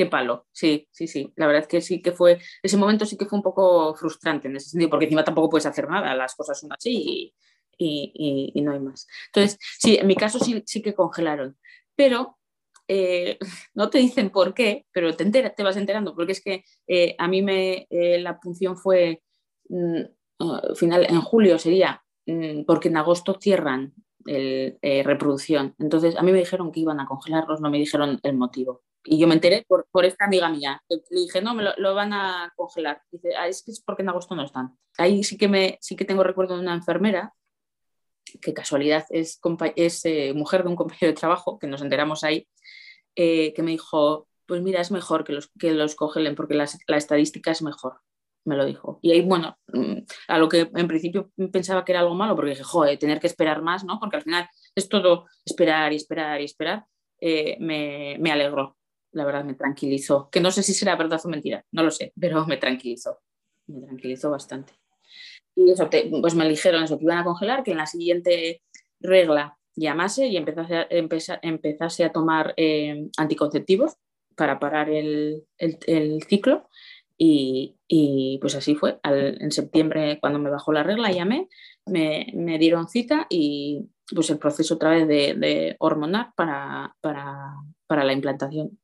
Qué 0.00 0.06
palo. 0.06 0.46
Sí, 0.50 0.88
sí, 0.90 1.06
sí. 1.06 1.30
La 1.36 1.46
verdad 1.46 1.62
es 1.62 1.68
que 1.68 1.82
sí 1.82 2.00
que 2.00 2.12
fue, 2.12 2.38
ese 2.62 2.78
momento 2.78 3.04
sí 3.04 3.18
que 3.18 3.26
fue 3.26 3.38
un 3.38 3.42
poco 3.42 3.94
frustrante 3.94 4.48
en 4.48 4.56
ese 4.56 4.70
sentido, 4.70 4.88
porque 4.88 5.04
encima 5.04 5.24
tampoco 5.24 5.50
puedes 5.50 5.66
hacer 5.66 5.88
nada, 5.90 6.14
las 6.14 6.34
cosas 6.34 6.58
son 6.58 6.72
así 6.72 7.34
y, 7.76 8.62
no 8.62 8.72
hay 8.72 8.80
más. 8.80 9.06
Entonces, 9.26 9.58
sí, 9.78 9.96
en 9.96 10.06
mi 10.06 10.16
caso 10.16 10.38
sí, 10.38 10.62
sí 10.64 10.80
que 10.80 10.94
congelaron, 10.94 11.58
pero 11.94 12.38
eh, 12.88 13.38
no 13.74 13.90
te 13.90 13.98
dicen 13.98 14.30
por 14.30 14.54
qué, 14.54 14.86
pero 14.90 15.14
te, 15.14 15.26
te 15.30 15.62
vas 15.62 15.76
enterando, 15.76 16.14
porque 16.14 16.32
es 16.32 16.42
que 16.42 16.64
eh, 16.86 17.14
a 17.18 17.28
mí 17.28 17.42
me, 17.42 17.86
eh, 17.90 18.20
la 18.20 18.40
punción 18.40 18.78
fue 18.78 19.22
mm, 19.68 20.00
final, 20.76 21.06
en 21.10 21.20
julio 21.20 21.58
sería, 21.58 22.02
mm, 22.24 22.64
porque 22.64 22.88
en 22.88 22.96
agosto 22.96 23.38
cierran 23.38 23.92
el, 24.24 24.78
reproducción. 25.04 25.74
Entonces, 25.78 26.16
a 26.16 26.22
mí 26.22 26.32
me 26.32 26.38
dijeron 26.38 26.72
que 26.72 26.80
iban 26.80 27.00
a 27.00 27.06
congelarlos, 27.06 27.60
no 27.60 27.70
me 27.70 27.78
dijeron 27.78 28.18
el 28.22 28.36
motivo. 28.36 28.82
Y 29.04 29.18
yo 29.18 29.26
me 29.26 29.34
enteré 29.34 29.64
por, 29.66 29.86
por 29.90 30.04
esta 30.04 30.26
amiga 30.26 30.48
mía. 30.48 30.82
Le 30.88 31.00
dije, 31.10 31.40
no, 31.40 31.54
me 31.54 31.62
lo, 31.62 31.72
lo 31.78 31.94
van 31.94 32.12
a 32.12 32.52
congelar. 32.56 33.02
Dice, 33.10 33.34
ah, 33.36 33.48
es 33.48 33.62
que 33.62 33.70
es 33.70 33.80
porque 33.80 34.02
en 34.02 34.10
agosto 34.10 34.34
no 34.34 34.44
están. 34.44 34.76
Ahí 34.98 35.24
sí 35.24 35.38
que, 35.38 35.48
me, 35.48 35.78
sí 35.80 35.96
que 35.96 36.04
tengo 36.04 36.22
recuerdo 36.22 36.56
de 36.56 36.60
una 36.60 36.74
enfermera 36.74 37.32
que 38.40 38.54
casualidad 38.54 39.06
es, 39.10 39.40
es 39.76 40.04
eh, 40.04 40.32
mujer 40.34 40.62
de 40.62 40.68
un 40.68 40.76
compañero 40.76 41.08
de 41.08 41.12
trabajo, 41.14 41.58
que 41.58 41.66
nos 41.66 41.82
enteramos 41.82 42.24
ahí, 42.24 42.46
eh, 43.16 43.52
que 43.54 43.62
me 43.62 43.72
dijo, 43.72 44.28
pues 44.46 44.62
mira, 44.62 44.80
es 44.80 44.90
mejor 44.90 45.24
que 45.24 45.32
los, 45.32 45.50
que 45.58 45.72
los 45.72 45.94
congelen 45.94 46.34
porque 46.34 46.54
la, 46.54 46.68
estadística 46.96 47.50
es 47.50 47.62
mejor, 47.62 48.00
me 48.44 48.56
lo 48.56 48.64
dijo. 48.64 48.98
Y 49.02 49.12
ahí, 49.12 49.22
bueno, 49.22 49.58
mm, 49.68 49.98
a 50.28 50.38
lo 50.38 50.48
que 50.48 50.70
en 50.74 50.88
principio 50.88 51.30
pensaba 51.52 51.84
que 51.84 51.92
era 51.92 52.00
algo 52.00 52.14
malo, 52.14 52.36
porque 52.36 52.50
dije, 52.50 52.64
joder, 52.64 52.98
tener 52.98 53.20
que 53.20 53.26
esperar 53.26 53.62
más, 53.62 53.84
¿no? 53.84 53.98
Porque 53.98 54.16
al 54.16 54.22
final 54.22 54.48
es 54.74 54.88
todo 54.88 55.26
esperar 55.44 55.92
y 55.92 55.96
esperar 55.96 56.40
y 56.40 56.44
esperar, 56.44 56.84
eh, 57.20 57.56
me, 57.60 58.16
me 58.18 58.32
alegró, 58.32 58.76
la 59.12 59.24
verdad, 59.24 59.44
me 59.44 59.54
tranquilizó. 59.54 60.28
Que 60.30 60.40
no 60.40 60.50
sé 60.50 60.62
si 60.62 60.74
será 60.74 60.96
verdad 60.96 61.20
o 61.24 61.28
mentira, 61.28 61.64
no 61.72 61.82
lo 61.82 61.90
sé, 61.90 62.12
pero 62.18 62.46
me 62.46 62.56
tranquilizó, 62.56 63.18
me 63.66 63.80
tranquilizó 63.80 64.30
bastante. 64.30 64.72
Y 65.54 65.70
eso, 65.70 65.88
pues 66.20 66.34
me 66.34 66.48
dijeron 66.48 66.84
eso, 66.84 66.98
que 66.98 67.04
iban 67.04 67.18
a 67.18 67.24
congelar, 67.24 67.62
que 67.62 67.72
en 67.72 67.78
la 67.78 67.86
siguiente 67.86 68.62
regla 69.00 69.58
llamase 69.76 70.26
y 70.26 70.36
empezase 70.36 70.76
a, 70.76 70.88
empezase 71.42 72.04
a 72.04 72.12
tomar 72.12 72.54
eh, 72.56 73.08
anticonceptivos 73.16 73.96
para 74.36 74.58
parar 74.58 74.88
el, 74.88 75.44
ciclo. 76.28 76.68
Y, 77.22 78.38
pues 78.40 78.54
así 78.54 78.74
fue. 78.74 78.98
en 79.04 79.52
septiembre, 79.52 80.18
cuando 80.20 80.38
me 80.38 80.48
bajó 80.48 80.72
la 80.72 80.82
regla, 80.82 81.12
llamé, 81.12 81.48
me, 81.84 82.58
dieron 82.58 82.88
cita 82.88 83.26
y 83.28 83.90
pues 84.14 84.30
el 84.30 84.38
proceso 84.38 84.74
otra 84.74 84.90
vez 84.90 85.06
de, 85.06 85.76
hormonar 85.78 86.32
para, 86.34 86.96
para, 87.02 88.04
la 88.04 88.12
implantación. 88.12 88.79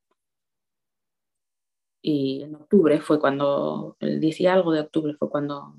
Y 2.09 2.41
en 2.41 2.55
octubre 2.55 3.01
fue 3.01 3.19
cuando, 3.19 3.97
el 3.99 4.21
10 4.21 4.39
y 4.39 4.47
algo 4.47 4.71
de 4.71 4.79
octubre 4.79 5.13
fue 5.19 5.29
cuando, 5.29 5.75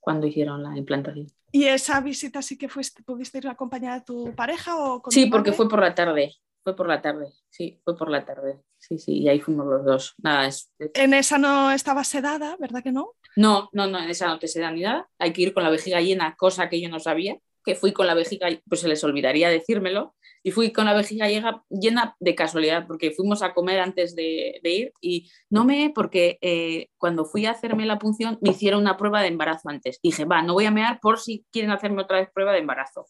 cuando 0.00 0.26
hicieron 0.26 0.64
la 0.64 0.76
implantación. 0.76 1.28
¿Y 1.52 1.66
esa 1.66 2.00
visita 2.00 2.42
sí 2.42 2.58
que 2.58 2.68
fuiste, 2.68 3.04
pudiste 3.04 3.38
ir 3.38 3.46
acompañada 3.46 4.00
de 4.00 4.04
tu 4.04 4.34
pareja 4.34 4.76
o 4.76 5.00
Sí, 5.08 5.26
porque 5.26 5.52
fue 5.52 5.68
por 5.68 5.78
la 5.78 5.94
tarde. 5.94 6.34
Fue 6.64 6.74
por 6.74 6.88
la 6.88 7.00
tarde, 7.00 7.28
sí, 7.48 7.80
fue 7.84 7.96
por 7.96 8.10
la 8.10 8.24
tarde. 8.24 8.60
Sí, 8.76 8.98
sí, 8.98 9.18
y 9.18 9.28
ahí 9.28 9.38
fuimos 9.38 9.66
los 9.66 9.84
dos. 9.84 10.14
Nada, 10.18 10.48
es, 10.48 10.72
En 10.80 11.14
esa 11.14 11.38
no 11.38 11.70
estaba 11.70 12.02
sedada, 12.02 12.56
¿verdad 12.58 12.82
que 12.82 12.90
no? 12.90 13.12
No, 13.36 13.68
no, 13.72 13.86
no, 13.86 14.00
en 14.00 14.10
esa 14.10 14.26
no 14.26 14.40
te 14.40 14.48
seda 14.48 14.72
ni 14.72 14.80
nada. 14.80 15.08
Hay 15.20 15.32
que 15.32 15.42
ir 15.42 15.54
con 15.54 15.62
la 15.62 15.70
vejiga 15.70 16.00
llena, 16.00 16.34
cosa 16.34 16.68
que 16.68 16.80
yo 16.80 16.88
no 16.88 16.98
sabía 16.98 17.38
que 17.68 17.74
fui 17.74 17.92
con 17.92 18.06
la 18.06 18.14
vejiga, 18.14 18.48
pues 18.66 18.80
se 18.80 18.88
les 18.88 19.04
olvidaría 19.04 19.50
decírmelo, 19.50 20.14
y 20.42 20.52
fui 20.52 20.72
con 20.72 20.86
la 20.86 20.94
vejiga 20.94 21.28
llena 21.28 22.16
de 22.18 22.34
casualidad, 22.34 22.86
porque 22.86 23.10
fuimos 23.10 23.42
a 23.42 23.52
comer 23.52 23.80
antes 23.80 24.16
de, 24.16 24.58
ir 24.64 24.94
y 25.02 25.30
no 25.50 25.66
me, 25.66 25.92
porque 25.94 26.38
eh, 26.40 26.88
cuando 26.96 27.26
fui 27.26 27.44
a 27.44 27.50
hacerme 27.50 27.84
la 27.84 27.98
punción 27.98 28.38
me 28.40 28.52
hicieron 28.52 28.80
una 28.80 28.96
prueba 28.96 29.20
de 29.20 29.28
embarazo 29.28 29.68
antes. 29.68 30.00
dije, 30.02 30.24
va, 30.24 30.40
no 30.40 30.54
voy 30.54 30.64
a 30.64 30.70
mear 30.70 30.98
por 30.98 31.20
si 31.20 31.44
quieren 31.52 31.70
hacerme 31.70 32.00
otra 32.00 32.20
vez 32.20 32.30
prueba 32.32 32.52
de 32.52 32.60
embarazo. 32.60 33.06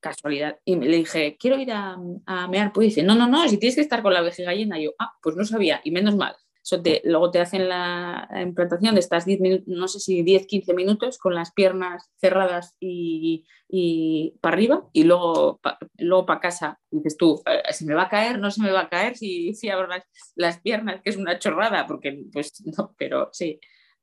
Casualidad. 0.00 0.58
Y 0.64 0.74
le 0.74 0.96
dije, 0.96 1.36
quiero 1.38 1.56
ir 1.56 1.70
a, 1.70 1.96
mear. 2.48 2.72
Pues 2.72 2.88
dice, 2.88 3.04
no, 3.04 3.14
no, 3.14 3.28
no, 3.28 3.48
si 3.48 3.56
tienes 3.56 3.76
que 3.76 3.82
estar 3.82 4.02
con 4.02 4.12
la 4.12 4.22
vejiga 4.22 4.52
llena. 4.52 4.80
Yo, 4.80 4.94
ah, 4.98 5.12
pues 5.22 5.36
no 5.36 5.44
sabía, 5.44 5.80
y 5.84 5.92
menos 5.92 6.16
mal 6.16 6.34
luego 7.04 7.30
te 7.30 7.40
hacen 7.40 7.68
la 7.68 8.28
implantación 8.42 8.94
de 8.94 9.00
estas 9.00 9.24
10 9.24 9.40
minutos, 9.40 9.68
no 9.68 9.88
sé 9.88 10.00
si 10.00 10.22
10, 10.22 10.46
15 10.46 10.74
minutos 10.74 11.18
con 11.18 11.34
las 11.34 11.52
piernas 11.52 12.10
cerradas 12.20 12.76
y, 12.80 13.44
para 14.40 14.54
arriba 14.54 14.88
y 14.92 15.04
luego, 15.04 15.60
luego 15.98 16.26
para 16.26 16.40
casa. 16.40 16.80
Dices 16.90 17.16
tú, 17.16 17.42
eh, 17.46 17.72
¿se 17.72 17.84
me 17.84 17.94
va 17.94 18.04
a 18.04 18.08
caer? 18.08 18.38
¿No 18.38 18.50
se 18.50 18.62
me 18.62 18.72
va 18.72 18.82
a 18.82 18.88
caer? 18.88 19.16
Si, 19.16 19.54
si 19.54 19.68
abro 19.68 19.88
las 20.34 20.60
piernas, 20.60 21.00
que 21.02 21.10
es 21.10 21.16
una 21.16 21.38
chorrada, 21.38 21.86
porque 21.86 22.24
pues 22.32 22.62
no, 22.76 22.94
pero 22.98 23.30
sí 23.32 23.60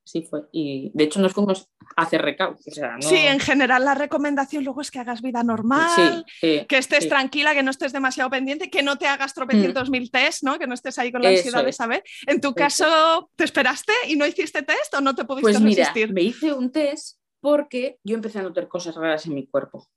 sí 0.08 0.22
fue. 0.22 0.44
Y 0.52 0.92
de 0.94 1.04
hecho 1.04 1.20
nos 1.20 1.34
fuimos 1.34 1.70
a 1.96 2.04
hacer 2.04 2.22
recaudos. 2.22 2.64
Sí, 3.02 3.16
en 3.16 3.40
general 3.40 3.84
la 3.84 3.94
recomendación 3.94 4.64
luego 4.64 4.82
es 4.82 4.92
que 4.92 5.00
hagas 5.00 5.22
vida 5.22 5.44
normal, 5.44 6.26
que 6.42 6.66
estés 6.70 7.10
tranquila, 7.10 7.54
que 7.54 7.64
no 7.64 7.72
estés 7.72 7.94
demasiado 7.94 8.30
pendiente, 8.30 8.70
que 8.70 8.84
no 8.84 8.98
te 8.98 9.08
hagas 9.08 9.34
tropecientos 9.34 9.90
mm. 9.90 9.92
mil 9.92 10.12
test, 10.12 10.44
¿no? 10.44 10.58
que 10.58 10.68
no 10.68 10.74
estés 10.74 10.98
ahí 10.98 11.12
con 11.12 11.22
la 11.22 11.30
ansiedad 11.30 11.64
de 11.64 11.74
saber. 11.74 12.04
En 12.26 12.42
tu 12.42 12.54
caso, 12.54 13.30
¿te 13.36 13.44
esperaste 13.44 13.94
y 14.08 14.16
no 14.16 14.26
hiciste 14.26 14.64
test 14.64 14.94
o 14.94 15.02
no 15.02 15.14
te 15.16 15.26
pudiste 15.26 15.52
pues 15.52 15.62
mira, 15.62 15.94
Me 16.10 16.24
hice 16.24 16.54
un 16.54 16.72
test 16.72 17.20
porque 17.40 18.00
yo 18.04 18.16
empecé 18.16 18.40
a 18.40 18.44
notar 18.44 18.68
cosas 18.68 18.96
raras 18.96 19.26
en 19.26 19.36
mi 19.36 19.46
cuerpo 19.46 19.88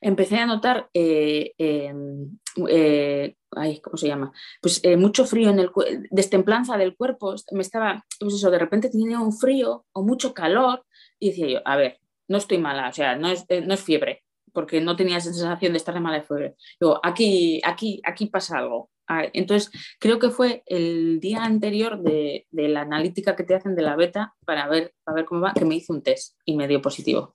empecé 0.00 0.38
a 0.38 0.46
notar, 0.46 0.88
eh, 0.94 1.52
em, 1.58 2.38
eh, 2.68 3.34
¿cómo 3.82 3.96
se 3.96 4.08
llama? 4.08 4.32
Pues 4.60 4.80
eh, 4.82 4.96
mucho 4.96 5.24
frío 5.26 5.50
en 5.50 5.58
el 5.58 5.70
destemplanza 6.10 6.76
del 6.76 6.96
cuerpo, 6.96 7.34
me 7.52 7.62
estaba, 7.62 8.04
pues 8.18 8.34
eso, 8.34 8.50
de 8.50 8.58
repente 8.58 8.90
tenía 8.90 9.20
un 9.20 9.32
frío 9.32 9.86
o 9.92 10.02
mucho 10.02 10.34
calor 10.34 10.84
y 11.18 11.30
decía 11.30 11.48
yo, 11.48 11.60
a 11.64 11.76
ver, 11.76 11.98
no 12.28 12.38
estoy 12.38 12.58
mala, 12.58 12.88
o 12.88 12.92
sea, 12.92 13.16
no 13.16 13.28
es, 13.28 13.44
no 13.66 13.74
es 13.74 13.80
fiebre, 13.80 14.24
porque 14.52 14.80
no 14.80 14.96
tenía 14.96 15.18
esa 15.18 15.32
sensación 15.32 15.72
de 15.72 15.78
estar 15.78 15.94
de 15.94 16.00
mala 16.00 16.22
fiebre. 16.22 16.56
Digo, 16.80 17.00
aquí, 17.02 17.60
aquí, 17.64 18.00
aquí 18.04 18.26
pasa 18.26 18.58
algo. 18.58 18.90
Ah, 19.08 19.24
entonces, 19.32 19.72
creo 19.98 20.20
que 20.20 20.30
fue 20.30 20.62
el 20.66 21.18
día 21.18 21.42
anterior 21.44 22.00
de, 22.00 22.46
de, 22.52 22.68
la 22.68 22.82
analítica 22.82 23.34
que 23.34 23.42
te 23.42 23.56
hacen 23.56 23.74
de 23.74 23.82
la 23.82 23.96
beta 23.96 24.34
para 24.46 24.68
ver, 24.68 24.94
para 25.02 25.16
ver 25.16 25.24
cómo 25.24 25.40
va, 25.40 25.52
que 25.52 25.64
me 25.64 25.74
hice 25.74 25.92
un 25.92 26.02
test 26.02 26.36
y 26.44 26.54
me 26.54 26.68
dio 26.68 26.80
positivo. 26.80 27.34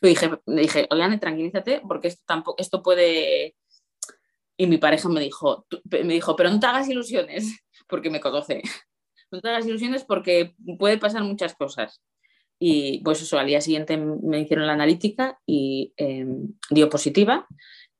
Le 0.00 0.08
dije, 0.10 0.30
le 0.46 0.62
dije, 0.62 0.86
Oleane, 0.90 1.18
tranquilízate, 1.18 1.82
porque 1.86 2.08
esto, 2.08 2.22
tampoco, 2.26 2.60
esto 2.60 2.82
puede... 2.82 3.56
Y 4.56 4.66
mi 4.66 4.78
pareja 4.78 5.08
me 5.08 5.20
dijo, 5.20 5.66
me 5.90 6.14
dijo, 6.14 6.36
pero 6.36 6.50
no 6.50 6.60
te 6.60 6.66
hagas 6.66 6.88
ilusiones, 6.88 7.60
porque 7.88 8.10
me 8.10 8.20
conoce. 8.20 8.62
No 9.30 9.40
te 9.40 9.48
hagas 9.48 9.66
ilusiones 9.66 10.04
porque 10.04 10.54
puede 10.78 10.98
pasar 10.98 11.22
muchas 11.24 11.54
cosas. 11.54 12.00
Y 12.58 13.00
pues 13.02 13.20
eso, 13.20 13.38
al 13.38 13.46
día 13.46 13.60
siguiente 13.60 13.96
me 13.96 14.40
hicieron 14.40 14.66
la 14.66 14.74
analítica 14.74 15.40
y 15.44 15.92
em, 15.96 16.54
dio 16.70 16.88
positiva. 16.88 17.46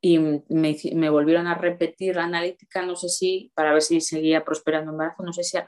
y 0.01 0.19
me, 0.19 1.11
volvieron 1.11 1.47
a 1.47 1.55
repetir 1.55 2.17
la 2.17 2.25
analítica, 2.25 2.85
no 2.85 2.95
sé 2.95 3.09
si, 3.09 3.51
para 3.55 3.73
ver 3.73 3.83
si 3.83 4.01
seguía 4.01 4.45
prosperando 4.45 4.93
embarazo, 4.93 5.23
no 5.23 5.33
sé 5.33 5.43
si 5.43 5.57
a 5.57 5.67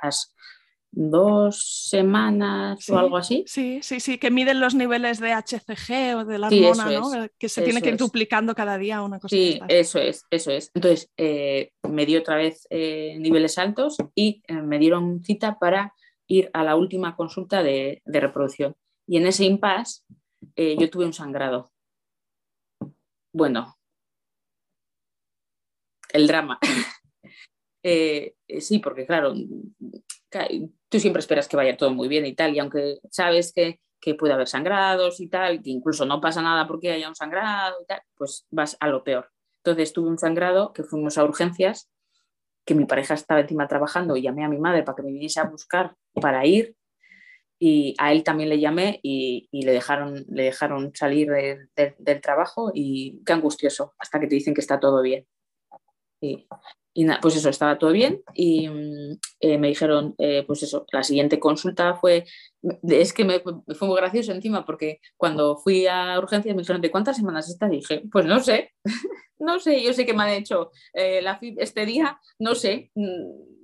dos 0.97 1.87
semanas 1.89 2.89
o 2.89 2.99
algo 2.99 3.17
así. 3.17 3.45
Sí, 3.47 3.81
sí, 3.83 4.01
sí, 4.01 4.19
que 4.19 4.31
miden 4.31 4.61
los 4.61 4.75
niveles 4.75 5.21
de 5.21 5.33
HCG 5.33 6.17
o 6.17 6.25
de 6.25 6.39
la 6.39 6.49
hormona, 6.49 6.91
¿no? 6.91 7.29
que 7.39 7.49
se 7.49 7.63
tiene 7.63 7.83
que 7.83 7.91
ir 7.91 7.97
duplicando 7.97 8.55
cada 8.55 8.79
día 8.79 9.03
una 9.03 9.21
cosa. 9.21 9.37
Sí, 9.37 9.61
eso 9.69 9.99
es, 9.99 10.25
eso 10.31 10.51
es. 10.51 10.71
Entonces, 10.75 11.11
eh, 11.17 11.73
me 11.89 12.07
dio 12.07 12.21
otra 12.21 12.37
vez 12.37 12.67
eh, 12.71 13.17
niveles 13.19 13.59
altos 13.59 13.97
y 14.15 14.43
eh, 14.49 14.55
me 14.55 14.79
dieron 14.79 15.23
cita 15.23 15.59
para 15.59 15.95
ir 16.27 16.51
a 16.53 16.65
la 16.65 16.77
última 16.77 17.15
consulta 17.15 17.63
de, 17.63 18.03
de 18.05 18.21
reproducción. 18.21 18.75
Y 19.07 19.19
en 19.19 19.27
ese 19.27 19.45
impasse 19.45 20.03
yo 20.57 20.91
tuve 20.91 21.05
un 21.05 21.13
sangrado. 21.13 21.71
Bueno, 23.33 23.77
el 26.17 26.27
drama. 26.27 26.59
Eh, 27.83 28.35
eh, 28.49 28.61
sí, 28.61 28.79
porque 28.79 29.07
claro, 29.07 29.35
tú 30.89 31.01
siempre 31.01 31.21
esperas 31.21 31.49
que 31.49 31.57
vaya 31.57 31.77
todo 31.77 31.91
muy 31.91 32.09
bien 32.09 32.27
y 32.27 32.35
tal, 32.35 32.55
y 32.55 32.59
aunque 32.59 32.99
sabes 33.11 33.53
que, 33.53 33.81
puede 34.21 34.35
haber 34.35 34.47
sangrados 34.47 35.19
y 35.19 35.29
tal, 35.29 35.61
que 35.63 35.71
incluso 35.71 36.07
no 36.07 36.21
pasa 36.21 36.41
nada 36.41 36.69
porque 36.69 36.93
haya 36.93 37.09
un 37.09 37.17
sangrado 37.17 37.75
y 37.83 37.87
tal, 37.87 38.01
pues 38.15 38.47
vas 38.51 38.77
a 38.79 38.87
lo 38.87 39.03
peor. 39.03 39.33
Entonces 39.65 39.93
tuve 39.93 40.09
un 40.09 40.17
sangrado 40.17 40.73
que 40.73 40.85
fuimos 40.85 41.19
a 41.19 41.25
urgencias, 41.25 41.91
que 42.65 42.77
mi 42.77 42.85
pareja 42.85 43.15
estaba 43.15 43.41
encima 43.41 43.67
trabajando 43.67 44.17
y 44.17 44.23
llamé 44.23 44.45
a 44.45 44.49
mi 44.49 44.59
madre 44.59 44.85
para 44.85 44.95
que 44.95 45.03
me 45.03 45.11
viniese 45.11 45.41
a 45.41 45.45
buscar 45.45 45.97
para 46.15 46.47
ir 46.47 46.77
y 47.59 47.95
a 47.99 48.13
él 48.13 48.23
también 48.23 48.49
le 48.49 48.61
llamé 48.61 49.01
y, 49.03 49.49
le, 49.53 49.73
dejaron, 49.73 50.25
le 50.29 50.45
dejaron 50.45 50.95
salir 50.95 51.29
del 51.75 52.21
trabajo 52.21 52.71
y 52.75 53.23
qué 53.25 53.33
angustioso, 53.33 53.95
hasta 53.99 54.21
que 54.21 54.27
te 54.27 54.35
dicen 54.35 54.55
que 54.55 54.61
está 54.61 54.79
todo 54.79 55.03
bien. 55.03 55.27
Y, 56.21 56.47
pues 57.21 57.37
eso, 57.37 57.49
estaba 57.49 57.79
todo 57.79 57.93
bien 57.93 58.23
y 58.35 58.69
mm, 58.69 59.19
eh, 59.41 59.59
me 59.59 59.69
dijeron, 59.69 60.15
eh, 60.19 60.45
pues 60.47 60.63
eso, 60.63 60.87
la 60.93 61.03
siguiente 61.03 61.39
consulta 61.39 61.95
fue, 61.97 62.25
es 62.83 63.13
que 63.13 63.25
me, 63.25 63.41
fue 63.41 63.89
muy 63.89 63.97
gracioso 63.97 64.33
encima 64.33 64.65
porque 64.65 65.01
cuando 65.17 65.57
fui 65.57 65.87
a 65.87 66.19
urgencias 66.19 66.55
me 66.55 66.63
dijeron, 66.63 66.83
¿de 66.83 66.91
cuántas 66.91 67.17
semanas 67.17 67.49
está? 67.49 67.67
Y 67.67 67.77
dije, 67.77 68.03
pues 68.11 68.25
no 68.27 68.41
sé, 68.41 68.73
no 69.39 69.61
sé, 69.61 69.83
yo 69.83 69.93
sé 69.93 70.07
que 70.07 70.15
me 70.15 70.23
han 70.25 70.31
hecho 70.31 70.71
eh, 70.95 71.21
la 71.23 71.39
FIB 71.39 71.57
este 71.59 71.85
día, 71.87 72.19
no 72.39 72.55
sé, 72.55 72.91
mm, 72.95 73.57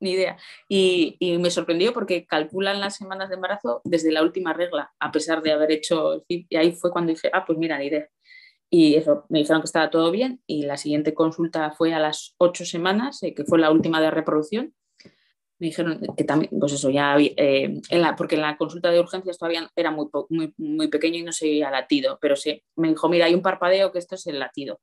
ni 0.00 0.12
idea. 0.12 0.36
Y, 0.68 1.16
y, 1.18 1.38
me 1.38 1.50
sorprendió 1.50 1.92
porque 1.92 2.26
calculan 2.26 2.80
las 2.80 2.96
semanas 2.96 3.30
de 3.30 3.36
embarazo 3.36 3.80
desde 3.84 4.12
la 4.12 4.22
última 4.22 4.52
regla, 4.52 4.92
a 5.00 5.10
pesar 5.10 5.42
de 5.42 5.52
haber 5.52 5.72
hecho 5.72 6.14
el 6.14 6.22
FIB. 6.28 6.46
Y 6.50 6.56
ahí 6.56 6.72
fue 6.72 6.90
cuando 6.92 7.12
dije, 7.12 7.30
ah, 7.32 7.44
pues 7.46 7.58
mira, 7.58 7.78
ni 7.78 7.86
idea. 7.86 8.08
Y 8.70 8.96
eso, 8.96 9.24
me 9.28 9.40
dijeron 9.40 9.62
que 9.62 9.66
estaba 9.66 9.90
todo 9.90 10.10
bien 10.10 10.42
y 10.46 10.64
la 10.64 10.76
siguiente 10.76 11.14
consulta 11.14 11.70
fue 11.70 11.94
a 11.94 12.00
las 12.00 12.34
ocho 12.38 12.64
semanas, 12.64 13.22
eh, 13.22 13.34
que 13.34 13.44
fue 13.44 13.58
la 13.58 13.70
última 13.70 14.00
de 14.00 14.10
reproducción. 14.10 14.74
Me 15.60 15.68
dijeron 15.68 16.00
que 16.16 16.24
también, 16.24 16.50
pues 16.58 16.72
eso, 16.72 16.90
ya 16.90 17.12
había, 17.12 17.30
eh, 17.36 17.80
porque 18.16 18.34
en 18.34 18.42
la 18.42 18.56
consulta 18.56 18.90
de 18.90 18.98
urgencias 18.98 19.38
todavía 19.38 19.70
era 19.76 19.92
muy, 19.92 20.08
muy, 20.28 20.52
muy 20.56 20.88
pequeño 20.88 21.18
y 21.18 21.22
no 21.22 21.32
se 21.32 21.46
veía 21.46 21.70
latido, 21.70 22.18
pero 22.20 22.34
sí, 22.34 22.62
me 22.74 22.88
dijo, 22.88 23.08
mira, 23.08 23.26
hay 23.26 23.34
un 23.34 23.42
parpadeo 23.42 23.92
que 23.92 24.00
esto 24.00 24.16
es 24.16 24.26
el 24.26 24.40
latido. 24.40 24.80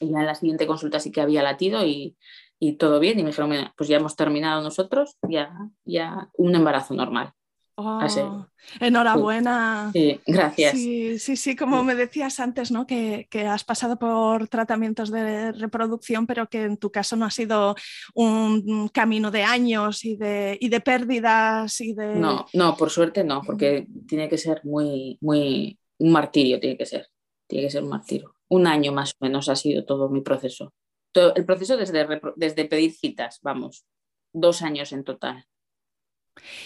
Y 0.00 0.10
ya 0.10 0.20
en 0.20 0.26
la 0.26 0.34
siguiente 0.34 0.66
consulta 0.66 0.98
sí 0.98 1.12
que 1.12 1.20
había 1.20 1.42
latido 1.42 1.84
y, 1.84 2.16
y 2.58 2.74
todo 2.74 3.00
bien. 3.00 3.18
Y 3.18 3.22
me 3.24 3.30
dijeron, 3.30 3.72
pues 3.76 3.88
ya 3.88 3.96
hemos 3.96 4.16
terminado 4.16 4.62
nosotros, 4.62 5.16
ya, 5.28 5.52
ya 5.84 6.30
un 6.34 6.54
embarazo 6.54 6.94
normal. 6.94 7.32
Oh, 7.74 8.46
enhorabuena. 8.80 9.90
Sí, 9.94 10.20
gracias. 10.26 10.72
Sí, 10.72 11.18
sí, 11.18 11.36
sí, 11.36 11.56
como 11.56 11.82
me 11.82 11.94
decías 11.94 12.38
antes, 12.38 12.70
¿no? 12.70 12.86
Que, 12.86 13.26
has 13.48 13.64
pasado 13.64 13.98
por 13.98 14.46
tratamientos 14.48 15.10
de 15.10 15.52
reproducción, 15.52 16.26
pero 16.26 16.48
que 16.48 16.64
en 16.64 16.76
tu 16.76 16.92
caso 16.92 17.16
no 17.16 17.24
ha 17.24 17.30
sido 17.30 17.74
un 18.14 18.88
camino 18.88 19.30
de 19.30 19.42
años 19.42 20.04
y 20.04 20.16
de, 20.16 20.58
y 20.60 20.68
de 20.68 20.80
pérdidas 20.80 21.80
y 21.80 21.94
de. 21.94 22.14
No, 22.16 22.46
no, 22.52 22.76
por 22.76 22.90
suerte 22.90 23.24
no, 23.24 23.40
porque 23.42 23.86
tiene 24.06 24.28
que 24.28 24.36
ser 24.36 24.60
muy, 24.64 25.16
muy, 25.22 25.78
un 25.98 26.12
martirio, 26.12 26.60
tiene 26.60 26.76
que 26.76 26.86
ser. 26.86 27.08
Tiene 27.48 27.66
que 27.66 27.70
ser 27.70 27.82
un 27.82 27.88
martirio. 27.88 28.34
Un 28.48 28.66
año 28.66 28.92
más 28.92 29.12
o 29.12 29.24
menos 29.24 29.48
ha 29.48 29.56
sido 29.56 29.84
todo 29.86 30.10
mi 30.10 30.20
proceso. 30.20 30.74
Todo, 31.10 31.34
el 31.34 31.46
proceso 31.46 31.76
desde, 31.78 32.06
desde 32.36 32.64
pedir 32.66 32.92
citas, 32.92 33.38
vamos, 33.42 33.86
dos 34.32 34.60
años 34.62 34.92
en 34.92 35.04
total. 35.04 35.46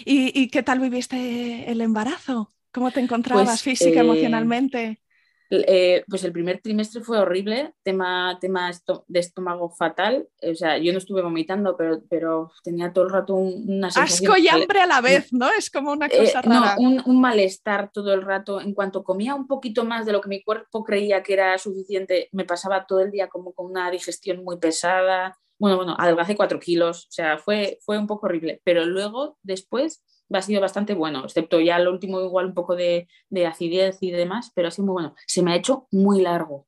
¿Y, 0.05 0.49
qué 0.49 0.63
tal 0.63 0.81
viviste 0.81 1.71
el 1.71 1.81
embarazo? 1.81 2.53
¿Cómo 2.73 2.91
te 2.91 3.01
encontrabas 3.01 3.47
pues, 3.47 3.63
física, 3.63 4.01
eh, 4.01 4.05
emocionalmente? 4.05 5.01
Eh, 5.49 6.05
pues 6.09 6.25
el 6.25 6.33
primer 6.33 6.61
trimestre 6.61 7.03
fue 7.03 7.19
horrible, 7.19 7.73
tema, 7.85 8.37
tema 8.41 8.71
de 9.07 9.21
estómago 9.21 9.71
fatal. 9.71 10.29
O 10.43 10.55
sea, 10.55 10.77
yo 10.79 10.93
no 10.93 10.99
estuve 10.99 11.23
vomitando, 11.23 11.77
pero, 11.77 12.03
pero 12.11 12.51
tenía 12.65 12.93
todo 12.93 13.05
el 13.05 13.11
rato 13.11 13.35
una 13.35 13.91
sensación... 13.91 14.33
Asco 14.33 14.43
y 14.43 14.49
hambre 14.49 14.81
a 14.81 14.87
la 14.87 15.01
vez, 15.01 15.33
¿no? 15.33 15.49
Es 15.57 15.71
como 15.71 15.93
una 15.93 16.07
eh, 16.07 16.19
cosa 16.19 16.43
rara. 16.43 16.77
No, 16.81 17.03
un, 17.07 17.21
malestar 17.21 17.91
todo 17.93 18.13
el 18.13 18.23
rato. 18.23 18.61
En 18.61 18.75
cuanto 18.75 19.05
comía 19.05 19.35
un 19.35 19.47
poquito 19.47 19.85
más 19.85 20.05
de 20.05 20.13
lo 20.13 20.21
que 20.21 20.29
mi 20.29 20.43
cuerpo 20.43 20.83
creía 20.85 21.23
que 21.23 21.35
era 21.35 21.57
suficiente, 21.59 22.29
me 22.33 22.45
pasaba 22.45 22.87
todo 22.87 23.01
el 23.01 23.13
día 23.13 23.29
como 23.29 23.53
con 23.53 23.67
una 23.67 23.91
digestión 23.91 24.43
muy 24.43 24.59
pesada 24.59 25.39
bueno, 25.59 25.77
bueno, 25.77 25.97
adelgacé 25.99 26.37
cuatro 26.37 26.61
kilos, 26.61 27.07
o 27.07 27.13
sea, 27.13 27.39
fue, 27.39 27.79
fue 27.83 27.99
un 27.99 28.07
poco 28.07 28.27
horrible, 28.27 28.61
pero 28.65 28.85
luego, 28.85 29.39
después, 29.43 30.05
ha 30.33 30.43
sido 30.43 30.61
bastante 30.61 30.95
bueno, 30.95 31.25
excepto 31.25 31.61
ya 31.61 31.79
lo 31.79 31.93
último 31.93 32.21
igual 32.21 32.47
un 32.47 32.55
poco 32.55 32.77
de, 32.77 33.09
acidez 33.47 33.99
y 34.01 34.11
demás, 34.11 34.51
pero 34.55 34.69
ha 34.69 34.71
sido 34.71 34.87
muy 34.87 34.95
bueno. 34.95 35.15
Se 35.27 35.43
me 35.43 35.53
ha 35.53 35.57
hecho 35.57 35.87
muy 35.91 36.21
largo, 36.21 36.67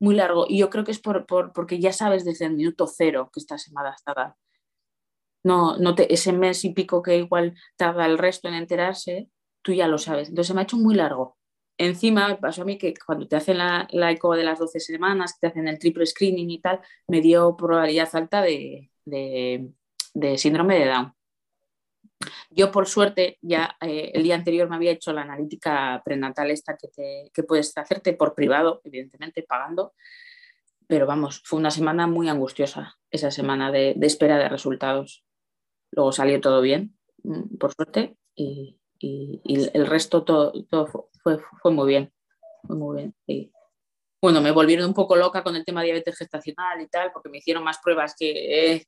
muy 0.00 0.14
largo, 0.14 0.46
y 0.48 0.58
yo 0.58 0.70
creo 0.70 0.84
que 0.84 0.92
es 0.92 1.00
por, 1.00 1.26
porque 1.26 1.78
ya 1.80 1.92
sabes 1.92 2.24
desde 2.24 2.46
el 2.46 2.54
minuto 2.54 2.86
cero 2.86 3.30
que 3.32 3.40
estás 3.40 3.68
embarazada. 3.68 4.36
No, 5.42 5.76
no 5.78 5.94
te, 5.94 6.12
ese 6.12 6.32
mes 6.32 6.64
y 6.64 6.72
pico 6.72 7.02
que 7.02 7.18
igual 7.18 7.54
tarda 7.76 8.06
el 8.06 8.18
resto 8.18 8.48
en 8.48 8.54
enterarse, 8.54 9.30
tú 9.62 9.72
ya 9.72 9.88
lo 9.88 9.98
sabes. 9.98 10.28
Entonces 10.28 10.48
se 10.48 10.54
me 10.54 10.60
ha 10.60 10.64
hecho 10.64 10.76
muy 10.76 10.94
largo. 10.94 11.36
Encima 11.76 12.38
pasó 12.40 12.62
a 12.62 12.64
mí 12.64 12.78
que 12.78 12.94
cuando 12.94 13.26
te 13.26 13.36
hacen 13.36 13.58
la, 13.58 13.88
eco 14.10 14.34
de 14.36 14.44
las 14.44 14.58
12 14.58 14.80
semanas, 14.80 15.38
te 15.40 15.48
hacen 15.48 15.66
el 15.68 15.78
triple 15.78 16.06
screening 16.06 16.50
y 16.50 16.60
tal, 16.60 16.80
me 17.08 17.20
dio 17.20 17.56
probabilidad 17.56 18.08
alta 18.14 18.42
de, 18.42 18.90
síndrome 20.36 20.78
de 20.78 20.86
Down. 20.86 21.14
Yo, 22.50 22.70
por 22.70 22.86
suerte, 22.86 23.38
ya 23.42 23.76
eh, 23.80 24.12
el 24.14 24.22
día 24.22 24.36
anterior 24.36 24.68
me 24.68 24.76
había 24.76 24.92
hecho 24.92 25.12
la 25.12 25.22
analítica 25.22 26.00
prenatal 26.04 26.50
esta 26.50 26.76
que, 26.76 27.30
que 27.32 27.42
puedes 27.42 27.76
hacerte 27.76 28.12
por 28.14 28.34
privado, 28.34 28.80
evidentemente 28.84 29.42
pagando, 29.42 29.94
pero 30.86 31.06
vamos, 31.06 31.42
fue 31.44 31.58
una 31.58 31.70
semana 31.70 32.06
muy 32.06 32.28
angustiosa, 32.28 32.98
esa 33.10 33.30
semana 33.30 33.70
de, 33.70 33.96
espera 34.02 34.38
de 34.38 34.48
resultados. 34.48 35.24
Luego 35.90 36.12
salió 36.12 36.40
todo 36.40 36.60
bien, 36.60 36.96
mm, 37.22 37.56
por 37.56 37.72
suerte, 37.72 38.16
y, 38.34 38.78
el 39.00 39.86
resto 39.86 40.24
todo, 40.24 40.52
todo 40.70 40.86
fue, 41.22 41.38
fue 41.60 41.72
muy 41.72 41.88
bien, 41.88 42.12
fue 42.66 42.76
muy 42.76 42.96
bien. 42.96 43.14
Y, 43.26 43.52
bueno, 44.20 44.40
me 44.40 44.52
volvieron 44.52 44.86
un 44.86 44.94
poco 44.94 45.16
loca 45.16 45.42
con 45.42 45.54
el 45.54 45.64
tema 45.64 45.80
de 45.80 45.86
diabetes 45.86 46.16
gestacional 46.16 46.80
y 46.80 46.88
tal, 46.88 47.12
porque 47.12 47.28
me 47.28 47.38
hicieron 47.38 47.62
más 47.62 47.78
pruebas 47.82 48.14
que 48.18 48.74
eh, 48.74 48.86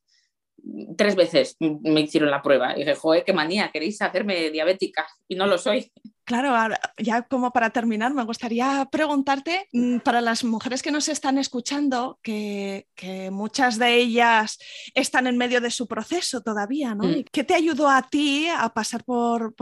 tres 0.97 1.15
veces 1.15 1.55
me 1.59 2.01
hicieron 2.01 2.31
la 2.31 2.41
prueba. 2.41 2.73
Y 2.75 2.79
dije, 2.79 2.95
joder, 2.95 3.23
qué 3.23 3.33
manía, 3.33 3.69
queréis 3.71 4.01
hacerme 4.01 4.49
diabética 4.49 5.07
y 5.27 5.35
no 5.35 5.45
lo 5.45 5.57
soy. 5.57 5.91
Claro, 6.27 6.53
ya 6.97 7.21
como 7.21 7.51
para 7.51 7.69
terminar, 7.69 8.13
me 8.13 8.25
gustaría 8.25 8.85
preguntarte, 8.91 9.69
mm, 9.71 9.99
para 9.99 10.19
las 10.19 10.43
mujeres 10.43 10.83
que 10.83 10.91
nos 10.91 11.07
están 11.07 11.37
escuchando, 11.37 12.19
que, 12.21 12.85
muchas 13.31 13.79
de 13.79 13.95
ellas 13.95 14.57
están 14.93 15.25
en 15.27 15.37
medio 15.37 15.61
de 15.61 15.71
su 15.71 15.87
proceso 15.87 16.41
todavía, 16.41 16.95
¿no? 16.95 17.05
Mm. 17.05 17.23
¿Qué 17.31 17.45
te 17.45 17.53
ayudó 17.53 17.87
a 17.87 18.01
ti 18.09 18.45
a 18.49 18.67
pasar 18.73 19.05
por, 19.05 19.55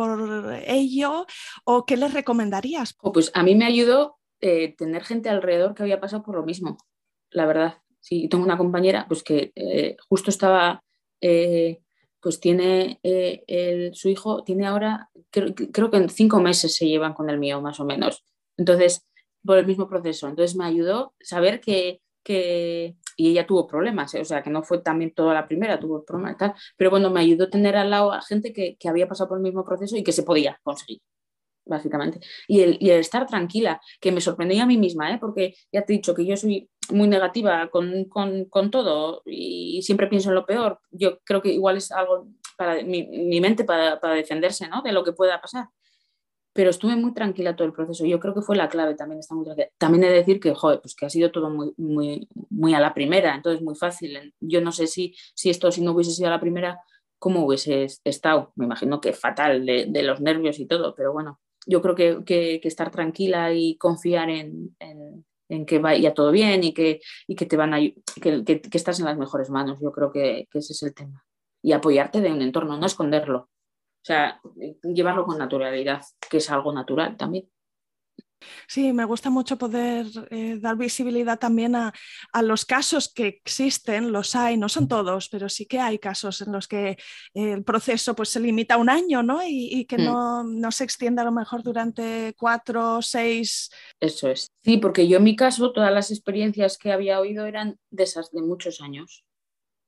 ello 0.65 1.27
o 1.65 1.85
qué 1.85 1.97
les 1.97 2.11
recomendarías? 2.11 2.95
pues 3.13 3.29
a 3.35 3.43
mí 3.43 3.53
me 3.53 3.65
ayudó 3.65 4.17
eh, 4.41 4.75
tener 4.75 5.03
gente 5.03 5.29
alrededor 5.29 5.75
que 5.75 5.83
había 5.83 6.01
pasado 6.01 6.23
por 6.23 6.35
lo 6.35 6.43
mismo, 6.43 6.77
la 7.29 7.45
verdad. 7.45 7.77
Sí, 7.99 8.27
tengo 8.27 8.43
una 8.43 8.57
compañera 8.57 9.05
pues 9.07 9.21
que 9.21 9.51
eh, 9.53 9.97
justo 10.09 10.31
estaba... 10.31 10.83
Eh, 11.21 11.79
pues 12.25 12.39
tiene 12.39 12.99
eh, 13.03 13.91
su 13.93 14.09
hijo, 14.09 14.43
tiene 14.43 14.65
ahora, 14.65 15.11
creo, 15.29 15.91
que 15.91 15.97
en 15.97 16.09
cinco 16.09 16.39
meses 16.39 16.75
se 16.75 16.87
llevan 16.87 17.13
con 17.13 17.29
el 17.29 17.37
mío, 17.37 17.61
más 17.61 17.79
o 17.79 17.85
menos. 17.85 18.25
Entonces, 18.57 19.05
por 19.45 19.59
el 19.59 19.67
mismo 19.67 19.87
proceso. 19.87 20.27
Entonces 20.27 20.57
me 20.57 20.65
ayudó 20.65 21.13
saber 21.19 21.61
que, 21.61 22.01
y 22.27 23.29
ella 23.29 23.45
tuvo 23.45 23.67
problemas, 23.67 24.15
¿eh? 24.15 24.21
o 24.21 24.25
sea, 24.25 24.41
que 24.41 24.49
no 24.49 24.63
fue 24.63 24.79
también 24.79 25.13
toda 25.13 25.35
la 25.35 25.47
primera, 25.47 25.79
tuvo 25.79 26.03
problemas 26.03 26.35
tal, 26.39 26.55
pero 26.75 26.89
bueno, 26.89 27.11
me 27.11 27.19
ayudó 27.19 27.47
tener 27.47 27.75
al 27.75 27.91
lado 27.91 28.11
a 28.11 28.23
gente 28.23 28.51
que, 28.51 28.75
había 28.89 29.07
pasado 29.07 29.29
por 29.29 29.37
el 29.37 29.43
mismo 29.43 29.63
proceso 29.63 29.95
y 29.95 30.03
que 30.03 30.11
se 30.11 30.23
podía 30.23 30.59
conseguir 30.63 31.01
básicamente. 31.63 32.21
Y 32.47 32.61
el, 32.61 32.77
y 32.79 32.89
el, 32.89 33.01
estar 33.01 33.27
tranquila, 33.27 33.79
que 34.01 34.11
me 34.11 34.19
sorprendía 34.19 34.63
a 34.63 34.65
mí 34.65 34.79
misma, 34.79 35.13
¿eh? 35.13 35.19
porque 35.19 35.53
ya 35.71 35.83
te 35.83 35.93
he 35.93 35.97
dicho 35.97 36.15
que 36.15 36.25
yo 36.25 36.35
soy 36.35 36.67
muy 36.91 37.07
negativa 37.07 37.69
con, 37.69 38.05
con, 38.05 38.45
con, 38.45 38.71
todo 38.71 39.21
y 39.25 39.81
siempre 39.83 40.07
pienso 40.07 40.29
en 40.29 40.35
lo 40.35 40.45
peor. 40.45 40.79
Yo 40.91 41.19
creo 41.23 41.41
que 41.41 41.51
igual 41.51 41.77
es 41.77 41.91
algo 41.91 42.27
para 42.57 42.83
mi, 42.83 43.03
mi 43.07 43.41
mente 43.41 43.63
para, 43.63 43.99
para, 43.99 44.15
defenderse 44.15 44.67
¿no? 44.67 44.81
de 44.81 44.91
lo 44.91 45.03
que 45.03 45.13
pueda 45.13 45.41
pasar. 45.41 45.69
pero 46.53 46.69
estuve 46.69 46.95
muy 46.95 47.13
tranquila 47.13 47.55
todo 47.55 47.67
el 47.67 47.73
proceso. 47.73 48.05
Yo 48.05 48.19
creo 48.19 48.33
que 48.33 48.41
fue 48.41 48.55
la 48.55 48.69
clave 48.69 48.95
también, 48.95 49.19
está 49.19 49.35
muy 49.35 49.45
También 49.77 50.03
he 50.05 50.07
de 50.07 50.13
decir 50.15 50.39
que, 50.39 50.53
joder, 50.53 50.81
pues 50.81 50.95
que 50.95 51.05
ha 51.05 51.09
sido 51.09 51.31
todo 51.31 51.49
muy, 51.49 51.73
muy, 51.77 52.29
muy 52.49 52.73
a 52.73 52.79
la 52.79 52.93
primera, 52.93 53.35
entonces 53.35 53.61
muy 53.61 53.75
fácil. 53.75 54.33
Yo 54.39 54.61
no 54.61 54.71
sé 54.71 54.87
si, 54.87 55.15
si 55.33 55.49
esto, 55.49 55.71
si 55.71 55.81
no 55.81 55.91
hubiese 55.91 56.11
sido 56.11 56.29
a 56.29 56.31
la 56.31 56.39
primera, 56.39 56.79
cómo 57.19 57.45
hubiese 57.45 57.87
estado. 58.03 58.53
Me 58.55 58.65
imagino 58.65 59.01
que 59.01 59.13
fatal 59.13 59.65
de, 59.65 60.03
los 60.03 60.21
nervios 60.21 60.59
y 60.59 60.67
todo, 60.67 60.95
pero 60.95 61.11
bueno, 61.11 61.39
yo 61.65 61.81
creo 61.81 61.95
que, 61.95 62.23
que, 62.23 62.59
estar 62.63 62.91
tranquila 62.91 63.53
y 63.53 63.77
confiar 63.77 64.29
en, 64.29 64.75
en, 64.79 65.25
que 65.65 65.79
vaya 65.79 66.13
todo 66.13 66.31
bien 66.31 66.63
y 66.63 66.73
que, 66.73 67.01
y 67.27 67.35
que 67.35 67.45
te 67.45 67.57
van 67.57 67.73
a, 67.73 67.79
que, 67.79 68.43
que, 68.43 68.77
estás 68.77 68.99
en 68.99 69.05
las 69.05 69.17
mejores 69.17 69.49
manos. 69.49 69.79
Yo 69.81 69.91
creo 69.91 70.11
que, 70.11 70.47
ese 70.53 70.73
es 70.73 70.83
el 70.83 70.93
tema. 70.93 71.25
Y 71.61 71.71
apoyarte 71.71 72.21
de 72.21 72.31
un 72.31 72.41
entorno, 72.41 72.77
no 72.77 72.85
esconderlo. 72.85 73.37
O 73.37 74.05
sea, 74.07 74.39
llevarlo 74.83 75.25
con 75.25 75.37
naturalidad, 75.37 76.01
que 76.29 76.37
es 76.37 76.49
algo 76.51 76.71
natural 76.71 77.17
también. 77.17 77.49
Sí, 78.67 78.93
me 78.93 79.05
gusta 79.05 79.29
mucho 79.29 79.57
poder 79.57 80.05
eh, 80.29 80.57
dar 80.59 80.75
visibilidad 80.77 81.39
también 81.39 81.75
a, 81.75 81.93
los 82.41 82.65
casos 82.65 83.11
que 83.11 83.27
existen, 83.27 84.11
los 84.11 84.35
hay, 84.35 84.57
no 84.57 84.69
son 84.69 84.87
todos, 84.87 85.29
pero 85.29 85.49
sí 85.49 85.65
que 85.65 85.79
hay 85.79 85.99
casos 85.99 86.41
en 86.41 86.51
los 86.51 86.67
que 86.67 86.97
el 87.33 87.63
proceso 87.63 88.15
pues, 88.15 88.29
se 88.29 88.39
limita 88.39 88.75
a 88.75 88.77
un 88.77 88.89
año 88.89 89.23
¿no? 89.23 89.39
y, 89.45 89.85
que 89.85 89.97
mm. 89.97 90.59
no, 90.59 90.71
se 90.71 90.83
extiende 90.83 91.21
a 91.21 91.25
lo 91.25 91.31
mejor 91.31 91.63
durante 91.63 92.33
cuatro, 92.37 93.01
seis. 93.01 93.69
Eso 93.99 94.29
es. 94.29 94.51
Sí, 94.63 94.77
porque 94.77 95.07
yo 95.07 95.17
en 95.17 95.23
mi 95.23 95.35
caso 95.35 95.71
todas 95.71 95.93
las 95.93 96.11
experiencias 96.11 96.77
que 96.77 96.91
había 96.91 97.19
oído 97.19 97.45
eran 97.45 97.79
de 97.89 98.03
esas 98.03 98.31
de 98.31 98.41
muchos 98.41 98.81
años 98.81 99.24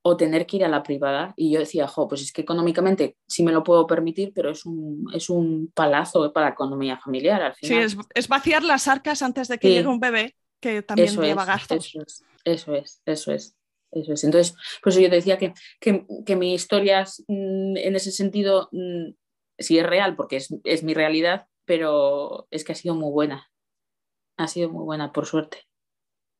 o 0.01 0.15
tener 0.15 0.45
que 0.45 0.57
ir 0.57 0.65
a 0.65 0.69
la 0.69 0.83
privada. 0.83 1.33
Y 1.35 1.51
yo 1.51 1.59
decía, 1.59 1.87
jo, 1.87 2.07
pues 2.07 2.21
es 2.21 2.31
que 2.31 2.41
económicamente 2.41 3.17
sí 3.27 3.43
me 3.43 3.51
lo 3.51 3.63
puedo 3.63 3.85
permitir, 3.87 4.31
pero 4.33 4.51
es 4.51 4.65
un, 4.65 5.05
es 5.13 5.29
un 5.29 5.71
palazo 5.73 6.31
para 6.31 6.47
la 6.47 6.53
economía 6.53 6.97
familiar 6.97 7.41
al 7.41 7.55
final. 7.55 7.89
Sí, 7.89 7.97
es, 8.15 8.27
vaciar 8.27 8.63
las 8.63 8.87
arcas 8.87 9.21
antes 9.21 9.47
de 9.47 9.57
que 9.57 9.69
llegue 9.69 9.87
un 9.87 9.99
bebé, 9.99 10.35
que 10.59 10.81
también 10.81 11.15
lleva 11.19 11.45
gastos. 11.45 11.93
Eso 11.93 12.01
es, 12.01 12.23
eso 12.45 12.75
es, 12.75 13.01
eso 13.05 13.31
es. 13.33 13.53
Eso 13.91 14.13
es. 14.13 14.23
Entonces, 14.23 14.53
pues 14.83 14.95
yo 14.95 15.09
te 15.09 15.15
decía 15.15 15.37
que, 15.37 15.53
que, 15.79 16.35
mi 16.35 16.53
historia 16.53 17.05
mm, 17.27 17.77
en 17.77 17.95
ese 17.95 18.11
sentido 18.11 18.67
mm, 18.73 19.11
sí 19.57 19.79
es 19.79 19.85
real, 19.85 20.15
porque 20.15 20.37
es, 20.37 20.53
es 20.65 20.83
mi 20.83 20.93
realidad, 20.93 21.47
pero 21.65 22.47
es 22.51 22.63
que 22.63 22.73
ha 22.73 22.75
sido 22.75 22.95
muy 22.95 23.11
buena. 23.11 23.49
Ha 24.37 24.47
sido 24.47 24.69
muy 24.69 24.83
buena, 24.83 25.11
por 25.13 25.25
suerte. 25.25 25.66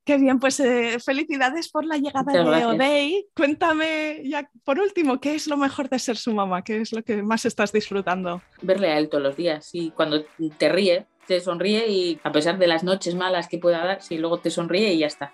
Qué 0.08 0.18
bien, 0.18 0.40
pues 0.40 0.58
eh, 0.62 1.00
felicidades 1.04 1.68
por 1.68 1.84
la 1.84 1.98
llegada 1.98 2.32
de 2.32 2.66
Odey. 2.66 3.28
Cuéntame 3.36 4.22
ya 4.24 4.50
por 4.64 4.80
último, 4.80 5.20
¿qué 5.20 5.36
es 5.36 5.48
lo 5.48 5.58
mejor 5.58 5.90
de 5.90 6.00
ser 6.00 6.16
su 6.16 6.34
mamá? 6.34 6.64
¿Qué 6.64 6.80
es 6.80 6.94
lo 6.94 7.04
que 7.04 7.22
más 7.22 7.44
estás 7.46 7.74
disfrutando? 7.74 8.42
Verle 8.62 8.90
a 8.90 9.00
él 9.00 9.10
todos 9.10 9.22
los 9.22 9.36
días 9.36 9.70
y 9.74 9.92
cuando 9.92 10.24
te 10.58 10.70
ríe, 10.70 11.08
te 11.28 11.42
sonríe 11.42 11.90
y 11.90 12.22
a 12.24 12.32
pesar 12.32 12.58
de 12.58 12.68
las 12.68 12.86
noches 12.86 13.16
malas 13.16 13.50
que 13.50 13.58
pueda 13.58 13.84
dar, 13.84 14.02
sí, 14.02 14.18
luego 14.18 14.40
te 14.40 14.50
sonríe 14.50 14.94
y 14.94 15.00
ya 15.00 15.08
está. 15.08 15.34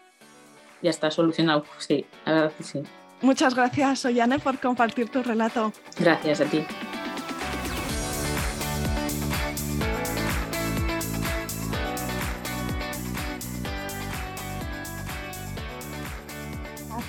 Ya 0.82 0.90
está 0.90 1.12
solucionado. 1.12 1.66
Sí, 1.78 2.08
la 2.26 2.34
verdad 2.34 2.54
que 2.58 2.64
sí. 2.64 2.82
Muchas 3.22 3.54
gracias, 3.54 4.04
Oyane, 4.06 4.40
por 4.40 4.60
compartir 4.60 5.08
tu 5.08 5.22
relato. 5.22 5.72
Gracias 6.00 6.42
a 6.42 6.46
ti. 6.46 6.66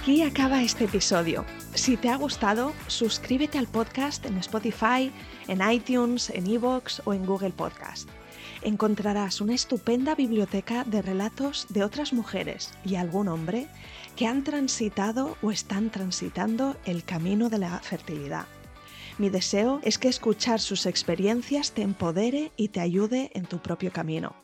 Aquí 0.05 0.21
acaba 0.21 0.63
este 0.63 0.85
episodio. 0.85 1.47
Si 1.73 1.97
te 1.97 2.11
ha 2.11 2.17
gustado, 2.17 2.75
suscríbete 2.89 3.57
al 3.57 3.67
podcast 3.67 4.27
en 4.27 4.37
Spotify, 4.37 5.11
en 5.49 5.63
iTunes, 5.67 6.29
en 6.29 6.47
Evox 6.47 7.01
o 7.07 7.15
en 7.15 7.25
Google 7.25 7.53
Podcast. 7.53 8.11
Encontrarás 8.61 9.41
una 9.41 9.55
estupenda 9.55 10.15
biblioteca 10.15 10.85
de 10.85 11.01
relatos 11.01 11.69
de 11.71 11.85
otras 11.85 12.13
mujeres 12.13 12.75
y 12.85 12.97
algún 12.97 13.29
hombre 13.29 13.67
que 14.15 14.27
han 14.27 14.45
transitado 14.45 15.39
o 15.41 15.51
están 15.51 15.89
transitando 15.89 16.77
el 16.85 17.03
camino 17.05 17.49
de 17.49 17.61
la 17.61 17.79
fertilidad. 17.79 18.45
Mi 19.17 19.31
deseo 19.31 19.81
es 19.85 19.97
que 19.97 20.09
escuchar 20.09 20.61
sus 20.61 20.85
experiencias 20.85 21.73
te 21.73 21.81
empodere 21.81 22.53
y 22.59 22.69
te 22.69 22.81
ayude 22.81 23.31
en 23.33 23.47
tu 23.47 23.59
propio 23.59 23.91
camino. 23.91 24.44